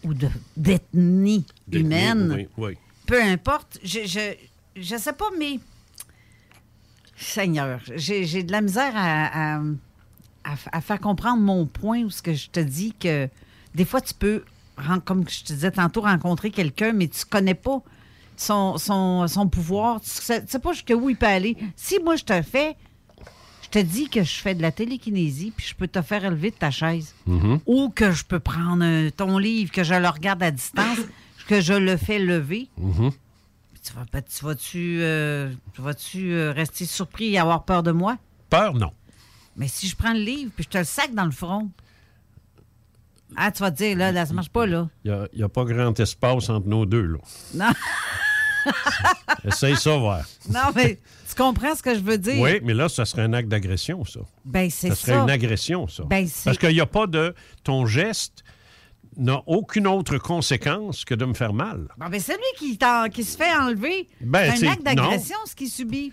[0.06, 2.32] Ou de- d'ethnie humaine.
[2.36, 2.78] Oui, oui.
[3.06, 3.78] Peu importe.
[3.84, 4.34] Je, je,
[4.80, 5.60] je sais pas, mais.
[7.18, 9.62] Seigneur, j'ai de la misère à, à-
[10.72, 13.28] à faire comprendre mon point où ce que je te dis que
[13.74, 14.44] des fois, tu peux,
[15.04, 17.82] comme je te disais tantôt, rencontrer quelqu'un, mais tu connais pas
[18.36, 20.00] son, son, son pouvoir.
[20.02, 21.56] Tu sais, tu sais pas jusqu'où il peut aller.
[21.74, 22.76] Si moi, je te fais,
[23.76, 26.56] te dis que je fais de la télékinésie, puis je peux te faire élever de
[26.56, 27.14] ta chaise.
[27.26, 27.60] Mhm.
[27.66, 30.98] Ou que je peux prendre ton livre, que je le regarde à distance,
[31.48, 32.68] que je le fais lever.
[32.78, 33.12] Mhm.
[33.74, 34.06] Tu Tu vas
[34.42, 38.16] vas-tu euh, vas-tu euh, rester surpris et avoir peur de moi?
[38.48, 38.92] Peur, non.
[39.56, 41.70] Mais si je prends le livre puis je te le sac dans le front.
[43.36, 44.88] Ah, tu vas te dire, là, là ça marche pas, là.
[45.04, 47.18] Il n'y a, pas grand espace entre nos deux, là.
[47.54, 47.72] Non,
[49.44, 50.22] Essaye ça, voir.
[50.50, 50.98] non mais
[51.28, 52.40] tu comprends ce que je veux dire?
[52.40, 54.20] Oui, mais là, ça serait un acte d'agression, ça.
[54.44, 55.00] Ben, c'est Ça ça.
[55.06, 56.04] serait une agression, ça.
[56.04, 57.34] Ben, c'est- Parce qu'il n'y a pas de...
[57.64, 58.42] Ton geste
[59.16, 61.88] n'a aucune autre conséquence que de me faire mal.
[61.98, 65.36] Bon, ben, celui qui, t'en- qui se fait enlever, Ben, c'est c'est- un acte d'agression,
[65.46, 66.12] ce qu'il subit.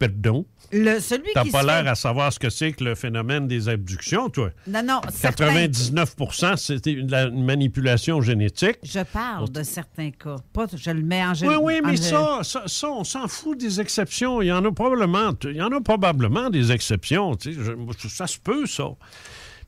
[0.00, 0.46] Pardon.
[0.72, 1.88] Le, celui T'as pas l'air fait...
[1.90, 4.50] à savoir ce que c'est que le phénomène des abductions, toi.
[4.66, 5.46] Non, non, certains...
[5.48, 6.14] 99
[6.56, 8.78] c'était une, la- une manipulation génétique.
[8.82, 10.36] Je parle de certains cas.
[10.54, 11.58] Pas, je le mets en Oui, général.
[11.62, 14.40] oui, mais ça, ça, ça, on s'en fout des exceptions.
[14.40, 17.34] Il y en a probablement, il y en a probablement des exceptions.
[17.36, 17.60] tu sais.
[17.62, 18.84] Je- ça se peut, ça.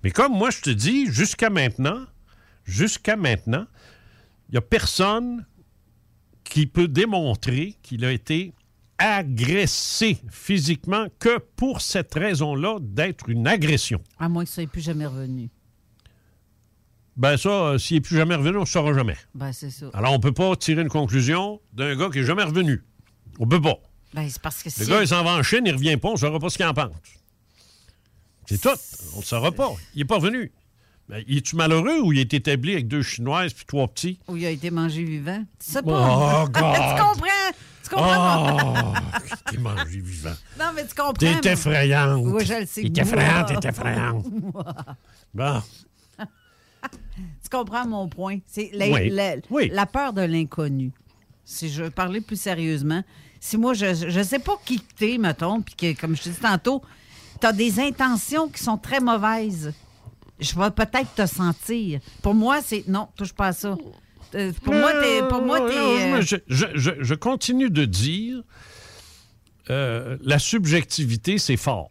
[0.03, 2.01] Mais comme moi, je te dis, jusqu'à maintenant,
[2.65, 3.67] jusqu'à maintenant,
[4.49, 5.45] il n'y a personne
[6.45, 8.53] qui peut démontrer qu'il a été
[8.99, 14.01] agressé physiquement que pour cette raison-là d'être une agression.
[14.19, 15.51] À moins que ça n'ait plus jamais revenu.
[17.17, 19.17] Ben ça, euh, s'il n'est plus jamais revenu, on ne saura jamais.
[19.35, 19.87] Ben, c'est ça.
[19.93, 22.83] Alors, on ne peut pas tirer une conclusion d'un gars qui n'est jamais revenu.
[23.39, 23.77] On peut pas.
[24.15, 24.91] Ben, c'est parce que Le si...
[24.91, 26.57] gars, il s'en va en Chine, il ne revient pas, on ne saura pas ce
[26.57, 26.91] qu'il en pense.
[28.47, 28.69] C'est tout.
[29.15, 29.71] On ne saura pas.
[29.95, 30.53] Il n'est pas revenu.
[31.09, 34.19] Ben, il est-tu malheureux ou il est établi avec deux Chinoises puis trois petits?
[34.29, 35.45] Où il a été mangé vivant?
[35.59, 36.45] Tu sais Oh.
[36.51, 36.55] God.
[36.55, 37.53] tu comprends?
[37.93, 38.95] Comprends?
[38.95, 38.95] Oh,
[39.51, 40.35] t'es mangé vivant.
[40.59, 41.13] Non, mais tu comprends.
[41.15, 41.41] T'es moi.
[41.53, 42.23] effrayante.
[42.27, 42.83] Oui, je le sais.
[42.91, 44.27] T'es effrayante, t'es effrayante.
[45.35, 45.63] Bon.
[47.43, 48.39] Tu comprends mon point?
[48.47, 49.11] C'est la, Oui.
[49.11, 49.71] la- Oui.
[49.73, 50.93] la peur de l'inconnu.
[51.45, 53.03] Si je veux parler plus sérieusement,
[53.41, 53.87] si moi, je
[54.19, 56.83] ne sais pas qui t'es, mettons, puis que, comme je te dis tantôt,
[57.41, 59.73] tu as des intentions qui sont très mauvaises,
[60.41, 62.01] je vais peut-être te sentir.
[62.23, 63.77] Pour moi, c'est non, touche pas à ça.
[64.35, 65.21] Euh, Pour moi, t'es.
[65.29, 65.75] Pour moi, Non, t'es.
[66.11, 68.43] non, euh, je, je- je- je continue de dire
[69.71, 71.91] euh, la subjectivité, c'est fort.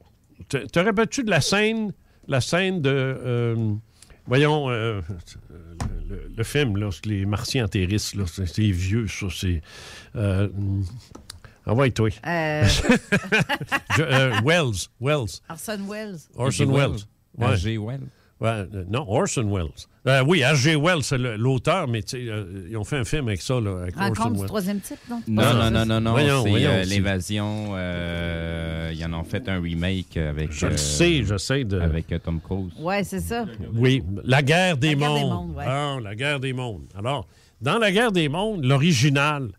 [0.49, 1.93] Te, te rappelles-tu de la scène,
[2.27, 2.89] la scène de.
[2.89, 3.73] euh,
[4.27, 5.01] voyons, euh,
[6.09, 9.61] le, le film, là, les martiens atterrissent, là, c'est, c'est vieux, ça, c'est.
[10.15, 10.49] Euh,
[11.67, 12.09] Envoie-toi.
[12.25, 12.67] euh,
[13.99, 14.87] euh, Wells.
[14.99, 15.39] Wells.
[15.47, 16.17] Orson Welles.
[16.35, 16.65] Orson.
[16.73, 17.05] Wells.
[17.39, 17.77] H.G.
[17.77, 18.07] Wells.
[18.41, 19.69] Ouais, euh, non, Orson Welles.
[20.07, 20.75] Euh, oui, H.G.
[20.75, 24.07] Wells, c'est l'auteur, mais euh, ils ont fait un film avec ça, là, avec Orson
[24.07, 24.47] Rencontre du Welles.
[24.47, 25.21] troisième type, non?
[25.27, 26.15] Non, Ah, non, non, non, non.
[26.17, 26.83] c'est euh,
[27.75, 30.51] euh, ils en ont fait un remake avec.
[30.51, 31.79] Je le sais, j'essaie de...
[31.79, 32.71] Avec euh, Tom Cruise.
[32.79, 33.45] Ouais, c'est ça.
[33.73, 35.29] Oui, la guerre des La guerre des mondes.
[35.49, 35.65] mondes, ouais.
[35.67, 36.83] Ah, la guerre des mondes.
[36.97, 37.27] Alors,
[37.61, 39.49] dans la guerre des mondes, l'original,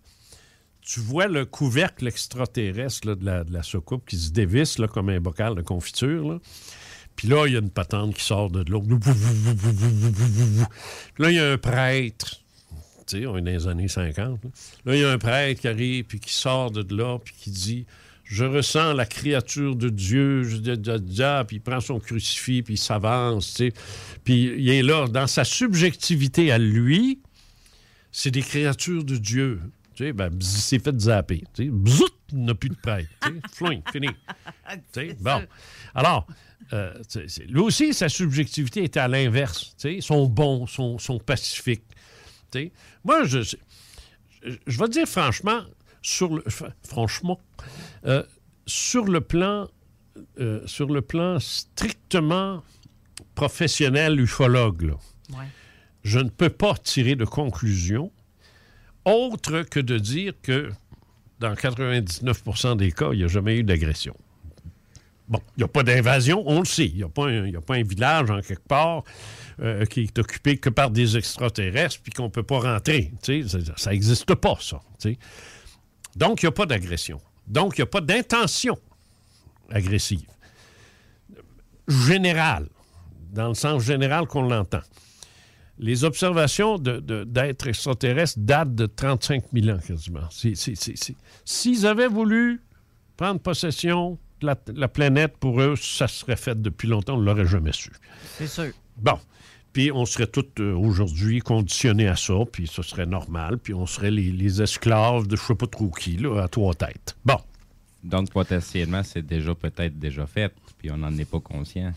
[0.81, 4.89] tu vois le couvercle extraterrestre là, de, la, de la soucoupe qui se dévisse là,
[4.89, 6.29] comme un bocal de confiture.
[6.33, 6.39] là.
[7.17, 8.83] Puis là, il y a une patente qui sort de l'eau.
[11.19, 12.41] Là, il y a un prêtre.
[13.07, 14.41] Tu sais, on est dans les années 50.
[14.85, 17.51] Là, il y a un prêtre qui arrive, puis qui sort de là, puis qui
[17.51, 17.87] dit
[18.25, 20.43] Je ressens la créature de Dieu.
[20.61, 23.55] Da, Puis il prend son crucifix, puis il s'avance.
[23.55, 23.73] tu sais.
[24.25, 27.21] Puis il est là, dans sa subjectivité à lui,
[28.11, 29.61] c'est des créatures de Dieu.
[29.95, 31.45] Tu sais, ben, il s'est fait zapper.
[31.55, 33.11] Tu sais, bzout, il n'a plus de prêtre.
[33.21, 34.09] Tu sais, fini.
[34.93, 35.43] Tu sais, bon.
[35.95, 36.27] Alors,
[36.73, 36.95] euh,
[37.49, 39.75] lui aussi, sa subjectivité était à l'inverse.
[39.77, 41.85] Tu sais, Ils sont bons, sont, sont pacifiques.
[42.51, 42.73] Tu sais.
[43.05, 43.57] Moi, je, je,
[44.67, 45.61] je vais te dire franchement,
[46.03, 47.39] sur le, fr- franchement,
[48.07, 48.23] euh,
[48.67, 49.69] sur le plan,
[50.41, 52.63] euh, sur le plan strictement
[53.35, 54.95] professionnel ufologue, là,
[55.31, 55.47] Ouais.
[56.05, 58.11] je ne peux pas tirer de conclusion
[59.05, 60.71] autre que de dire que
[61.41, 64.15] dans 99% des cas, il n'y a jamais eu d'agression.
[65.33, 66.87] Bon, il n'y a pas d'invasion, on le sait.
[66.89, 69.03] Il n'y a, a pas un village en quelque part
[69.61, 73.11] euh, qui est occupé que par des extraterrestres puis qu'on ne peut pas rentrer.
[73.47, 74.79] Ça- n'existe pas, ça.
[76.17, 77.19] Donc, il n'y a pas d'agression.
[77.47, 78.77] Donc, il n'y a pas d'intention
[79.71, 80.27] agressive.
[81.89, 82.69] Générale,
[83.33, 84.83] dans le sens général qu'on l'entend.
[85.79, 90.29] Les observations d'êtres extraterrestres datent de 35 000 ans quasiment.
[91.45, 92.63] S'ils avaient voulu
[93.17, 97.47] prendre possession la, la planète, pour eux, ça serait fait depuis longtemps, on ne l'aurait
[97.47, 97.91] jamais su.
[98.39, 98.73] C'est sûr.
[98.97, 99.19] Bon.
[99.73, 103.87] Puis on serait tous euh, aujourd'hui conditionnés à ça, puis ce serait normal, puis on
[103.87, 107.17] serait les, les esclaves de je sais pas trop qui, là, à trois têtes.
[107.25, 107.39] Bon.
[108.05, 111.93] Donc, potentiellement, c'est déjà peut-être déjà fait, puis on n'en est pas conscient.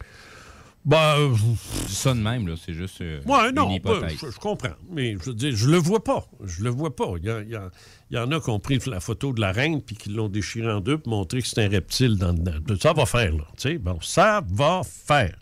[0.85, 1.43] Ben, Je
[1.87, 4.75] dis ça de même, là, c'est juste euh, Ouais, non, ben, je, je comprends.
[4.91, 6.27] Mais je veux dire, je le vois pas.
[6.43, 7.13] Je le vois pas.
[7.17, 7.71] Il y, a- il y a-
[8.11, 10.29] il y en a qui ont pris la photo de la reine puis qui l'ont
[10.29, 12.75] déchirée en deux pour montrer que c'est un reptile dans dedans.
[12.79, 13.45] Ça va faire, là.
[13.57, 15.35] Tu sais, bon, ça va faire.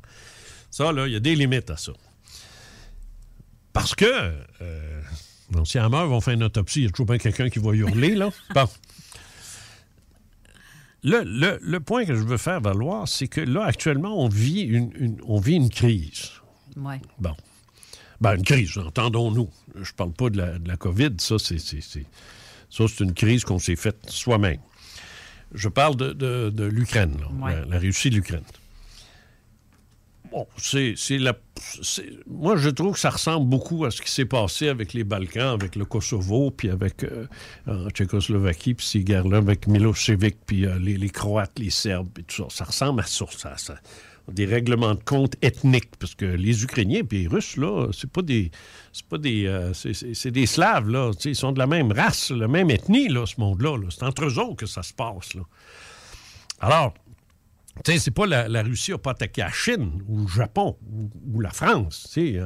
[0.72, 1.92] Ça, là, il y a des limites à ça.
[3.74, 4.06] Parce que,
[4.62, 5.02] euh,
[5.52, 6.80] Donc, si elle meurt, vont faire une autopsie.
[6.80, 8.30] Il y a toujours bien quelqu'un qui va hurler, là.
[8.56, 8.66] Bon.
[11.04, 14.62] Le, le- le point que je veux faire valoir, c'est que là, actuellement, on vit
[14.62, 16.30] une, une- on vit une crise.
[16.78, 17.02] Ouais.
[17.20, 17.36] Bon.
[18.22, 19.50] Ben, une crise, entendons-nous.
[19.82, 21.82] Je parle pas de la, de la COVID, ça, c'est, ça,
[22.70, 24.60] c'est une crise qu'on s'est faite soi-même.
[25.54, 27.54] Je parle de, de- de l'Ukraine, Ouais.
[27.54, 28.44] la, la Russie de l'Ukraine.
[32.28, 35.54] Moi, je trouve que ça ressemble beaucoup à ce qui s'est passé avec les Balkans,
[35.54, 37.28] avec le Kosovo, puis avec euh,
[37.68, 42.44] en Tchécoslovaquie, puis ces guerres-là, avec Milosevic, puis euh, les, Croates, les Serbes, et tout
[42.44, 42.46] ça.
[42.50, 43.26] Ça ressemble à ça.
[43.58, 43.76] ça,
[44.32, 48.22] des règlements de compte ethniques, parce que les Ukrainiens puis les Russes, là, c'est pas
[48.22, 48.52] des.
[48.92, 49.46] C'est pas des.
[49.46, 51.12] euh, c'est, des Slaves, là.
[51.26, 53.78] Ils sont de la même race, la même ethnie, là, ce monde-là.
[53.78, 53.88] là.
[53.90, 55.42] C'est entre eux autres que ça se passe, là.
[56.60, 56.94] Alors,
[57.84, 60.78] tu sais, c'est pas la, la Russie n'a pas attaqué la Chine ou le Japon
[60.92, 62.08] ou, ou la France.
[62.14, 62.46] Tu sais,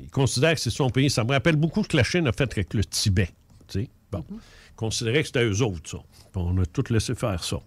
[0.00, 1.10] ils considèrent que c'est son pays.
[1.10, 3.30] Ça me rappelle beaucoup ce que la Chine a fait avec le Tibet.
[3.66, 4.24] Tu sais, bon.
[4.30, 5.98] Ils considéraient que c'était eux autres, ça.
[6.36, 7.60] On a tout laissé faire ça.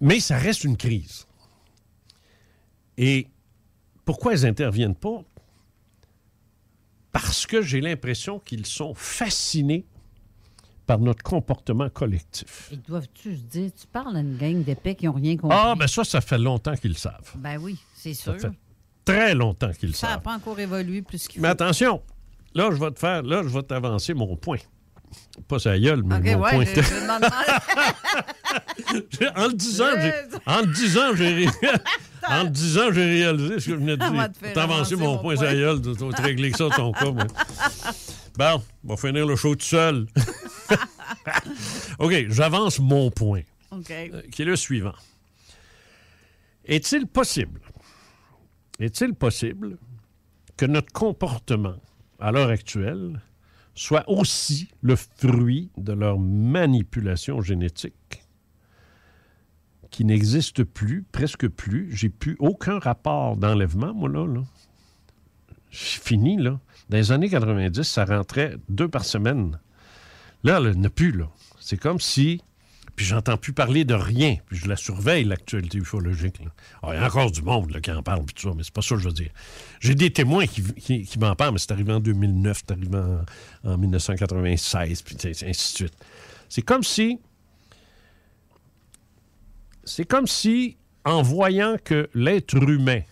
[0.00, 1.26] Mais ça reste une crise.
[2.98, 3.28] Et
[4.04, 5.22] pourquoi ils n'interviennent pas?
[7.12, 9.86] Parce que j'ai l'impression qu'ils sont fascinés
[10.86, 12.68] par notre comportement collectif.
[12.72, 15.56] Ils doivent-tu se dire, tu parles à une gang d'épais qui n'ont rien compris?
[15.60, 17.32] Ah, ben ça, ça fait longtemps qu'ils le savent.
[17.36, 18.40] Ben oui, c'est Ça sûr.
[18.40, 18.50] fait
[19.04, 20.22] très longtemps qu'ils le Ça n'a savent.
[20.22, 22.02] pas encore évolué plus qu'il Mais attention,
[22.54, 24.58] là, je vais te faire, là, je vais t'avancer mon point.
[25.48, 26.64] Pas sa gueule, mais OK, mon ouais, point.
[26.64, 26.80] je-
[29.20, 30.12] je en le disant, j'ai,
[30.46, 31.46] en le disant, j'ai,
[32.28, 34.28] en le disant, j'ai réalisé ce que je venais de dire.
[34.52, 35.46] T'avancer avancer mon mon point, point.
[35.46, 37.10] sa gueule, tu vas te régler ça, ton cas.
[37.10, 37.24] moi.
[38.36, 40.06] Bon, on va finir le show tout seul.
[41.98, 43.90] OK, j'avance mon point, OK.
[43.90, 44.94] euh, qui est le suivant.
[46.64, 47.60] Est-il possible,
[48.80, 49.78] est-il possible
[50.56, 51.76] que notre comportement
[52.18, 53.20] à l'heure actuelle
[53.74, 58.22] soit aussi le fruit de leur manipulation génétique
[59.90, 61.88] qui n'existe plus, presque plus.
[61.90, 64.26] J'ai plus aucun rapport d'enlèvement, moi, là.
[64.26, 64.42] là.
[65.70, 66.60] Fini, là.
[66.90, 69.58] Dans les années 90, ça rentrait deux par semaine.
[70.44, 71.28] Là, là, il n'y en a plus, là.
[71.60, 72.40] C'est comme si...
[72.94, 74.36] Puis j'entends plus parler de rien.
[74.46, 76.40] Puis je la surveille, l'actualité ufologique.
[76.82, 78.72] Ah, il y a encore du monde là, qui en parle, puis ça, mais c'est
[78.72, 79.30] pas ça que je veux dire.
[79.80, 80.62] J'ai des témoins qui,
[81.04, 85.44] qui- m'en parlent, mais c'est arrivé en 2009, c'est arrivé en, en 1996, puis ainsi
[85.44, 85.94] de suite.
[86.48, 87.18] C'est comme si...
[89.84, 93.02] C'est comme si, en voyant que l'être humain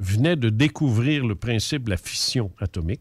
[0.00, 3.00] venait de découvrir le principe de la fission atomique,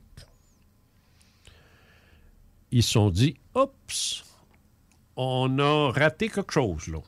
[2.72, 4.24] ils se sont dit, oups,
[5.16, 7.00] on a raté quelque chose, là.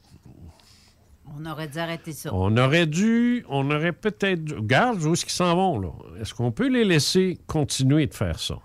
[1.36, 2.32] On aurait dû arrêter ça.
[2.34, 4.54] On aurait dû, on aurait peut-être dû.
[4.56, 5.90] Regarde où est-ce qu'ils s'en vont, là.
[6.20, 8.60] Est-ce qu'on peut les laisser continuer de faire ça?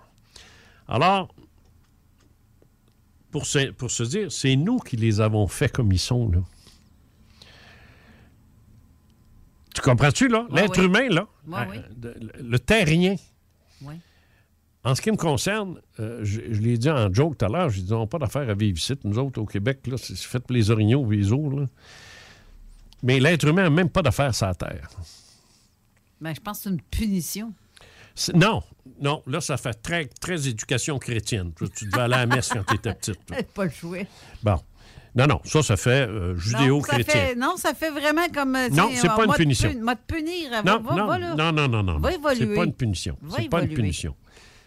[0.87, 1.33] Alors,
[3.31, 6.39] pour se, pour se dire, c'est nous qui les avons fait comme ils sont, là.
[9.73, 10.45] Tu comprends-tu, là?
[10.49, 10.85] Ouais, L'être ouais.
[10.85, 13.15] humain, là, Ouais, euh, le, le terrien.
[13.81, 13.97] Ouais.
[14.83, 17.69] En ce qui me concerne, euh, je, je l'ai dit en joke tout à l'heure,
[17.69, 18.93] j'ai dit, on n'a pas d'affaire à vivre ici.
[19.03, 21.65] Nous autres, au Québec, là, c'est fait pour les orignaux, les là.
[23.03, 24.89] Mais l'être humain n'a même pas d'affaire sur la Terre.
[26.21, 27.53] Ben, je pense que c'est une punition.
[28.15, 28.61] C'est- Non,
[29.01, 31.51] non, là, ça fait très, très éducation chrétienne.
[31.57, 33.25] Tu, tu devais aller à la messe quand tu étais petite.
[33.25, 33.37] toi.
[33.53, 34.05] pas le.
[34.43, 34.59] Bon.
[35.15, 37.33] Non, non, ça, ça fait euh, judéo-chrétien.
[37.35, 38.55] Non, ça fait vraiment comme.
[38.55, 39.73] euh, Non, c'est pas une punition.
[39.95, 40.51] te punir.
[40.63, 41.99] Non, va- non, va, non, non, non, non.
[41.99, 42.35] Va évoluer.
[42.37, 43.17] C'est pas une punition.
[43.35, 44.15] C'est pas une punition.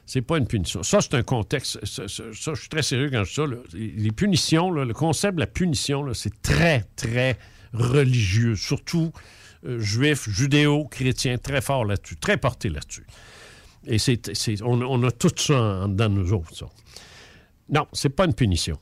[0.04, 0.82] C'est pas une punition.
[0.82, 1.84] Ça, c'est un contexte.
[1.86, 3.76] Ça, je suis très sérieux quand je dis ça.
[3.76, 7.38] Les punitions, le concept de la punition, c'est très, très
[7.72, 8.56] religieux.
[8.56, 9.12] Surtout
[9.64, 13.06] euh, juif, judéo-chrétien, très fort là-dessus, très porté là-dessus.
[13.86, 13.96] Et
[14.62, 16.66] on, a tout ça en, dans nous autres, ça.
[17.68, 18.78] Non, c'est pas une punition.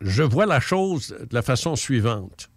[0.00, 2.48] Je vois la chose de la façon suivante.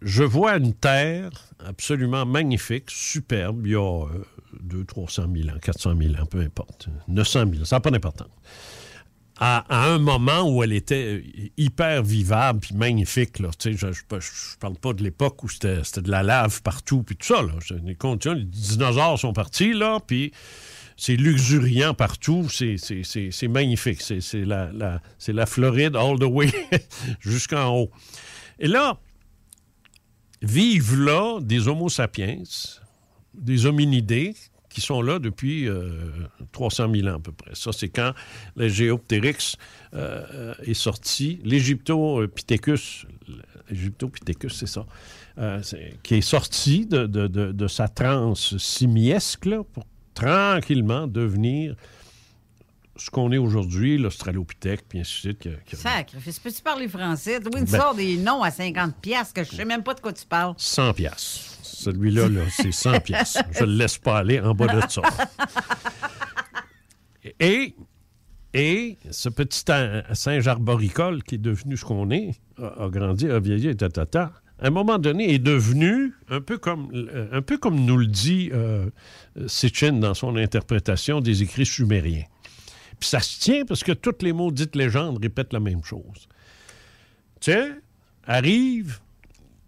[0.00, 1.30] Je vois une terre
[1.64, 4.24] absolument magnifique, superbe, il y a euh,
[4.64, 7.90] 200, 300 000 ans, 400 000 ans, peu importe, 900 000 ans, ça n'a pas
[7.90, 8.28] d'importance.
[9.40, 11.22] À, un moment où elle était euh,
[11.56, 16.62] hyper vivable puis magnifique, je ne parle pas de l'époque où c'était de la lave
[16.62, 17.42] partout puis tout ça.
[17.72, 20.30] Les dinosaures sont partis, là, puis
[20.96, 24.02] c'est luxuriant partout, c'est- magnifique.
[24.02, 26.52] C'est la, la Floride all the way
[27.20, 27.90] jusqu'en haut.
[28.60, 28.98] Et là,
[30.42, 32.42] vivent là des Homo sapiens,
[33.34, 34.34] des hominidés
[34.74, 35.88] qui sont là depuis euh,
[36.50, 37.52] 300 000 ans à peu près.
[37.54, 38.12] Ça, c'est quand
[38.56, 39.54] le Géoptérix
[39.94, 41.38] euh, euh, est sorti.
[41.44, 43.06] L'Égyptopithecus,
[43.70, 44.84] l'Égyptopithecus, c'est ça,
[45.38, 45.62] euh,
[46.02, 49.84] qui est sorti de, de- de- de sa transe simiesque, là, pour
[50.14, 51.76] tranquillement devenir
[52.96, 55.38] ce qu'on est aujourd'hui, l'Australopithèque, puis ainsi de suite.
[55.40, 56.38] que- que- Sacrifice.
[56.38, 57.38] Peux-tu parler français?
[57.44, 60.00] Oui, tu Ben- sors des noms à 50 piastres que je sais même pas de
[60.00, 60.54] quoi tu parles.
[60.56, 61.50] 100 piastres.
[61.62, 63.42] Celui-là, là, c'est 100 piastres.
[63.52, 65.02] Je le laisse pas aller en bas de ça.
[67.40, 67.74] Et,
[68.52, 69.62] et ce petit
[70.12, 74.32] singe arboricole qui est devenu ce qu'on est, a, a grandi, a vieilli, et tatata,
[74.60, 78.06] à un moment donné, est devenu un peu comme, euh, un peu comme nous le
[78.06, 78.88] dit euh,
[79.46, 82.24] Sitchin dans son interprétation des écrits sumériens.
[83.04, 86.28] Ça se tient parce que toutes les maudites légendes répètent la même chose.
[87.40, 87.76] Tiens,
[88.26, 89.00] arrive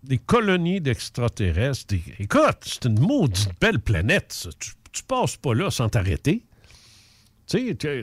[0.03, 1.95] des colonies d'extraterrestres.
[2.19, 4.33] Écoute, c'est une maudite belle planète.
[4.33, 4.51] ça.
[4.59, 6.45] Tu, tu passes pas là sans t'arrêter.
[7.47, 8.03] Tu sais, tu-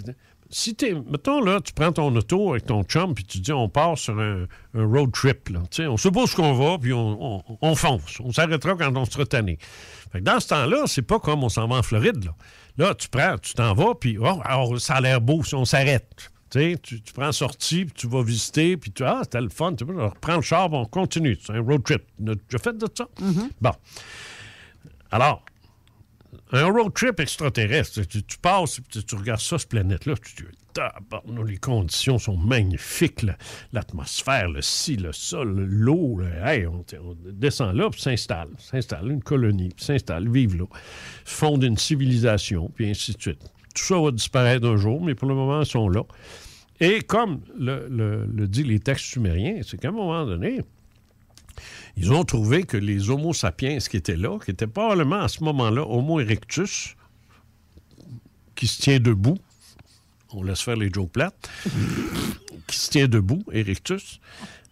[0.49, 0.93] si t'es.
[0.93, 4.19] Mettons, là, tu prends ton auto avec ton chum, puis tu dis, on part sur
[4.19, 4.45] un,
[4.75, 5.45] road trip.
[5.45, 8.19] Tu sais, on ce qu'on va, puis on fonce.
[8.19, 9.57] On s'arrêtera quand on sera tanné.
[10.11, 12.35] Fait que dans ce temps-là, c'est pas comme on s'en va en Floride, là.
[12.77, 15.65] Là, tu prends, tu t'en vas, puis oh, alors, ça a l'air beau si on
[15.65, 16.31] s'arrête.
[16.49, 19.73] Tu, tu, prends sortie, puis tu vas visiter, puis tu ah, c'était le fun.
[19.73, 21.37] Tu vois, on reprend le char, on continue.
[21.41, 22.03] C'est un road trip.
[22.23, 23.07] Tu as fait de ça?
[23.59, 23.71] Bon.
[25.09, 25.43] Alors,
[26.51, 30.45] un road trip extraterrestre, tu, tu passes, puis tu, tu regardes ça, cette planète-là, tu
[31.45, 33.25] les conditions sont magnifiques,
[33.71, 35.11] l'atmosphère, le ci, le
[35.43, 36.19] le- l'eau.
[36.43, 36.83] Hey, on,
[37.25, 40.65] descend là, puis s'installe, s'installe une colonie, puis s'installe, vive là,
[41.25, 43.41] fonde une civilisation, puis ainsi de suite.
[43.75, 46.03] Tout ça va disparaître un jour, mais pour le moment, ils sont là.
[46.79, 50.61] Et comme le, le- le dit les textes sumériens, c'est qu'à un moment donné,
[51.95, 55.43] ils ont trouvé que les Homo sapiens qui étaient là, qui étaient probablement à ce
[55.43, 56.95] moment-là Homo erectus,
[58.55, 59.37] qui se tient debout,
[60.35, 61.49] on laisse faire les jokes plates,
[62.67, 64.19] qui se tient debout, erectus,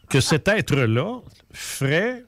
[0.10, 1.20] que cet être-là
[1.54, 2.24] ferait,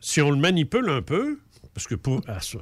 [0.00, 1.38] si on le manipule un peu,
[1.74, 2.56] parce que, pour, à ce-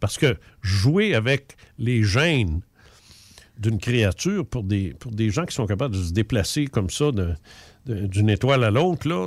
[0.00, 2.60] parce que jouer avec les gènes
[3.58, 7.10] d'une créature pour des, pour des gens qui sont capables de se déplacer comme ça
[7.86, 9.26] d'une étoile à l'autre, là,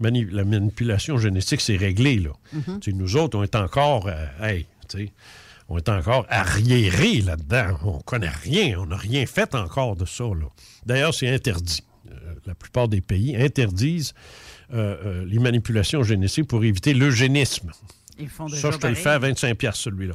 [0.00, 2.16] mani- la manipulation génétique, c'est réglé.
[2.18, 2.30] Là.
[2.52, 2.82] Mhm.
[2.82, 4.66] Sais, Nous autres, on est encore, euh, hey,
[5.70, 7.78] on est encore arriérés là-dedans.
[7.84, 10.24] On connaît rien, on n'a rien fait encore de ça.
[10.84, 11.84] D'ailleurs, c'est interdit.
[12.10, 14.12] Euh, la plupart des pays interdisent
[14.74, 17.70] euh, euh, les manipulations génétiques pour éviter l'eugénisme.
[18.18, 20.14] Ils font déjà Ça, je te le fais à 25 piastres, celui-là.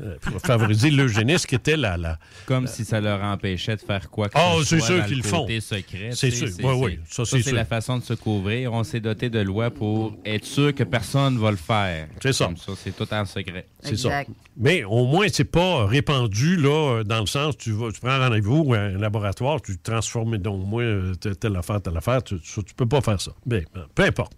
[0.00, 1.96] Euh, pour favoriser l'eugénisme qui était la...
[1.96, 4.98] la Comme si ça leur empêchait de faire quoi que Ah, ce c'est soit sûr
[4.98, 5.46] dans qu'ils le font.
[5.60, 6.10] secret.
[6.12, 6.48] C'est sûr.
[6.62, 6.98] Oui, oui.
[7.08, 7.54] Ça, c'est sûr.
[7.54, 8.72] la façon de se couvrir.
[8.72, 12.08] On s'est doté de lois pour être sûr que personne ne va le faire.
[12.22, 12.46] C'est ça.
[12.46, 13.66] Comme ça, c'est tout en secret.
[13.80, 14.22] C'est ça.
[14.56, 18.74] Mais au moins, c'est pas répandu, là, dans le sens, tu, vas, tu prends rendez-vous
[18.74, 22.86] à un laboratoire, tu transformes, donc, moi, euh, telle affaire, telle affaire, tu, tu, peux
[22.86, 23.32] pas faire ça.
[23.46, 24.34] Mais, ben, peu importe.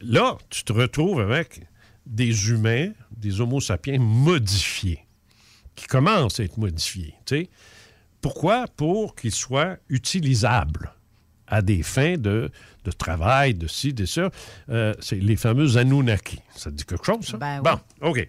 [0.00, 1.60] Là, tu te retrouves avec
[2.06, 5.06] des humains, des homo sapiens modifiés,
[5.76, 7.14] qui commencent à être modifiés.
[8.20, 8.66] Pourquoi?
[8.68, 10.92] Pour qu'ils soient utilisables
[11.46, 12.50] à des fins de,
[12.84, 14.30] de travail, de ci, de ça.
[14.68, 16.38] Euh, c'est les fameux Anunnaki.
[16.54, 17.36] Ça te dit quelque chose, ça?
[17.38, 18.28] Ben bon, OK.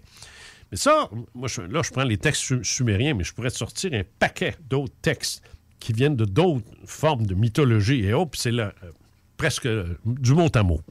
[0.72, 3.57] Mais ça, moi, je- là, je prends les textes su- sumériens, mais je pourrais te
[3.57, 5.43] sortir un paquet d'autres textes
[5.80, 8.91] qui viennent de d'autres formes de mythologie et autres, puis c'est là, euh,
[9.38, 10.81] presque euh, du mot à mot.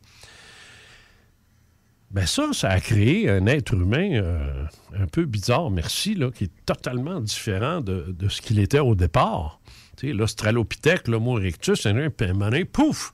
[2.11, 4.65] Ben ça, ça a créé un être humain euh,
[4.99, 9.61] un peu bizarre, merci, qui est totalement différent de, ce qu'il était au départ.
[10.03, 13.13] L'Australopithèque, l'Homo erectus, un, moment pouf,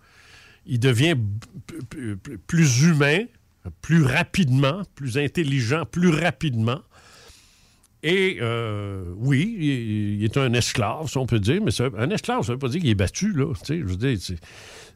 [0.66, 1.16] il devient
[2.46, 3.24] plus humain,
[3.82, 6.80] plus rapidement, plus intelligent, plus rapidement.
[8.02, 12.52] Et euh, oui, il, est un esclave, si on peut dire, mais un esclave, ça
[12.52, 13.52] ne veut pas dire qu'il est battu, là.
[13.68, 13.96] Je veux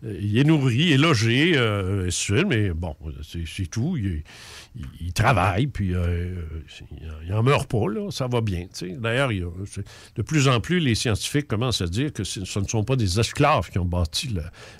[0.02, 2.08] il est nourri, il est logé, euh,
[2.48, 3.98] mais bon, c'est tout.
[3.98, 6.42] Il, travaille, puis euh,
[7.22, 8.66] il n'en meurt pas, là, ça va bien.
[8.80, 12.96] D'ailleurs, de plus en plus, les scientifiques commencent à dire que ce ne sont pas
[12.96, 14.34] des esclaves qui ont bâti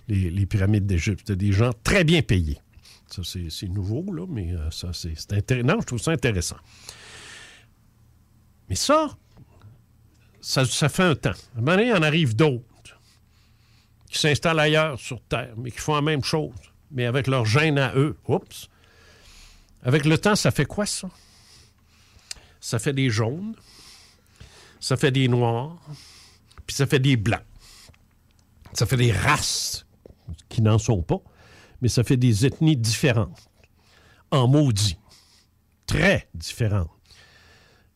[0.09, 2.59] les, pyramides d'Égypte, c'est des gens très bien payés.
[3.09, 6.57] Ça, c'est nouveau, là, mais euh, ça, c'est c'est intér- Non, je trouve ça intéressant.
[8.69, 9.09] Mais ça,
[10.41, 11.31] ça, ça fait un temps.
[11.31, 12.65] À un moment donné, il en arrive d'autres
[14.11, 16.53] qui s'installent ailleurs sur Terre, mais qui font la même chose,
[16.91, 18.17] mais avec leur gène à eux.
[18.27, 18.69] Oups!
[19.83, 21.09] Avec le temps, ça fait quoi, ça?
[22.61, 23.55] Ça fait des jaunes,
[24.81, 25.79] ça fait des noirs,
[26.67, 27.41] puis ça fait des blancs.
[28.73, 29.87] Ça fait des races
[30.49, 31.21] qui n'en sont pas,
[31.81, 33.49] mais ça fait des ethnies différentes,
[34.31, 34.99] en maudit.
[35.87, 36.91] Très différentes.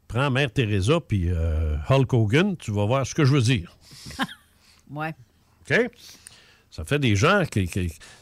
[0.09, 3.77] Prends Mère Teresa puis euh, Hulk Hogan, tu vas voir ce que je veux dire.
[4.91, 5.15] Ouais.
[5.71, 5.91] OK?
[6.71, 7.69] Ça fait des gens qui,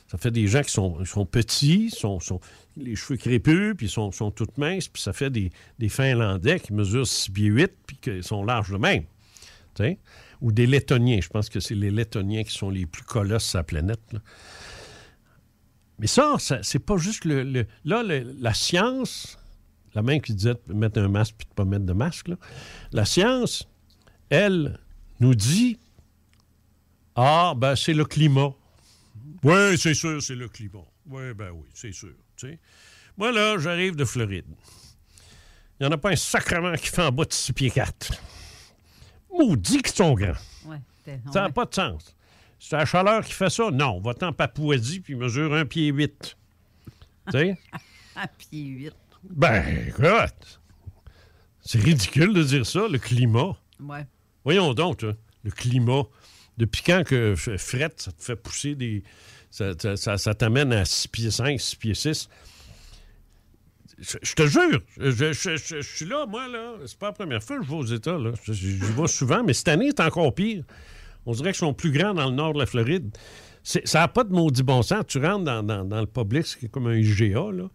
[0.09, 2.39] ça fait des gens qui sont, sont petits, sont, sont
[2.77, 6.75] les cheveux crépus, puis sont, sont toutes minces, puis ça fait des, des Finlandais qui
[6.75, 9.05] mesurent 6 pieds 8, puis qui sont larges de même.
[10.41, 11.21] Ou des Lettoniens.
[11.23, 14.01] Je pense que c'est les Lettoniens qui sont les plus colosses sur la planète.
[15.99, 17.67] Mais ça, c'est pas juste le.
[17.85, 19.39] là, la science,
[19.95, 22.37] la même qui disait de mettre un masque puis de pas mettre de masque, là,
[22.93, 23.69] la science,
[24.31, 24.79] elle,
[25.21, 25.79] nous dit
[27.15, 28.53] Ah, ben, c'est le climat.
[29.43, 30.85] Oui, c'est sûr, c'est le climat.
[31.07, 32.13] Oui, ben oui, c'est sûr.
[33.17, 34.47] Moi, là, j'arrive de Floride.
[35.79, 38.13] Il n'y en a pas un sacrement qui fait en bas de 6 pieds 4.
[39.37, 40.33] Maudit qu'ils sont grands.
[40.67, 40.79] Ouais,
[41.33, 41.53] Ça n'a ouais.
[41.53, 42.15] pas de sens.
[42.59, 43.71] C'est la chaleur qui fait ça?
[43.71, 44.01] Non.
[44.01, 46.37] Va-t'en en Papouasie puis mesure un pied 8.
[47.27, 47.59] tu sais?
[48.15, 48.93] À pied 8.
[49.25, 50.61] Ben, écoute.
[51.63, 53.57] C'est ridicule de dire ça, le climat.
[53.81, 54.07] Ouais.
[54.45, 56.03] Voyons donc, hein, le climat.
[56.59, 59.03] Depuis quand que fret, ça te fait pousser des.
[59.51, 62.29] Ça, t'amène à 6 pieds 5, 6 pieds 6.
[63.99, 66.75] Je, te jure, je, suis là, moi, là.
[66.87, 68.33] C'est pas la première fois que je vais aux États, là.
[68.49, 70.65] J'y vais souvent, mais cette année, c'est encore pire.
[71.27, 73.17] On dirait qu'ils sont plus grands dans le nord de la Floride.
[73.63, 75.05] Ça n'a pas de maudit bon sens.
[75.07, 77.69] Tu rentres dans, le public, c'est comme un IGA, là.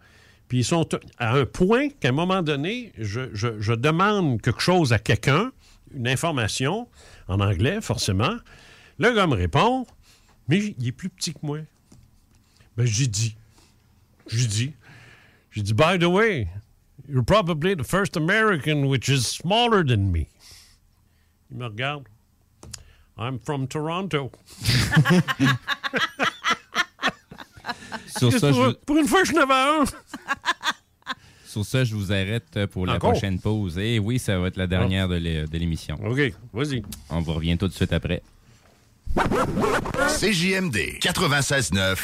[0.49, 0.87] Puis ils sont
[1.17, 5.51] à un point qu'à un moment donné, je- je demande quelque chose à quelqu'un,
[5.93, 6.87] une information,
[7.27, 8.35] en anglais, forcément.
[8.99, 9.85] Le gars me répond,
[10.47, 11.59] mais il est plus petit que moi.
[12.75, 13.35] Ben, j'ai dit.
[14.27, 14.73] J'ai dit.
[15.51, 16.47] J'ai dit, by the way,
[17.09, 20.27] you're probably the first American which is smaller than me.
[21.51, 22.03] Il me regarde.
[23.17, 24.31] I'm from Toronto.
[28.17, 29.83] Sur ça, pour, je- pour une fois, je n'avais un.
[31.45, 33.11] Sur ça, je vous arrête pour la Encore?
[33.11, 33.77] prochaine pause.
[33.77, 35.95] Et oui, ça va être la dernière de l'é- de l'émission.
[36.05, 36.83] OK, vas-y.
[37.09, 38.21] On vous revient tout de suite après.
[40.19, 41.97] CJMD 96.9.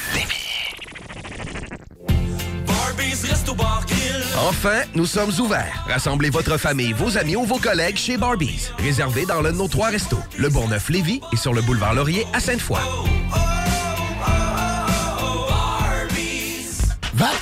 [4.48, 5.85] Enfin, nous sommes ouverts.
[5.88, 8.69] Rassemblez votre famille, vos amis ou vos collègues chez Barbies.
[8.80, 12.40] Réservé dans l'un de nos trois restos, le Bourgneuf-Lévis et sur le boulevard Laurier à
[12.40, 12.80] Sainte-Foy.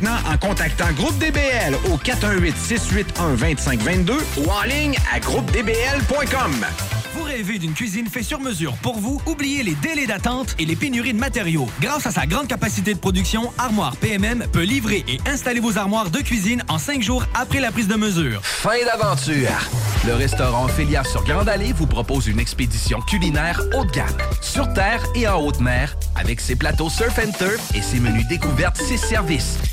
[0.00, 6.64] en contactant Groupe DBL au 418-681-2522 ou en ligne à groupedbl.com.
[7.14, 9.20] Vous rêvez d'une cuisine faite sur mesure pour vous?
[9.26, 11.68] Oubliez les délais d'attente et les pénuries de matériaux.
[11.80, 16.08] Grâce à sa grande capacité de production, Armoire PMM peut livrer et installer vos armoires
[16.08, 18.40] de cuisine en cinq jours après la prise de mesure.
[18.42, 19.68] Fin d'aventure!
[20.06, 24.72] Le restaurant Félia sur Grande Allée vous propose une expédition culinaire haut de gamme, sur
[24.72, 28.78] terre et en haute mer, avec ses plateaux surf and turf et ses menus découvertes,
[28.78, 29.58] ses services.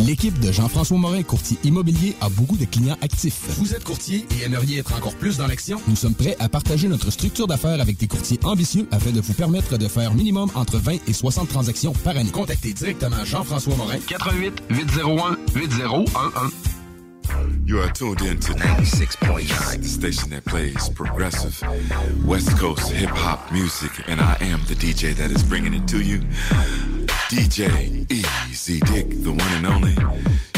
[0.00, 3.40] L'équipe de Jean-François Morin, courtier immobilier, a beaucoup de clients actifs.
[3.58, 5.80] Vous êtes courtier et aimeriez être encore plus dans l'action?
[5.88, 9.34] Nous sommes prêts à partager notre structure d'affaires avec des courtiers ambitieux afin de vous
[9.34, 12.30] permettre de faire minimum entre 20 et 60 transactions par année.
[12.30, 13.98] Contactez directement Jean-François Morin.
[14.06, 16.52] 88 801 8011.
[17.66, 21.62] You are tuned in to 96.9, the station that plays progressive
[22.24, 26.00] West Coast hip hop music, and I am the DJ that is bringing it to
[26.00, 26.20] you.
[27.28, 30.57] DJ Easy Dick, the one and only.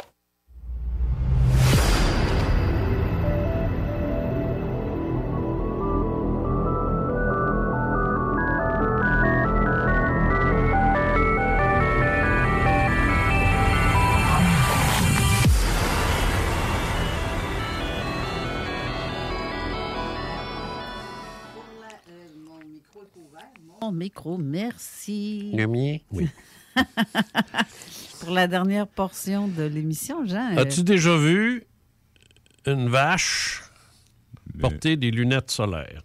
[24.01, 25.51] Micro, merci.
[25.53, 25.97] Le mien?
[26.11, 26.27] Oui.
[28.19, 30.57] Pour la dernière portion de l'émission, Jean.
[30.57, 31.65] euh, As-tu déjà vu
[32.65, 33.61] une vache
[34.59, 36.01] porter des lunettes solaires?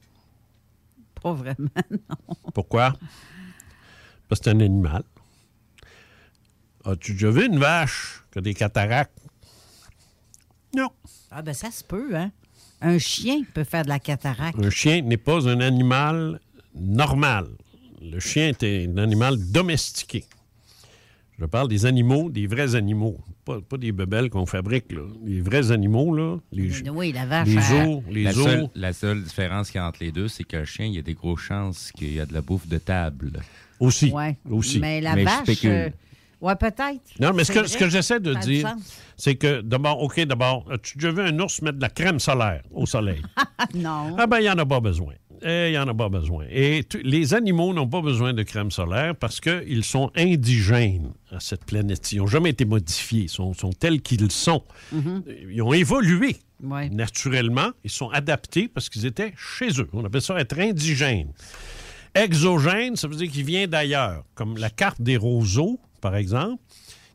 [1.22, 2.36] Pas vraiment, non.
[2.54, 2.92] Pourquoi?
[4.28, 5.02] Parce que c'est un animal.
[6.84, 9.18] As-tu déjà vu une vache qui a des cataractes?
[10.74, 10.90] Non.
[11.30, 12.30] Ah, ben ça se peut, hein?
[12.82, 14.58] Un chien peut faire de la cataracte.
[14.62, 16.40] Un chien n'est pas un animal
[16.74, 17.48] normal.
[18.02, 20.24] Le chien est un animal domestiqué.
[21.38, 23.18] Je parle des animaux, des vrais animaux.
[23.44, 25.02] Pas, pas des bebelles qu'on fabrique, là.
[25.24, 26.38] Les vrais animaux, là.
[26.50, 27.48] Les, Oui, la vache.
[27.48, 28.36] les elle- os, les la, os.
[28.36, 30.98] seule, la seule différence qu'il y a entre les deux, c'est qu'un chien, il y
[30.98, 33.32] a des grosses chances qu'il y a de la bouffe de table.
[33.78, 34.10] Aussi.
[34.10, 34.36] Ouais.
[34.50, 34.78] Aussi.
[34.80, 35.64] Mais la Mais vache.
[35.66, 35.90] euh,
[36.40, 37.02] ouais, peut-être.
[37.20, 37.84] Non, mais ce C'est que, ce vrai.
[37.84, 38.74] que j'essaie de dire,
[39.18, 42.86] c'est que d'abord, OK, d'abord, déjà vu un ours mettre de la crème solaire au
[42.86, 43.20] soleil?
[43.74, 44.16] non.
[44.18, 45.12] Ah ben, il n'y en a pas besoin.
[45.42, 46.44] Eh, Il n'y en a pas besoin.
[46.50, 51.64] Et les animaux n'ont pas besoin de crème solaire parce qu'ils sont indigènes à cette
[51.64, 52.16] planète-ci.
[52.16, 53.22] Ils n'ont jamais été modifiés.
[53.22, 54.62] Ils sont, sont tels qu'ils sont.
[54.92, 55.22] Mhm.
[55.50, 56.88] Ils ont évolué Ouais.
[56.88, 57.70] naturellement.
[57.84, 59.88] Ils sont adaptés parce qu'ils étaient chez eux.
[59.92, 61.32] On appelle ça être indigène.
[62.14, 66.62] Exogène, ça veut dire qu'il vient d'ailleurs, comme la carte des roseaux, par exemple,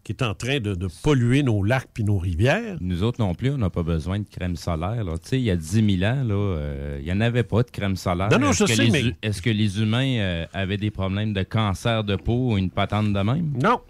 [0.04, 2.78] qui est en train de, de polluer nos lacs puis nos rivières.
[2.82, 5.06] Nous autres non plus, on n'a pas besoin de crème solaire.
[5.22, 7.62] Tu sais, il y a 10 000 ans, là, euh, il n'y en avait pas
[7.64, 8.30] de crème solaire.
[8.32, 10.78] Non, non, Est-ce je que sais, les mais- hu- Est-ce que les humains euh, avaient
[10.78, 13.54] des problèmes de cancer de peau ou une patente de même?
[13.62, 13.82] Non.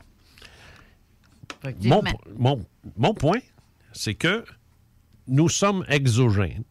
[1.83, 2.01] Mon,
[2.37, 2.65] mon-
[2.97, 3.39] mon point,
[3.93, 4.43] c'est que
[5.27, 6.63] nous sommes exogènes.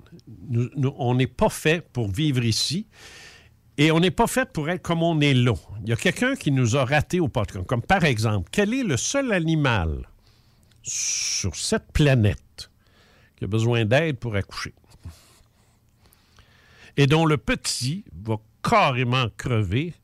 [0.49, 2.87] Nous- nous- on n'est pas fait pour vivre ici
[3.79, 5.55] et on n'est pas fait pour être comme on est là.
[5.83, 7.67] Il y a quelqu'un qui nous a raté au podcast.
[7.67, 10.09] Comme par exemple, quel est le seul animal
[10.83, 12.71] sur cette planète
[13.37, 14.75] qui a besoin d'aide pour accoucher?
[16.97, 19.95] Et dont le petit va carrément crever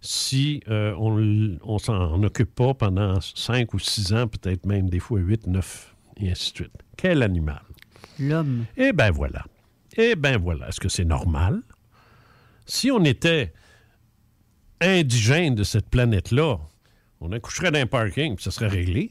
[0.00, 5.00] si euh, on ne s'en occupe pas pendant 5 ou 6 ans, peut-être même des
[5.00, 6.72] fois 8, 9, et ainsi de suite.
[6.96, 7.62] Quel animal?
[8.18, 8.66] L'homme.
[8.76, 9.44] Eh bien voilà.
[9.96, 10.68] Eh bien voilà.
[10.68, 11.62] Est-ce que c'est normal?
[12.66, 13.52] Si on était
[14.80, 16.58] indigène de cette planète-là,
[17.20, 19.10] on accoucherait dans un parking, puis ça serait réglé.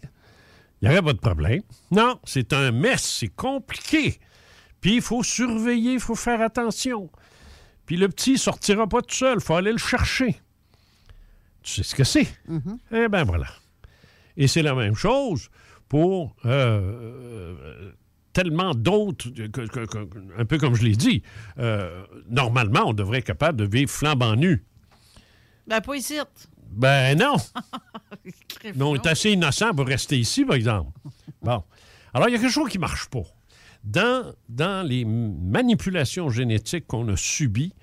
[0.81, 1.61] Il n'y aurait pas de problème.
[1.91, 4.19] Non, c'est un mess, c'est compliqué.
[4.81, 7.09] Puis il faut surveiller, il faut faire attention.
[7.85, 10.39] Puis le petit ne sortira pas tout seul, il faut aller le chercher.
[11.63, 12.27] Tu sais ce que c'est?
[12.91, 13.47] Eh bien voilà.
[14.37, 15.49] Et c'est la même chose
[15.87, 17.91] pour euh, euh,
[18.35, 19.29] tellement d'autres,
[20.37, 21.23] un peu comme je l'ai dit.
[21.57, 24.65] Euh, normalement, on devrait être capable de vivre flambant nu.
[25.67, 26.15] Ben, pas ici.
[26.71, 27.37] Ben non.
[28.63, 30.91] Mais on est assez innocent pour rester ici, par exemple.
[31.41, 31.63] Bon.
[32.13, 33.23] Alors, il y a quelque chose qui ne marche pas.
[33.83, 37.73] Dans, dans les manipulations génétiques qu'on a subies,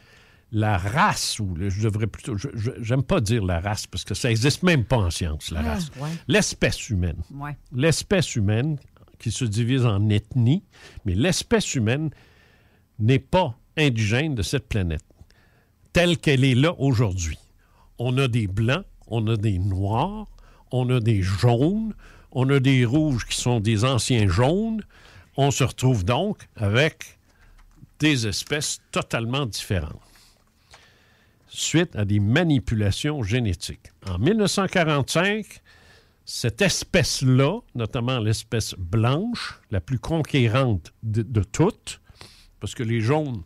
[0.51, 2.37] la race, ou le- je devrais plutôt.
[2.81, 5.75] J'aime pas dire la race parce que ça n'existe même pas en science, la Ah,
[5.75, 5.91] race.
[5.99, 6.11] ouais.
[6.29, 7.23] L'espèce humaine.
[7.33, 7.57] Ouais.
[7.73, 8.79] L'espèce humaine
[9.23, 10.65] qui se divise en ethnies,
[11.05, 12.11] mais l'espèce humaine
[12.99, 15.05] n'est pas indigène de cette planète,
[15.93, 17.39] telle qu'elle est là aujourd'hui.
[17.99, 20.27] On a des blancs, on a des noirs,
[20.71, 21.95] on a des jaunes,
[22.33, 24.83] on a des rouges qui sont des anciens jaunes.
[25.37, 27.19] On se retrouve donc avec
[27.99, 30.01] des espèces totalement différentes
[31.53, 33.93] suite à des manipulations génétiques.
[34.07, 35.61] En 1945,
[36.25, 42.01] cette espèce-là, notamment l'espèce blanche, la plus conquérante de, toutes,
[42.61, 43.43] parce que les jaunes,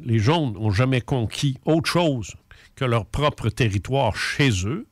[0.00, 2.34] les jaunes n'ont jamais conquis autre chose
[2.76, 4.86] que leur propre territoire chez eux.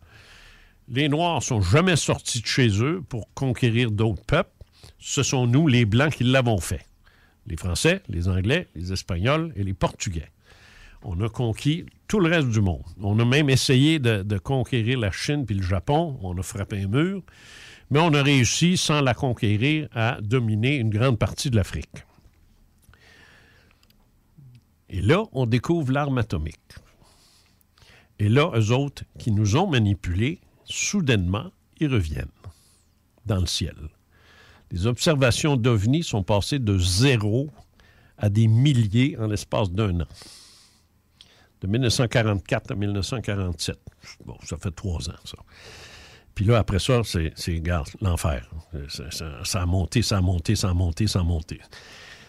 [0.88, 4.50] Les Noirs sont jamais sortis de chez eux pour conquérir d'autres peuples.
[4.98, 6.84] Ce sont nous, les Blancs, qui l'avons fait.
[7.46, 10.30] Les Français, les Anglais, les Espagnols et les Portugais.
[11.02, 12.82] On a conquis tout le reste du monde.
[13.00, 16.18] On a même essayé de, conquérir la Chine puis le Japon.
[16.22, 17.22] On a frappé un mur.
[17.90, 22.04] Mais on a réussi, sans la conquérir, à dominer une grande partie de l'Afrique.
[24.88, 26.58] Et là, on découvre l'arme atomique.
[28.18, 32.26] Et là, eux autres qui nous ont manipulés, soudainement, ils reviennent
[33.24, 33.76] dans le ciel.
[34.70, 37.50] Les observations d'OVNI sont passées de zéro
[38.18, 40.06] à des milliers en l'espace d'un an.
[41.60, 43.78] De 1944 à 1947.
[44.24, 45.36] Bon, ça fait trois ans, ça.
[46.34, 47.34] Puis là, après ça, c'est,
[48.00, 48.48] l'enfer.
[49.44, 51.60] Ça a monté, ça a monté, ça a monté, ça a monté.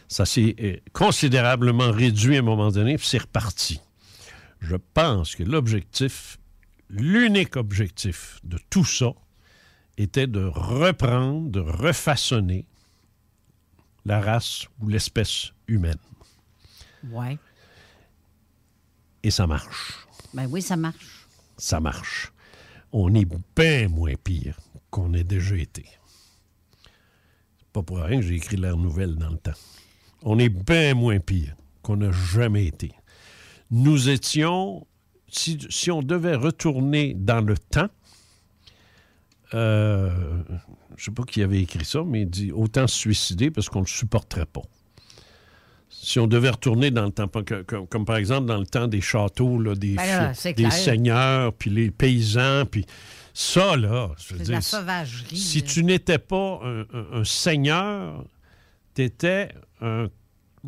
[0.08, 3.80] Ça s'est euh, considérablement réduit à un moment donné, puis c'est reparti.
[4.60, 6.38] Je pense que l'objectif,
[6.90, 9.14] l'unique objectif de tout ça,
[9.98, 12.66] était de reprendre, de refaçonner
[14.06, 16.00] la race ou l'espèce humaine.
[17.10, 17.38] Ouais.
[19.24, 20.08] Et ça marche.
[20.34, 21.28] Ben oui, ça marche.
[21.58, 22.32] Ça marche.
[22.92, 24.58] On est bien moins pire
[24.90, 25.86] qu'on ait déjà été.
[27.60, 29.54] C'est pas pour rien que j'ai écrit l'ère nouvelle dans le temps.
[30.24, 32.92] On est bien moins pire qu'on n'a jamais été.
[33.70, 34.86] Nous étions,
[35.28, 37.90] si, si on devait retourner dans le temps,
[39.54, 40.44] euh,
[40.98, 43.80] je sais pas qui avait écrit ça, mais il dit autant se suicider parce qu'on
[43.80, 44.62] ne le supporterait pas.
[46.04, 49.02] Si on devait retourner dans le temps, comme, comme par exemple dans le temps des
[49.02, 52.86] châteaux, là, des, Ben là, c'est des seigneurs, puis les paysans, puis
[53.34, 55.38] ça, là, je veux dire, la sauvagerie.
[55.38, 58.26] si tu n'étais pas un, un- un seigneur,
[58.96, 59.50] tu étais
[59.82, 60.08] un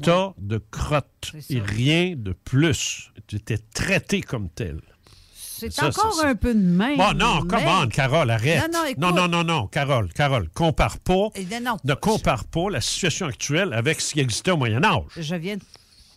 [0.02, 3.12] tas de crottes et rien de plus.
[3.28, 4.82] Tu étais traité comme tel.
[5.72, 6.98] C'est encore un peu de même.
[6.98, 8.62] Bon, non, on, Carole, arrête.
[8.72, 8.98] Non, non, écoute.
[9.02, 11.30] non, non, non, non, Carole, Carole, compare pas.
[11.36, 11.78] Eh, non.
[11.84, 15.04] Ne compare pas la situation actuelle avec ce qui existait au Moyen Âge.
[15.18, 15.64] Je viens de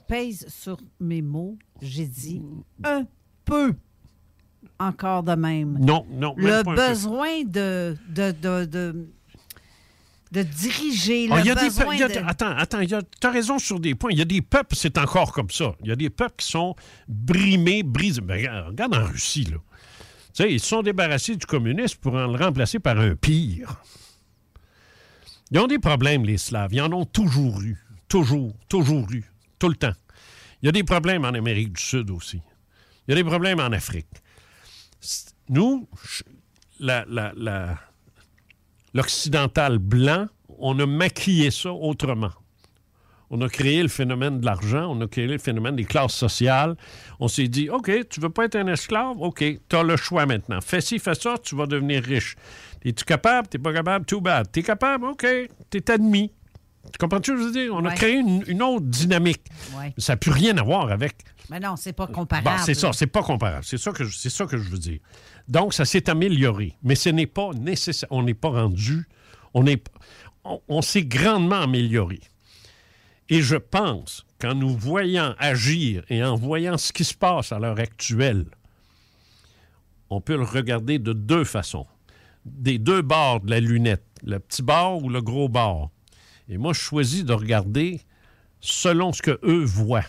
[0.09, 1.57] pèse sur mes mots.
[1.83, 2.43] J'ai dit
[2.85, 3.05] un
[3.45, 3.75] peu
[4.79, 5.79] encore de même.
[5.81, 6.89] Non, non, même Le pas un peu.
[6.89, 9.09] besoin de, de, de, de,
[10.33, 12.27] de diriger, Ah, le il y a des besoin peuples- il y a- de...
[12.29, 14.11] Attends, attends, tu as raison sur des points.
[14.13, 15.75] Il y a des peuples, c'est encore comme ça.
[15.83, 16.75] Il y a des peuples qui sont
[17.09, 18.21] brimés, brisés.
[18.21, 19.59] Ben, regarde, en Russie, là.
[20.35, 23.77] Tu sais, ils se sont débarrassés du communisme pour en le remplacer par un pire.
[25.53, 26.75] Ils ont des problèmes, les Slaves.
[26.75, 27.77] Ils en ont toujours eu.
[28.09, 29.25] Toujours, toujours eu.
[29.59, 29.93] Tout le temps.
[30.61, 32.41] Il y a des problèmes en Amérique du Sud aussi.
[33.07, 34.09] Il y a des problèmes en Afrique.
[35.49, 35.89] Nous,
[36.81, 37.79] la- la-
[38.97, 40.27] l'occidental blanc,
[40.59, 42.31] on a maquillé ça autrement.
[43.29, 46.77] On a créé le phénomène de l'argent, on a créé le phénomène des classes sociales.
[47.19, 49.17] On s'est dit, OK, tu veux pas être un esclave?
[49.21, 50.61] OK, tu as le choix maintenant.
[50.61, 52.37] Fais ci, fais ça, tu vas devenir riche.
[52.85, 53.49] Es-tu capable?
[53.49, 54.07] T'es pas capable?
[54.07, 54.51] Too bad.
[54.53, 55.07] T'es capable?
[55.07, 55.27] OK,
[55.71, 56.33] t'es admis.
[56.93, 57.75] Tu comprends-tu ce que je veux dire?
[57.75, 59.43] On a créé une, une autre dynamique.
[59.77, 59.93] Ouais.
[59.99, 61.17] Ça n'a plus rien à voir avec
[61.51, 62.59] Mais non, c'est pas comparable.
[62.59, 63.65] Bon, c'est ça, c'est pas comparable.
[63.65, 65.01] C'est ça, que je, c'est ça que je veux dire.
[65.49, 66.77] Donc, ça s'est amélioré.
[66.83, 68.09] Mais ce n'est pas nécessaire.
[68.11, 69.07] On n'est pas rendu.
[69.55, 69.65] On,
[70.69, 72.21] on s'est grandement amélioré.
[73.29, 77.59] Et je pense qu'en nous voyant agir et en voyant ce qui se passe à
[77.59, 78.47] l'heure actuelle,
[80.11, 81.87] on peut le regarder de deux façons.
[82.45, 85.91] Des deux bords de la lunette, le petit bord ou le gros bord.
[86.49, 88.01] Et moi, je choisis de regarder
[88.61, 90.07] selon ce que eux voient.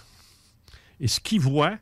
[1.00, 1.80] Et ce qu'ils voient,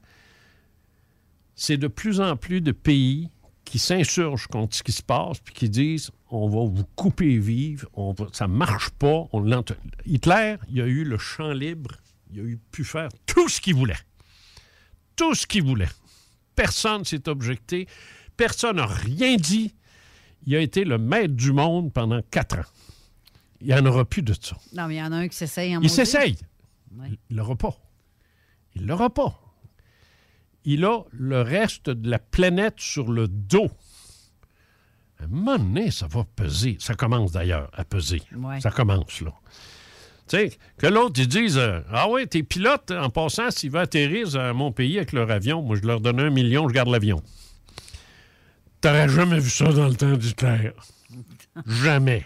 [1.56, 3.30] c'est de plus en plus de pays
[3.66, 7.88] qui s'insurgent contre ce qui se passe, puis qui disent on va vous couper vive,
[7.94, 9.26] on va- ça marche pas.
[9.34, 9.76] On l'entend.
[10.06, 11.92] Hitler, il a eu le champ libre,
[12.32, 13.98] il a eu pu faire tout ce qu'il voulait.
[15.16, 15.90] Tout ce qu'il voulait.
[16.56, 17.88] Personne s'est objecté,
[18.38, 19.74] personne n'a rien dit.
[20.46, 22.66] Il a été le maître du monde pendant quatre ans.
[23.62, 24.56] Il n'y en aura plus de ça.
[24.74, 26.36] Non, mais il y en a un qui s'essaye en Il s'essaye.
[26.96, 27.10] Ouais.
[27.30, 27.76] Il l'aura pas.
[28.76, 29.40] Il l'aura pas.
[30.66, 33.70] Il a le reste de la planète sur le dos.
[35.20, 36.78] À un moment donné, ça va peser.
[36.80, 38.22] Ça commence d'ailleurs à peser.
[38.36, 38.60] Ouais.
[38.60, 39.32] Ça commence, là.
[40.28, 43.84] Tu sais, que l'autre, ils disent euh, Ah oui, tes pilotes, en passant, s'ils veulent
[43.84, 46.90] atterrir à mon pays avec leur avion, moi, je leur donne un million, je garde
[46.90, 47.22] l'avion.
[48.82, 50.72] T'aurais jamais vu ça dans le temps d'Hitler.
[51.68, 52.26] jamais.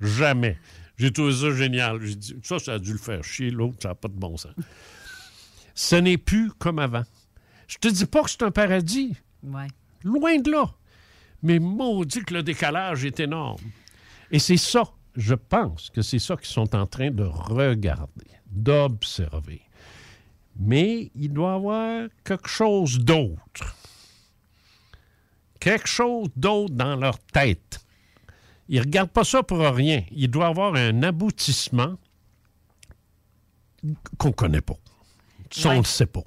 [0.00, 0.58] Jamais.
[0.98, 1.98] J'ai trouvé ça génial.
[2.02, 4.36] J'ai dit, ça, ça a dû le faire chier, l'autre, ça n'a pas de bon
[4.36, 4.52] sens.
[5.74, 7.04] Ce n'est plus comme avant.
[7.70, 9.16] Je te dis pas que c'est un paradis.
[9.44, 9.68] Ouais.
[10.02, 10.74] Loin de là.
[11.42, 13.62] Mais maudit que le décalage est énorme.
[14.32, 14.82] Et c'est ça,
[15.14, 19.62] je pense que c'est ça qu'ils sont en train de regarder, d'observer.
[20.58, 23.76] Mais il doit y avoir quelque chose d'autre.
[25.60, 27.78] Quelque chose d'autre dans leur tête.
[28.68, 30.02] Ils ne regardent pas ça pour rien.
[30.10, 31.96] Il doit y avoir un aboutissement
[34.18, 34.76] qu'on ne connaît pas.
[35.52, 36.22] Ça, on ne le sait pas.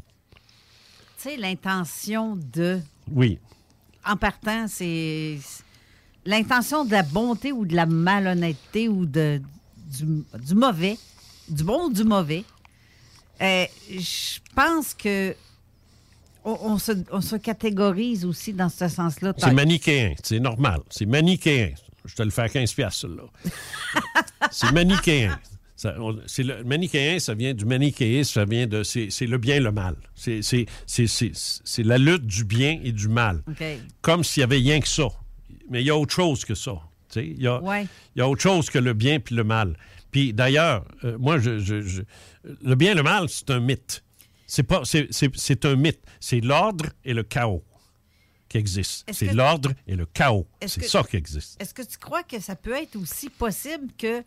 [1.24, 2.82] Tu sais, l'intention de.
[3.12, 3.40] Oui.
[4.06, 5.38] En partant, c'est.
[6.26, 9.42] L'intention de la bonté ou de la malhonnêteté ou de,
[9.78, 10.98] du, du mauvais,
[11.50, 12.44] du bon ou du mauvais,
[13.42, 15.36] Euh, je pense que
[16.46, 19.34] on, on se, on se catégorise aussi dans ce sens-là.
[19.38, 20.82] C'est manichéen, c'est normal.
[20.90, 21.72] C'est manichéen.
[22.06, 23.24] Je te le fais à 15 piastres, là.
[24.52, 25.40] c'est manichéen.
[26.28, 28.84] C'est le manichéen, ça vient du manichéisme, ça vient de.
[28.84, 29.96] C'est c'est le bien et le mal.
[30.16, 33.44] C'est- C'est c'est- c'est- c'est la lutte du bien et du mal.
[34.02, 35.08] Comme s'il y avait rien que ça.
[35.70, 36.74] Mais il y a autre chose que ça.
[37.16, 37.86] Il y, a, Ouais.
[38.16, 39.78] il y a autre chose que le bien puis le mal.
[40.12, 42.02] Puis d'ailleurs, euh, moi, je, je- je-
[42.64, 44.04] le bien et le mal, c'est un mythe.
[44.48, 46.02] C'est pas, c'est, c'est- c'est un mythe.
[46.20, 47.64] C'est l'ordre et le chaos
[48.50, 49.12] qui existent.
[49.14, 50.48] C'est l'ordre et le chaos.
[50.66, 51.60] C'est ça qui existe.
[51.62, 54.24] Est-ce que tu crois que ça peut être aussi possible que,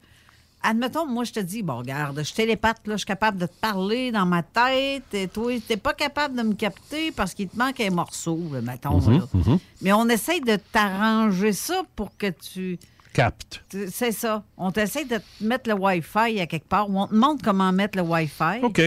[0.69, 3.55] admettons, moi, je te dis, bon, regarde, je télépathe, là, je suis capable de te
[3.61, 7.57] parler dans ma tête, et toi, t'es pas capable de me capter parce qu'il te
[7.57, 9.25] manque un morceau, là, mettons, Mhm, là.
[9.33, 9.59] mhm.
[9.83, 12.79] Mais on essaye de t'arranger ça pour que tu...
[13.13, 13.63] Capte.
[13.71, 14.45] tu- C'est ça.
[14.59, 17.73] On t'essaie de te mettre le Wi-Fi à quelque part, ou on te montre comment
[17.73, 18.61] mettre le Wi-Fi.
[18.63, 18.83] OK.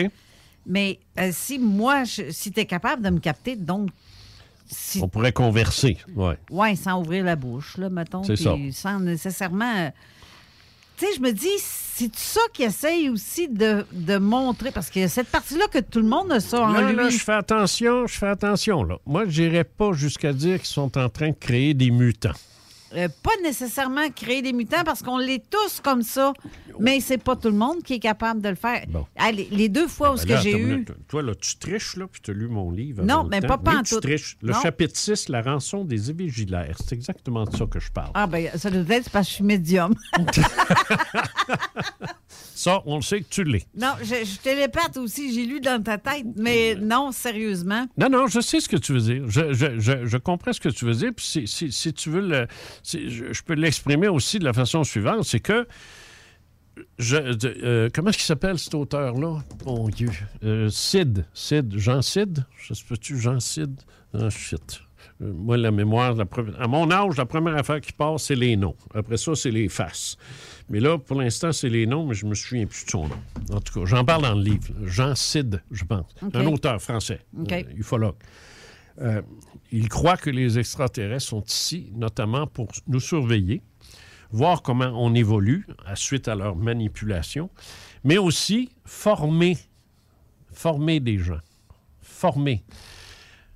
[0.67, 3.89] Mais euh, si moi, je- si tu es capable de me capter, donc,
[4.67, 5.97] si On pourrait converser.
[6.15, 6.37] Ouais.
[6.51, 8.23] Ouais, sans ouvrir la bouche, là, mettons.
[8.23, 8.55] C'est ça.
[8.71, 9.91] Sans nécessairement.
[10.99, 15.01] Tu sais, je me dis, c'est ça qui essaye aussi de, de montrer, parce qu'il
[15.03, 16.95] a cette partie-là que tout le monde a ça en Là, lui.
[16.95, 18.83] là, je fais attention, je fais attention.
[18.83, 18.97] Là.
[19.05, 22.33] Moi, je n'irais pas jusqu'à dire qu'ils sont en train de créer des mutants.
[22.95, 26.33] Euh, pas nécessairement créer des mutants, parce qu'on l'est tous comme ça,
[26.79, 28.83] mais c'est pas tout le monde qui est capable de le faire.
[29.17, 30.65] Ah, les, les deux fois où ce Ben là, que j'ai eu.
[30.65, 30.91] minute.
[31.07, 33.03] Toi, là, tu triches, là, puis tu as lu mon livre.
[33.03, 34.01] Non, mais pas Oui, pantoute.
[34.01, 34.37] tu triches.
[34.41, 34.61] Le Non.
[34.61, 36.75] chapitre 6, la rançon des évigilaires.
[36.79, 38.11] C'est exactement de ça que je parle.
[38.15, 39.93] Ah, ben, ça doit être parce que je suis médium.
[42.55, 43.63] Ça, on le sait que tu l'es.
[43.77, 47.85] non, je, je télépathe aussi, j'ai lu dans ta tête, mais non, sérieusement.
[47.97, 49.23] Non, non, je sais ce que tu veux dire.
[49.29, 51.11] Je, je- je- je comprends ce que tu veux dire.
[51.15, 52.47] Puis si, si- si tu veux le.
[52.83, 55.67] Je, je peux l'exprimer aussi de la façon suivante c'est que.
[56.97, 59.39] Je, de- euh, comment est-ce qu'il s'appelle cet auteur-là?
[59.65, 60.11] Mon Dieu.
[60.43, 61.25] Euh, Cid.
[61.33, 61.77] Cid.
[61.77, 62.45] Jean Cid?
[62.57, 63.81] Je sais pas-tu, Jean Cid?
[64.13, 64.81] Ah, shit.
[65.21, 68.35] Euh, moi, la mémoire, la pre- à mon âge, la première affaire qui passe, c'est
[68.35, 68.75] les noms.
[68.93, 70.15] Après ça, c'est les faces.
[70.69, 73.17] Mais là, pour l'instant, c'est les noms, mais je me souviens plus de son nom.
[73.51, 74.69] En tout cas, j'en parle dans le livre.
[74.79, 74.87] là.
[74.87, 76.05] Jean Cid, je pense.
[76.33, 77.51] Un auteur français, OK.
[77.51, 78.15] euh, ufologue.
[79.71, 83.61] Il croit que les extraterrestres sont ici, notamment pour nous surveiller,
[84.31, 87.49] voir comment on évolue à suite à leur manipulation,
[88.03, 89.57] mais aussi former,
[90.51, 91.39] former des gens,
[92.01, 92.63] former.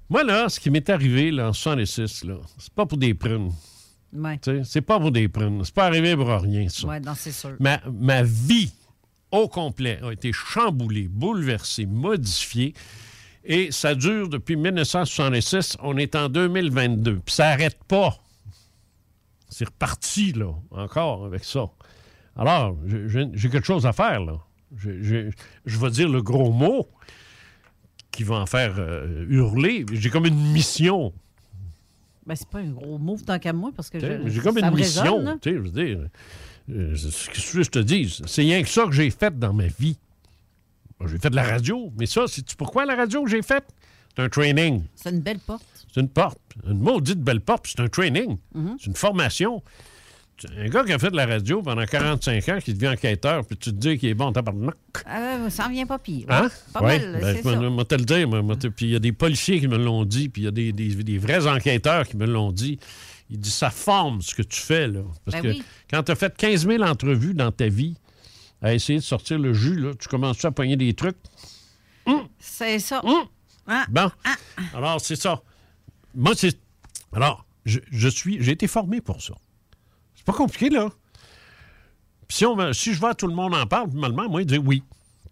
[0.10, 3.52] Moi, là, ce qui m'est arrivé là, en 66, là, c'est pas pour des prunes.
[4.14, 4.40] Ouais.
[4.64, 5.64] C'est pas pour des prunes.
[5.64, 6.88] C'est pas arrivé pour rien, ça.
[6.88, 7.56] Ouais, non, c'est sûr.
[7.60, 8.72] Ma, ma vie
[9.31, 12.76] au complet a été chamboulée, bouleversée, modifiée.
[13.45, 15.78] Et ça dure depuis 1966.
[15.82, 17.20] On est en 2022.
[17.26, 18.18] Puis ça n'arrête pas.
[19.49, 21.70] C'est reparti, là, encore avec ça.
[22.36, 24.40] Alors, j'ai quelque chose à faire, là.
[24.76, 25.30] Je,
[25.65, 26.88] vais dire le gros mot
[28.11, 29.86] qui va en faire euh, hurler.
[29.91, 31.14] J'ai comme une mission.
[32.26, 35.38] Ben, c'est pas un gros mot tant qu'à moi, parce que J'ai comme une mission.
[35.41, 35.99] tu sais, je veux dire,
[36.72, 38.22] euh, ce que je te dise.
[38.26, 39.98] C'est rien que ça que j'ai fait dans ma vie.
[41.08, 43.66] J'ai fait de la radio, mais ça, c'est pourquoi la radio que j'ai faite?
[44.16, 44.84] C'est un training.
[44.96, 45.64] C'est une belle porte.
[45.94, 46.38] C'est une porte.
[46.68, 48.38] Une maudite belle porte, c'est un training.
[48.54, 48.78] Mhm.
[48.80, 49.62] C'est une formation.
[50.58, 53.56] Un gars qui a fait de la radio pendant 45 ans, qui devient enquêteur, puis
[53.56, 54.76] tu te dis qu'il est bon en tabarnak.
[55.08, 56.26] Euh, ça en vient pas pire.
[56.30, 56.50] Hein?
[56.74, 57.86] Pas Ouais, mal, ben, c'est ça.
[57.86, 58.72] te le dire.
[58.76, 60.74] Puis il y a des policiers qui me l'ont dit, puis il y a des,
[60.74, 62.80] des- des vrais enquêteurs qui me l'ont dit.
[63.30, 64.88] Ils disent ça forme ce que tu fais.
[64.88, 65.02] Là.
[65.24, 65.64] Parce Ben que oui.
[65.90, 67.96] quand tu as fait 15 000 entrevues dans ta vie
[68.64, 71.18] à essayer de sortir le jus, là, tu commences à pogner des trucs?
[72.40, 73.02] C'est ça.
[73.68, 74.10] Ah, Bon.
[74.73, 75.41] Alors, c'est ça.
[76.15, 76.57] Moi, c'est.
[77.14, 78.41] Alors, je, je suis.
[78.41, 79.34] J'ai été formé pour ça.
[80.15, 80.90] C'est pas compliqué, là.
[82.27, 84.45] Puis si, on si je vais à tout le monde en parle, finalement, moi, il
[84.48, 84.84] dit oui.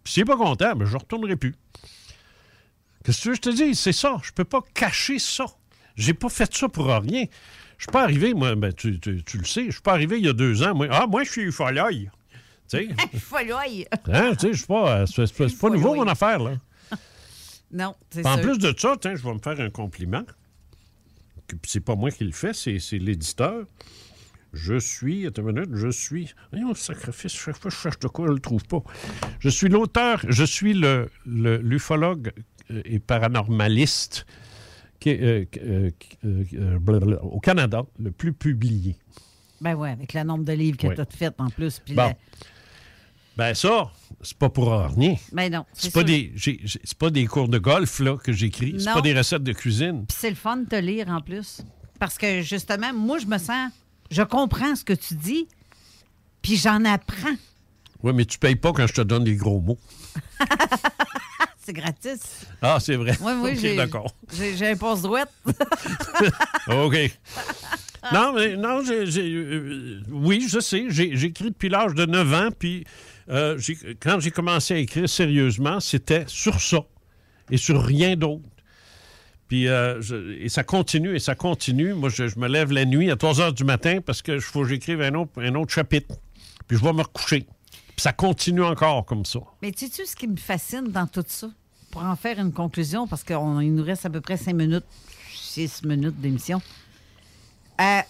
[0.04, 1.56] Puis s'il n'est pas content, ben, je ne retournerai plus.
[3.04, 3.76] Qu'est-ce que tu veux je te dis?
[3.76, 4.18] C'est ça.
[4.24, 5.46] Je peux pas cacher ça.
[5.96, 7.26] J'ai pas fait ça pour rien.
[7.78, 10.20] Je suis pas arrivé, moi, ben, tu, tu- tu le sais, je suis pas arrivé
[10.20, 10.76] il y a deux ans.
[10.76, 12.10] Moi, ah, moi, je suis ufologue.
[12.72, 12.90] Tu sais,
[13.20, 13.86] Folloye.
[14.12, 16.54] hein, tu sais, je suis pas, c'est, c'est- pas nouveau, mon affaire, là.
[17.74, 20.24] Non, c'est En plus de ça, je vais me faire un compliment.
[21.66, 23.66] C'est pas moi qui le fais, c'est, l'éditeur.
[24.54, 26.34] Je suis, attends une minute, je suis.
[26.52, 28.84] Voyons, sacrifice, chaque fois je cherche de quoi, je le trouve pas.
[29.40, 32.34] Je suis l'auteur, je suis le, l'ufologue
[32.72, 34.26] euh, et paranormaliste
[35.00, 35.90] qui euh, euh,
[36.26, 38.98] euh, euh, blablabla, au Canada le plus publié.
[39.62, 40.96] Ben ouais, avec le nombre de livres que Oui.
[40.96, 41.80] tu as fait en plus.
[41.86, 42.14] Puis Bon.
[43.38, 43.92] Ben ça,
[44.22, 45.16] c'est pas pour rien.
[45.32, 45.66] Ben non.
[45.74, 48.76] C'est pas, des, c'est pas des cours de golf là, que j'écris.
[48.78, 50.06] C'est pas des recettes de cuisine.
[50.08, 51.62] Puis c'est le fun de te lire en plus.
[52.00, 53.72] Parce que justement, moi, je me sens.
[54.10, 55.48] Je comprends ce que tu dis,
[56.42, 57.36] puis j'en apprends.
[58.04, 59.80] Oui, mais tu payes pas quand je te donne des gros mots.
[61.64, 62.46] c'est gratis.
[62.62, 63.18] Ah, c'est vrai.
[63.22, 64.14] Oui, oui, Ok, j'ai, d'accord.
[64.34, 65.32] j'ai, un passe droite.
[66.68, 66.98] OK.
[68.12, 70.86] Non, mais non, j'ai, euh, oui, je sais.
[70.90, 72.86] J'ai, j'écris depuis l'âge de 9 ans, puis
[73.32, 73.58] euh,
[74.02, 76.84] quand j'ai commencé à écrire sérieusement, c'était sur ça
[77.50, 78.44] et sur rien d'autre.
[79.48, 80.02] Puis, euh,
[80.40, 81.94] et ça continue et ça continue.
[81.94, 84.70] Moi, je, me lève la nuit à 3 heures du matin parce que faut que
[84.70, 86.16] j'écrive un autre, chapitre.
[86.68, 87.42] Puis je vais me recoucher.
[87.42, 89.40] Puis ça continue encore comme ça.
[89.62, 91.50] Mais tu sais ce qui me fascine dans tout ça?
[91.92, 94.86] Pour en faire une conclusion, parce qu'il nous reste à peu près cinq minutes,
[95.34, 96.62] six minutes d'émission.
[97.82, 98.02] Euh,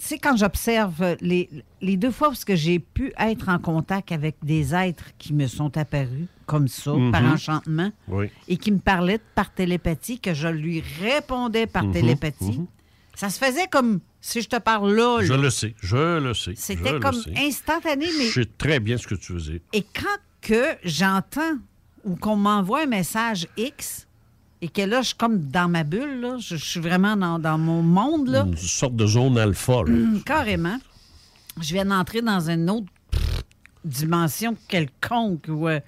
[0.00, 1.48] sais, quand j'observe les,
[1.80, 5.76] les deux fois où j'ai pu être en contact avec des êtres qui me sont
[5.76, 7.12] apparus comme ça, Mhm.
[7.12, 8.30] par enchantement, Oui.
[8.48, 12.66] et qui me parlaient par télépathie, que je lui répondais par Mhm, télépathie, mhm.
[13.14, 15.18] ça se faisait comme si je te parle là.
[15.22, 16.54] Je le sais, je le sais.
[16.56, 17.34] C'était comme sais.
[17.38, 19.60] instantané, mais Je sais très bien ce que tu dire.
[19.72, 20.06] et quand
[20.40, 21.58] que j'entends
[22.04, 24.07] ou qu'on m'envoie un message X
[24.60, 27.38] et que là, je suis comme dans ma bulle, là, je, je suis vraiment dans,
[27.38, 29.82] dans mon monde, là, Une sorte de zone alpha.
[29.84, 29.92] là.
[29.92, 30.78] hum, carrément,
[31.60, 33.42] je viens d'entrer dans une autre pff,
[33.84, 35.80] dimension quelconque ou euh,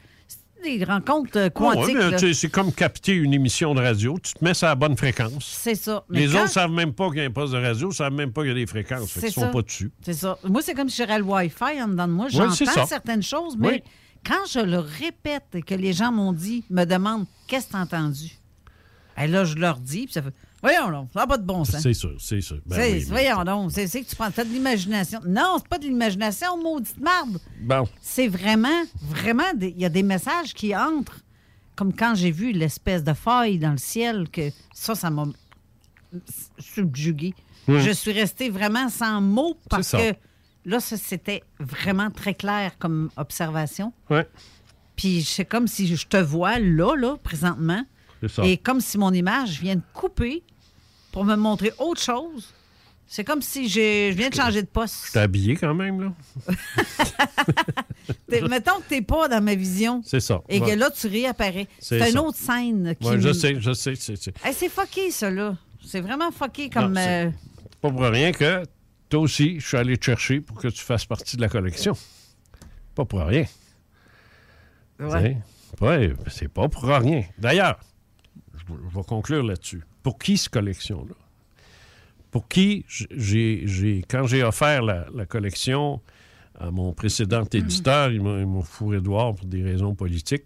[0.63, 2.35] c'est des rencontres euh, ouais, quantiques.
[2.35, 4.19] c'est comme capter une émission de radio.
[4.23, 5.45] Tu te mets sur la bonne fréquence.
[5.45, 6.05] C'est ça.
[6.11, 7.93] Mais Les quand- autres savent même pas qu'il y a un poste de radio, ne
[7.95, 9.11] savent même pas qu'il y a des fréquences.
[9.11, 9.91] Fait C'est qu'ils sont pas dessus.
[10.03, 10.39] C'est ça.
[10.45, 12.27] Moi, c'est comme si j'aurais le Wi-Fi en dedans de moi.
[12.27, 12.87] Oui, J'entends ça.
[12.87, 13.83] certaines choses, mais Oui.
[14.27, 17.77] quand je le répète et que les gens m'ont dit, me demandent qu'est-ce que tu
[17.77, 18.31] as entendu,
[19.19, 21.65] et là, je leur dis, puis ça fait Voyons donc, ça n'a pas de bon
[21.65, 21.81] sens.
[21.83, 22.59] C'est sûr, c'est sûr.
[22.67, 25.21] Ben oui, mais- voyons donc, c'est que tu prends t'as de l'imagination.
[25.27, 27.39] Non, c'est pas de l'imagination, maudite marde.
[27.63, 27.89] Bon.
[28.03, 31.21] C'est vraiment, vraiment, il y a des messages qui entrent.
[31.77, 35.25] Comme quand j'ai vu l'espèce de faille dans le ciel, que ça, ça m'a
[36.59, 37.35] subjugué.
[37.67, 39.99] Je suis restée vraiment sans mots parce ça.
[39.99, 40.17] que
[40.67, 43.95] là, ça, c'était vraiment très clair comme observation.
[44.11, 44.29] Ouais.
[44.97, 47.83] Puis c'est comme si je te vois là, là, présentement.
[48.29, 48.45] Ça.
[48.45, 50.43] Et comme si mon image vient de couper
[51.13, 52.53] pour me montrer autre chose.
[53.13, 55.09] C'est comme si je viens de changer de poste.
[55.13, 56.13] T'es habillé quand même, là?
[58.49, 60.01] Mettons que t'es pas dans ma vision.
[60.05, 60.43] C'est ça.
[60.49, 60.71] Et Ouais.
[60.71, 61.67] que là, tu réapparais.
[61.81, 63.09] C'est une autre scène qui.
[63.09, 63.95] Ouais, je sais, je sais.
[63.97, 65.57] C'est Hey, c'est fucké, ça, là.
[65.85, 66.93] C'est vraiment fucké comme.
[66.93, 67.31] Non, c'est- euh,
[67.81, 68.63] pas pour rien que
[69.09, 71.97] toi aussi, je suis allé te chercher pour que tu fasses partie de la collection.
[72.95, 73.47] Pas pour rien.
[75.01, 77.25] Ouais, c'est pas pour rien.
[77.39, 77.81] D'ailleurs,
[78.91, 79.83] je, vais conclure là-dessus.
[80.03, 81.15] Pour qui cette collection-là?
[82.31, 86.01] Pour qui j'ai, quand j'ai offert la, la collection
[86.59, 90.45] à mon précédent éditeur, ils m'ont, ils m'ont fourré dehors pour des raisons politiques.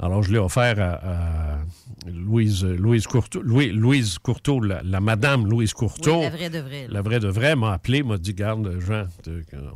[0.00, 1.58] Alors, je l'ai offert à, à
[2.06, 6.18] Louise, Louise Courteau, Louis- Louise Courteau, la, la madame Louise Courteau.
[6.18, 6.92] Oui, la vraie de vraie, là.
[6.92, 9.08] La vraie de vraie m'a appelé, m'a dit Garde, Jean,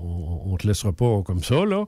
[0.01, 1.87] on, on te laissera pas comme ça, là.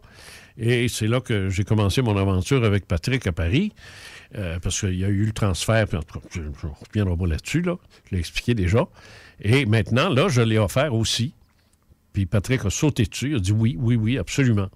[0.59, 3.72] Et c'est là que j'ai commencé mon aventure avec Patrick à Paris,
[4.36, 5.98] euh, parce qu'il y a eu le transfert, puis
[6.31, 6.48] je ne
[6.89, 7.77] reviendrai pas là-dessus, là.
[8.06, 8.86] Je l'ai expliqué déjà.
[9.40, 11.35] Et maintenant, là, je l'ai offert aussi.
[12.12, 14.69] Puis Patrick a sauté dessus, il a dit oui, oui, oui, absolument.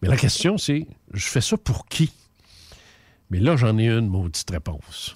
[0.00, 2.12] Mais la question, c'est je fais ça pour qui?
[3.30, 5.14] Mais là, j'en ai une maudite réponse.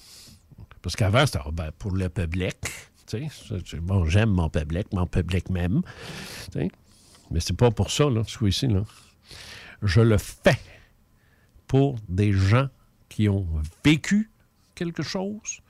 [0.81, 2.57] Parce qu'avant, c'était Ah, ben, pour le public.
[3.81, 5.81] Bon, j'aime mon public, mon public m'aime.
[6.51, 6.71] Tu sais.
[7.31, 8.83] Mais c'est pas pour ça, là, ce coup-ci, là.
[9.81, 10.59] Je le fais
[11.67, 12.67] pour des gens
[13.15, 13.47] qui ont
[13.85, 14.29] vécu
[14.75, 15.61] quelque chose,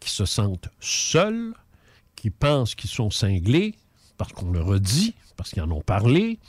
[0.00, 1.54] qui se sentent seuls,
[2.16, 3.76] qui pensent qu'ils sont cinglés,
[4.16, 6.40] parce qu'on leur a dit, parce qu'ils en ont parlé,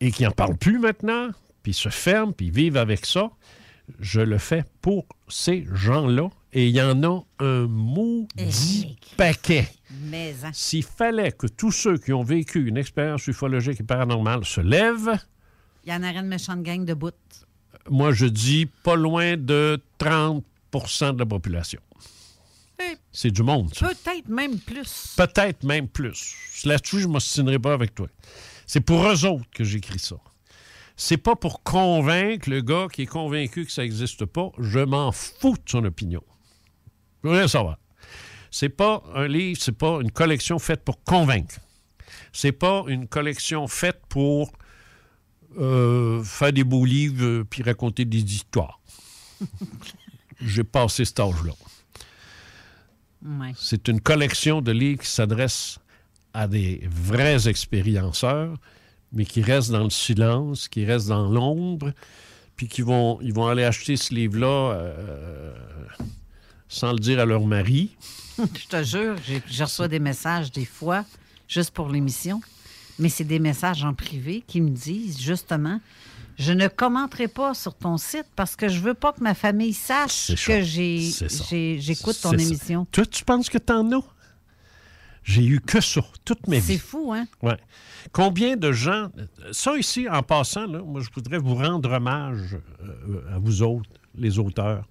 [0.00, 1.30] et qui n'en parlent plus maintenant,
[1.62, 3.30] puis ils se ferment, puis ils vivent avec ça.
[3.98, 9.66] Je le fais pour ces gens-là, et il y en a un maudit paquet.
[10.02, 10.50] Mais, hein.
[10.52, 15.18] S'il fallait que tous ceux qui ont vécu une expérience ufologique et paranormale se lèvent,
[15.86, 17.14] Il y en aurait une méchante gang de bout.
[17.88, 21.80] Moi, je dis pas loin de 30% de la population.
[22.82, 23.88] Eh, C'est du monde, ça.
[23.88, 25.14] Peut-être même plus.
[25.16, 26.34] Peut-être même plus.
[26.64, 28.08] Là-dessus, je ne m'ostinerai pas avec toi.
[28.66, 30.16] C'est pour eux autres que j'écris ça.
[30.96, 34.50] C'est pas pour convaincre le gars qui est convaincu que ça n'existe pas.
[34.58, 36.22] Je m'en fous de son opinion.
[37.22, 37.78] Je veux rien savoir.
[38.50, 41.56] C'est pas un livre, c'est pas une collection faite pour convaincre.
[42.32, 44.52] C'est pas une collection faite pour
[45.58, 48.80] euh, faire des beaux livres euh, puis raconter des histoires.
[50.40, 51.52] J'ai passé cet âge-là.
[53.24, 53.52] Ouais.
[53.56, 55.78] C'est une collection de livres qui s'adresse
[56.32, 58.56] à des vrais expérienceurs,
[59.12, 61.92] mais qui restent dans le silence, qui restent dans l'ombre,
[62.56, 65.52] puis qui vont, ils vont aller acheter ce livre-là euh,
[66.68, 67.96] sans le dire à leur mari.
[68.38, 69.16] Je te jure,
[69.48, 71.04] je reçois des messages des fois,
[71.48, 72.40] juste pour l'émission,
[73.00, 75.80] mais c'est des messages en privé qui me disent justement
[76.38, 79.74] je ne commenterai pas sur ton site parce que je veux pas que ma famille
[79.74, 82.42] sache que j'écoute ton C'est ça.
[82.44, 82.86] émission.
[82.92, 84.02] Toi, tu penses que t'en as?
[85.22, 86.62] J'ai eu que ça, toute ma vie.
[86.62, 87.26] C'est fou, hein?
[87.42, 87.58] Ouais.
[88.10, 89.08] Combien de gens.
[89.52, 93.90] Ça ici, en passant, là, moi, je voudrais vous rendre hommage euh, à vous autres,
[94.14, 94.88] les auteurs,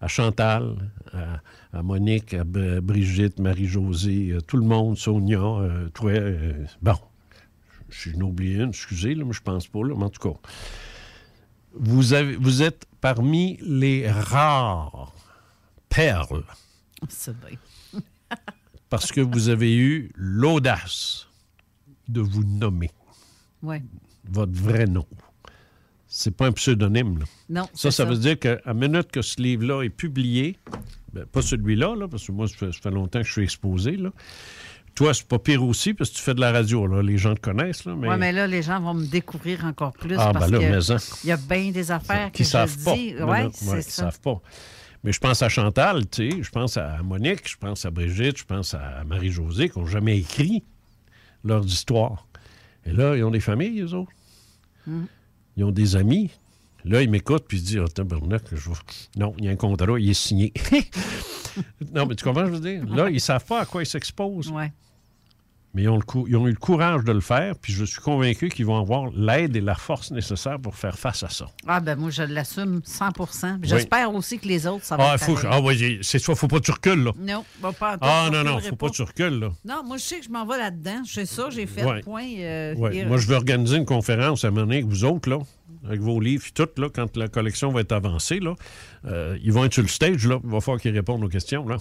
[0.00, 0.74] à Chantal,
[1.12, 1.40] à,
[1.78, 6.12] à Monique, à Brigitte, Marie-Josée, euh, tout le monde, Sonia, euh, toi.
[6.12, 6.96] euh, bon,
[7.90, 10.38] je suis oublié une, excusez, là, mais je pense pas, là, mais en tout cas.
[11.74, 15.12] Vous, avez, vous êtes parmi les rares
[15.88, 16.44] perles
[17.08, 17.56] C'est bien.
[18.88, 21.26] parce que vous avez eu l'audace
[22.08, 22.90] de vous nommer
[23.62, 23.82] Ouais.
[24.30, 25.06] votre vrai nom.
[26.06, 27.18] C'est pas un pseudonyme.
[27.18, 27.24] là.
[27.50, 30.56] Non, Ça, ça veut dire qu'à minute que ce livre-là est publié,
[31.12, 33.42] ben, pas celui-là, là, parce que moi, ça fait, ça fait longtemps que je suis
[33.42, 33.96] exposé.
[33.96, 34.10] Là.
[34.98, 36.84] Toi, c'est pas pire aussi, parce que tu fais de la radio.
[36.88, 37.02] Là.
[37.02, 37.84] Les gens te connaissent.
[37.84, 38.08] Là, mais...
[38.08, 40.96] Ouais, mais là, les gens vont me découvrir encore plus Ah, parce ben là, hein.
[41.22, 42.94] il y a bien des affaires qui savent je pas.
[42.94, 43.14] dis.
[43.14, 43.82] Ouais, ouais, ça.
[43.82, 44.40] savent pas.
[45.04, 48.38] Mais je pense à Chantal, tu sais, je pense à Monique, je pense à Brigitte,
[48.38, 50.64] je pense à Marie-Josée qui n'ont jamais écrit
[51.44, 52.26] leurs histoires.
[52.84, 54.10] Et là, ils ont des familles, eux autres.
[54.88, 55.04] Mm.
[55.58, 56.32] Ils ont des amis.
[56.84, 58.70] Là, ils m'écoutent puis ils se disent Ah, tabarnak, je
[59.16, 60.52] Non, il y a un contrat, il est signé.
[61.94, 62.96] non, mais tu comprends ce que je veux dire?
[62.96, 64.50] Là, ils ne savent pas à quoi ils s'exposent.
[64.50, 64.72] Ouais.
[65.74, 68.00] Mais ils ont, le ils ont eu le courage de le faire, puis je suis
[68.00, 71.46] convaincu qu'ils vont avoir l'aide et la force nécessaires pour faire face à ça.
[71.66, 75.14] Ah, ben moi, je l'assume 100 Puis J'espère aussi que les autres, ça va Ah,
[75.16, 77.12] être faut, ah oui, c'est ça, faut pas que tu recules, là.
[77.18, 79.50] Non, bah, pas Ah non, non, faut pas que tu recules, là.
[79.64, 81.02] Non, moi, je sais que je m'en vais là-dedans.
[81.06, 82.00] Je sais ça, j'ai fait Ouais.
[82.00, 82.24] point.
[82.38, 83.06] euh, hier.
[83.06, 85.38] Moi, je vais organiser une conférence à mener avec vous autres, là,
[85.86, 88.54] avec vos livres et tout, là, quand la collection va être avancée, là.
[89.04, 90.40] Euh, ils vont être sur le stage, là.
[90.42, 91.76] Il va falloir qu'ils répondent aux questions, là.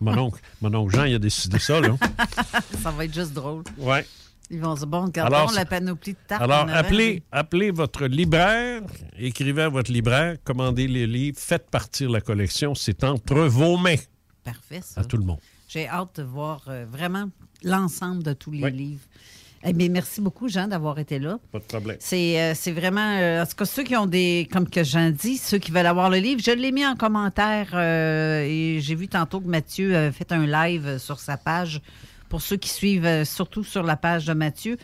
[0.00, 1.96] Mon oncle, mon oncle Jean, il a décidé ça, là.
[2.82, 3.64] ça va être juste drôle.
[3.76, 4.06] Ouais.
[4.50, 6.42] Ils vont se bon, regardons la panoplie de tartes.
[6.42, 8.82] Alors, appelez, appelez votre libraire,
[9.16, 12.74] écrivez à votre libraire, commandez les livres, faites partir la collection.
[12.74, 13.94] C'est entre vos mains
[14.42, 15.02] Parfait, ça.
[15.02, 15.38] à tout le monde.
[15.68, 17.30] J'ai hâte de voir euh, vraiment
[17.62, 19.04] l'ensemble de tous les livres.
[19.62, 21.38] Eh bien, merci beaucoup, Jean, d'avoir été là.
[21.52, 21.96] Pas de problème.
[22.00, 25.10] C'est euh, c'est vraiment, euh, en tout cas, ceux qui ont des, comme que Jean
[25.10, 28.94] dit, ceux qui veulent avoir le livre, je l'ai mis en commentaire euh, et j'ai
[28.94, 31.82] vu tantôt que Mathieu a fait un live sur sa page.
[32.30, 34.78] Pour ceux qui suivent, surtout sur la page de Mathieu,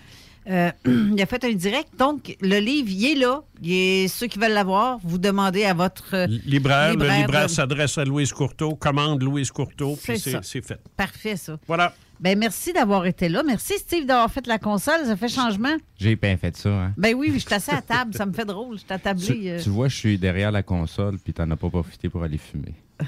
[0.46, 1.88] il a fait un direct.
[1.98, 3.42] Donc, le livre, il est là.
[3.62, 7.50] Il est, ceux qui veulent l'avoir, vous demandez à votre euh, Libraire, le libraire de-
[7.50, 10.40] s'adresse à Louise Courteau, commande Louise Courteau, puis C'est c'est ça.
[10.44, 10.78] c'est fait.
[10.96, 11.58] Parfait, ça.
[11.66, 11.94] Voilà.
[12.20, 13.42] Ben merci d'avoir été là.
[13.44, 15.04] Merci, Steve, d'avoir fait la console.
[15.04, 15.76] Ça fait changement.
[15.98, 16.92] J'ai bien fait ça, hein?
[16.96, 18.14] Ben oui, je suis assis à table.
[18.14, 18.74] Ça me fait drôle.
[18.74, 19.42] Je suis Tu, attablé.
[19.50, 19.60] euh.
[19.62, 22.74] tu vois, je suis derrière la console, puis t'en as pas profité pour aller fumer.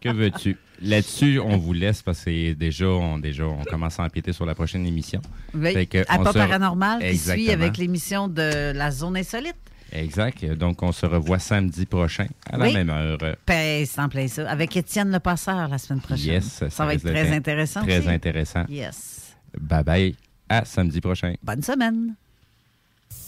[0.00, 0.56] que veux-tu?
[0.82, 4.54] Là-dessus, on vous laisse parce que déjà, on, déjà, on commence à empiéter sur la
[4.54, 5.20] prochaine émission.
[5.54, 9.16] Oui, Fait que à on pas se- paranormal qui suit avec l'émission de la zone
[9.16, 9.56] insolite.
[9.92, 10.44] Exact.
[10.44, 12.74] Donc, on se revoit samedi prochain à la Oui.
[12.74, 13.18] même heure.
[13.46, 14.50] Ben, plein ça.
[14.50, 16.26] Avec Étienne Le Passeur la semaine prochaine.
[16.34, 16.64] Yes.
[16.68, 17.82] Ça, va être très intéressant.
[17.82, 18.08] Très aussi.
[18.08, 18.64] intéressant.
[18.68, 19.34] Yes.
[19.58, 20.16] Bye bye.
[20.48, 21.34] À samedi prochain.
[21.42, 22.14] Bonne semaine.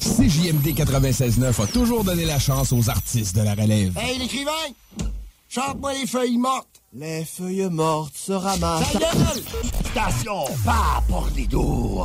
[0.01, 3.97] CJMD 96.9 a toujours donné la chance aux artistes de la relève.
[3.99, 4.51] Hey, l'écrivain!
[5.49, 6.83] Chante-moi les feuilles mortes!
[6.93, 8.93] Les feuilles mortes se ramassent.
[8.93, 9.43] Ta gueule!
[9.91, 12.05] Station pas pour les doux!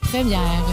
[0.00, 0.64] première.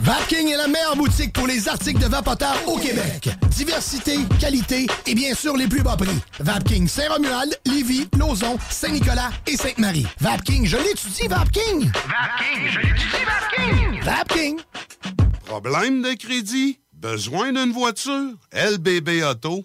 [0.00, 3.30] Vapking est la meilleure boutique pour les articles de vapoteurs au Québec.
[3.48, 6.18] Diversité, qualité et bien sûr les plus bas prix.
[6.40, 10.06] Vapking Saint-Romuald, Lévis, Lauson, Saint-Nicolas et Sainte-Marie.
[10.20, 11.90] Vapking, je l'étudie, Vapking!
[11.90, 14.02] Vapking, je l'étudie, Vapking!
[14.02, 14.60] Vapking!
[15.46, 16.80] Problème de crédit?
[16.92, 18.34] Besoin d'une voiture?
[18.52, 19.64] LBB Auto?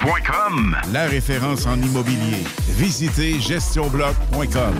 [0.00, 2.44] GestionBloc.com La référence en immobilier.
[2.70, 4.74] Visitez gestionbloc.com.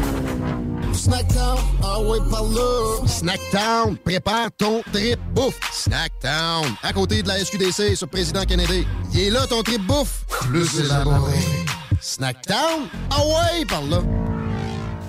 [0.93, 3.07] Snackdown, ah ouais, par là.
[3.07, 5.59] Snackdown, prépare ton trip bouffe.
[5.73, 8.87] Snackdown, à côté de la SQDC sur Président Kennedy.
[9.13, 10.25] Il est là ton trip bouffe.
[10.49, 11.39] Plus élaboré.
[12.01, 13.99] Snackdown, ah ouais, par là.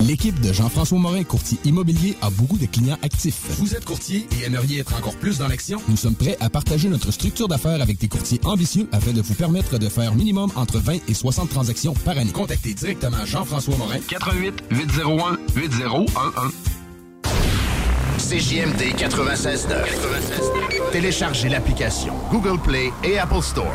[0.00, 3.40] L'équipe de Jean-François Morin, courtier immobilier, a beaucoup de clients actifs.
[3.58, 5.80] Vous êtes courtier et aimeriez être encore plus dans l'action?
[5.88, 9.34] Nous sommes prêts à partager notre structure d'affaires avec des courtiers ambitieux afin de vous
[9.34, 12.32] permettre de faire minimum entre 20 et 60 transactions par année.
[12.32, 13.98] Contactez directement Jean-François Morin.
[14.08, 16.10] 88 801 8011.
[18.18, 20.90] CJMD 96.9.
[20.92, 23.74] Téléchargez l'application Google Play et Apple Store.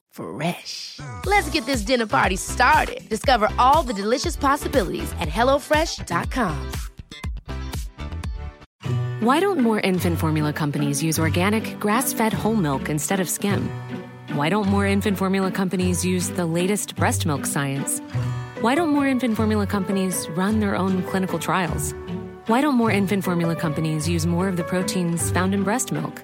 [0.11, 0.99] Fresh.
[1.25, 3.07] Let's get this dinner party started.
[3.09, 6.71] Discover all the delicious possibilities at hellofresh.com.
[9.21, 13.69] Why don't more infant formula companies use organic, grass fed whole milk instead of skim?
[14.33, 17.99] Why don't more infant formula companies use the latest breast milk science?
[18.61, 21.93] Why don't more infant formula companies run their own clinical trials?
[22.47, 26.23] Why don't more infant formula companies use more of the proteins found in breast milk?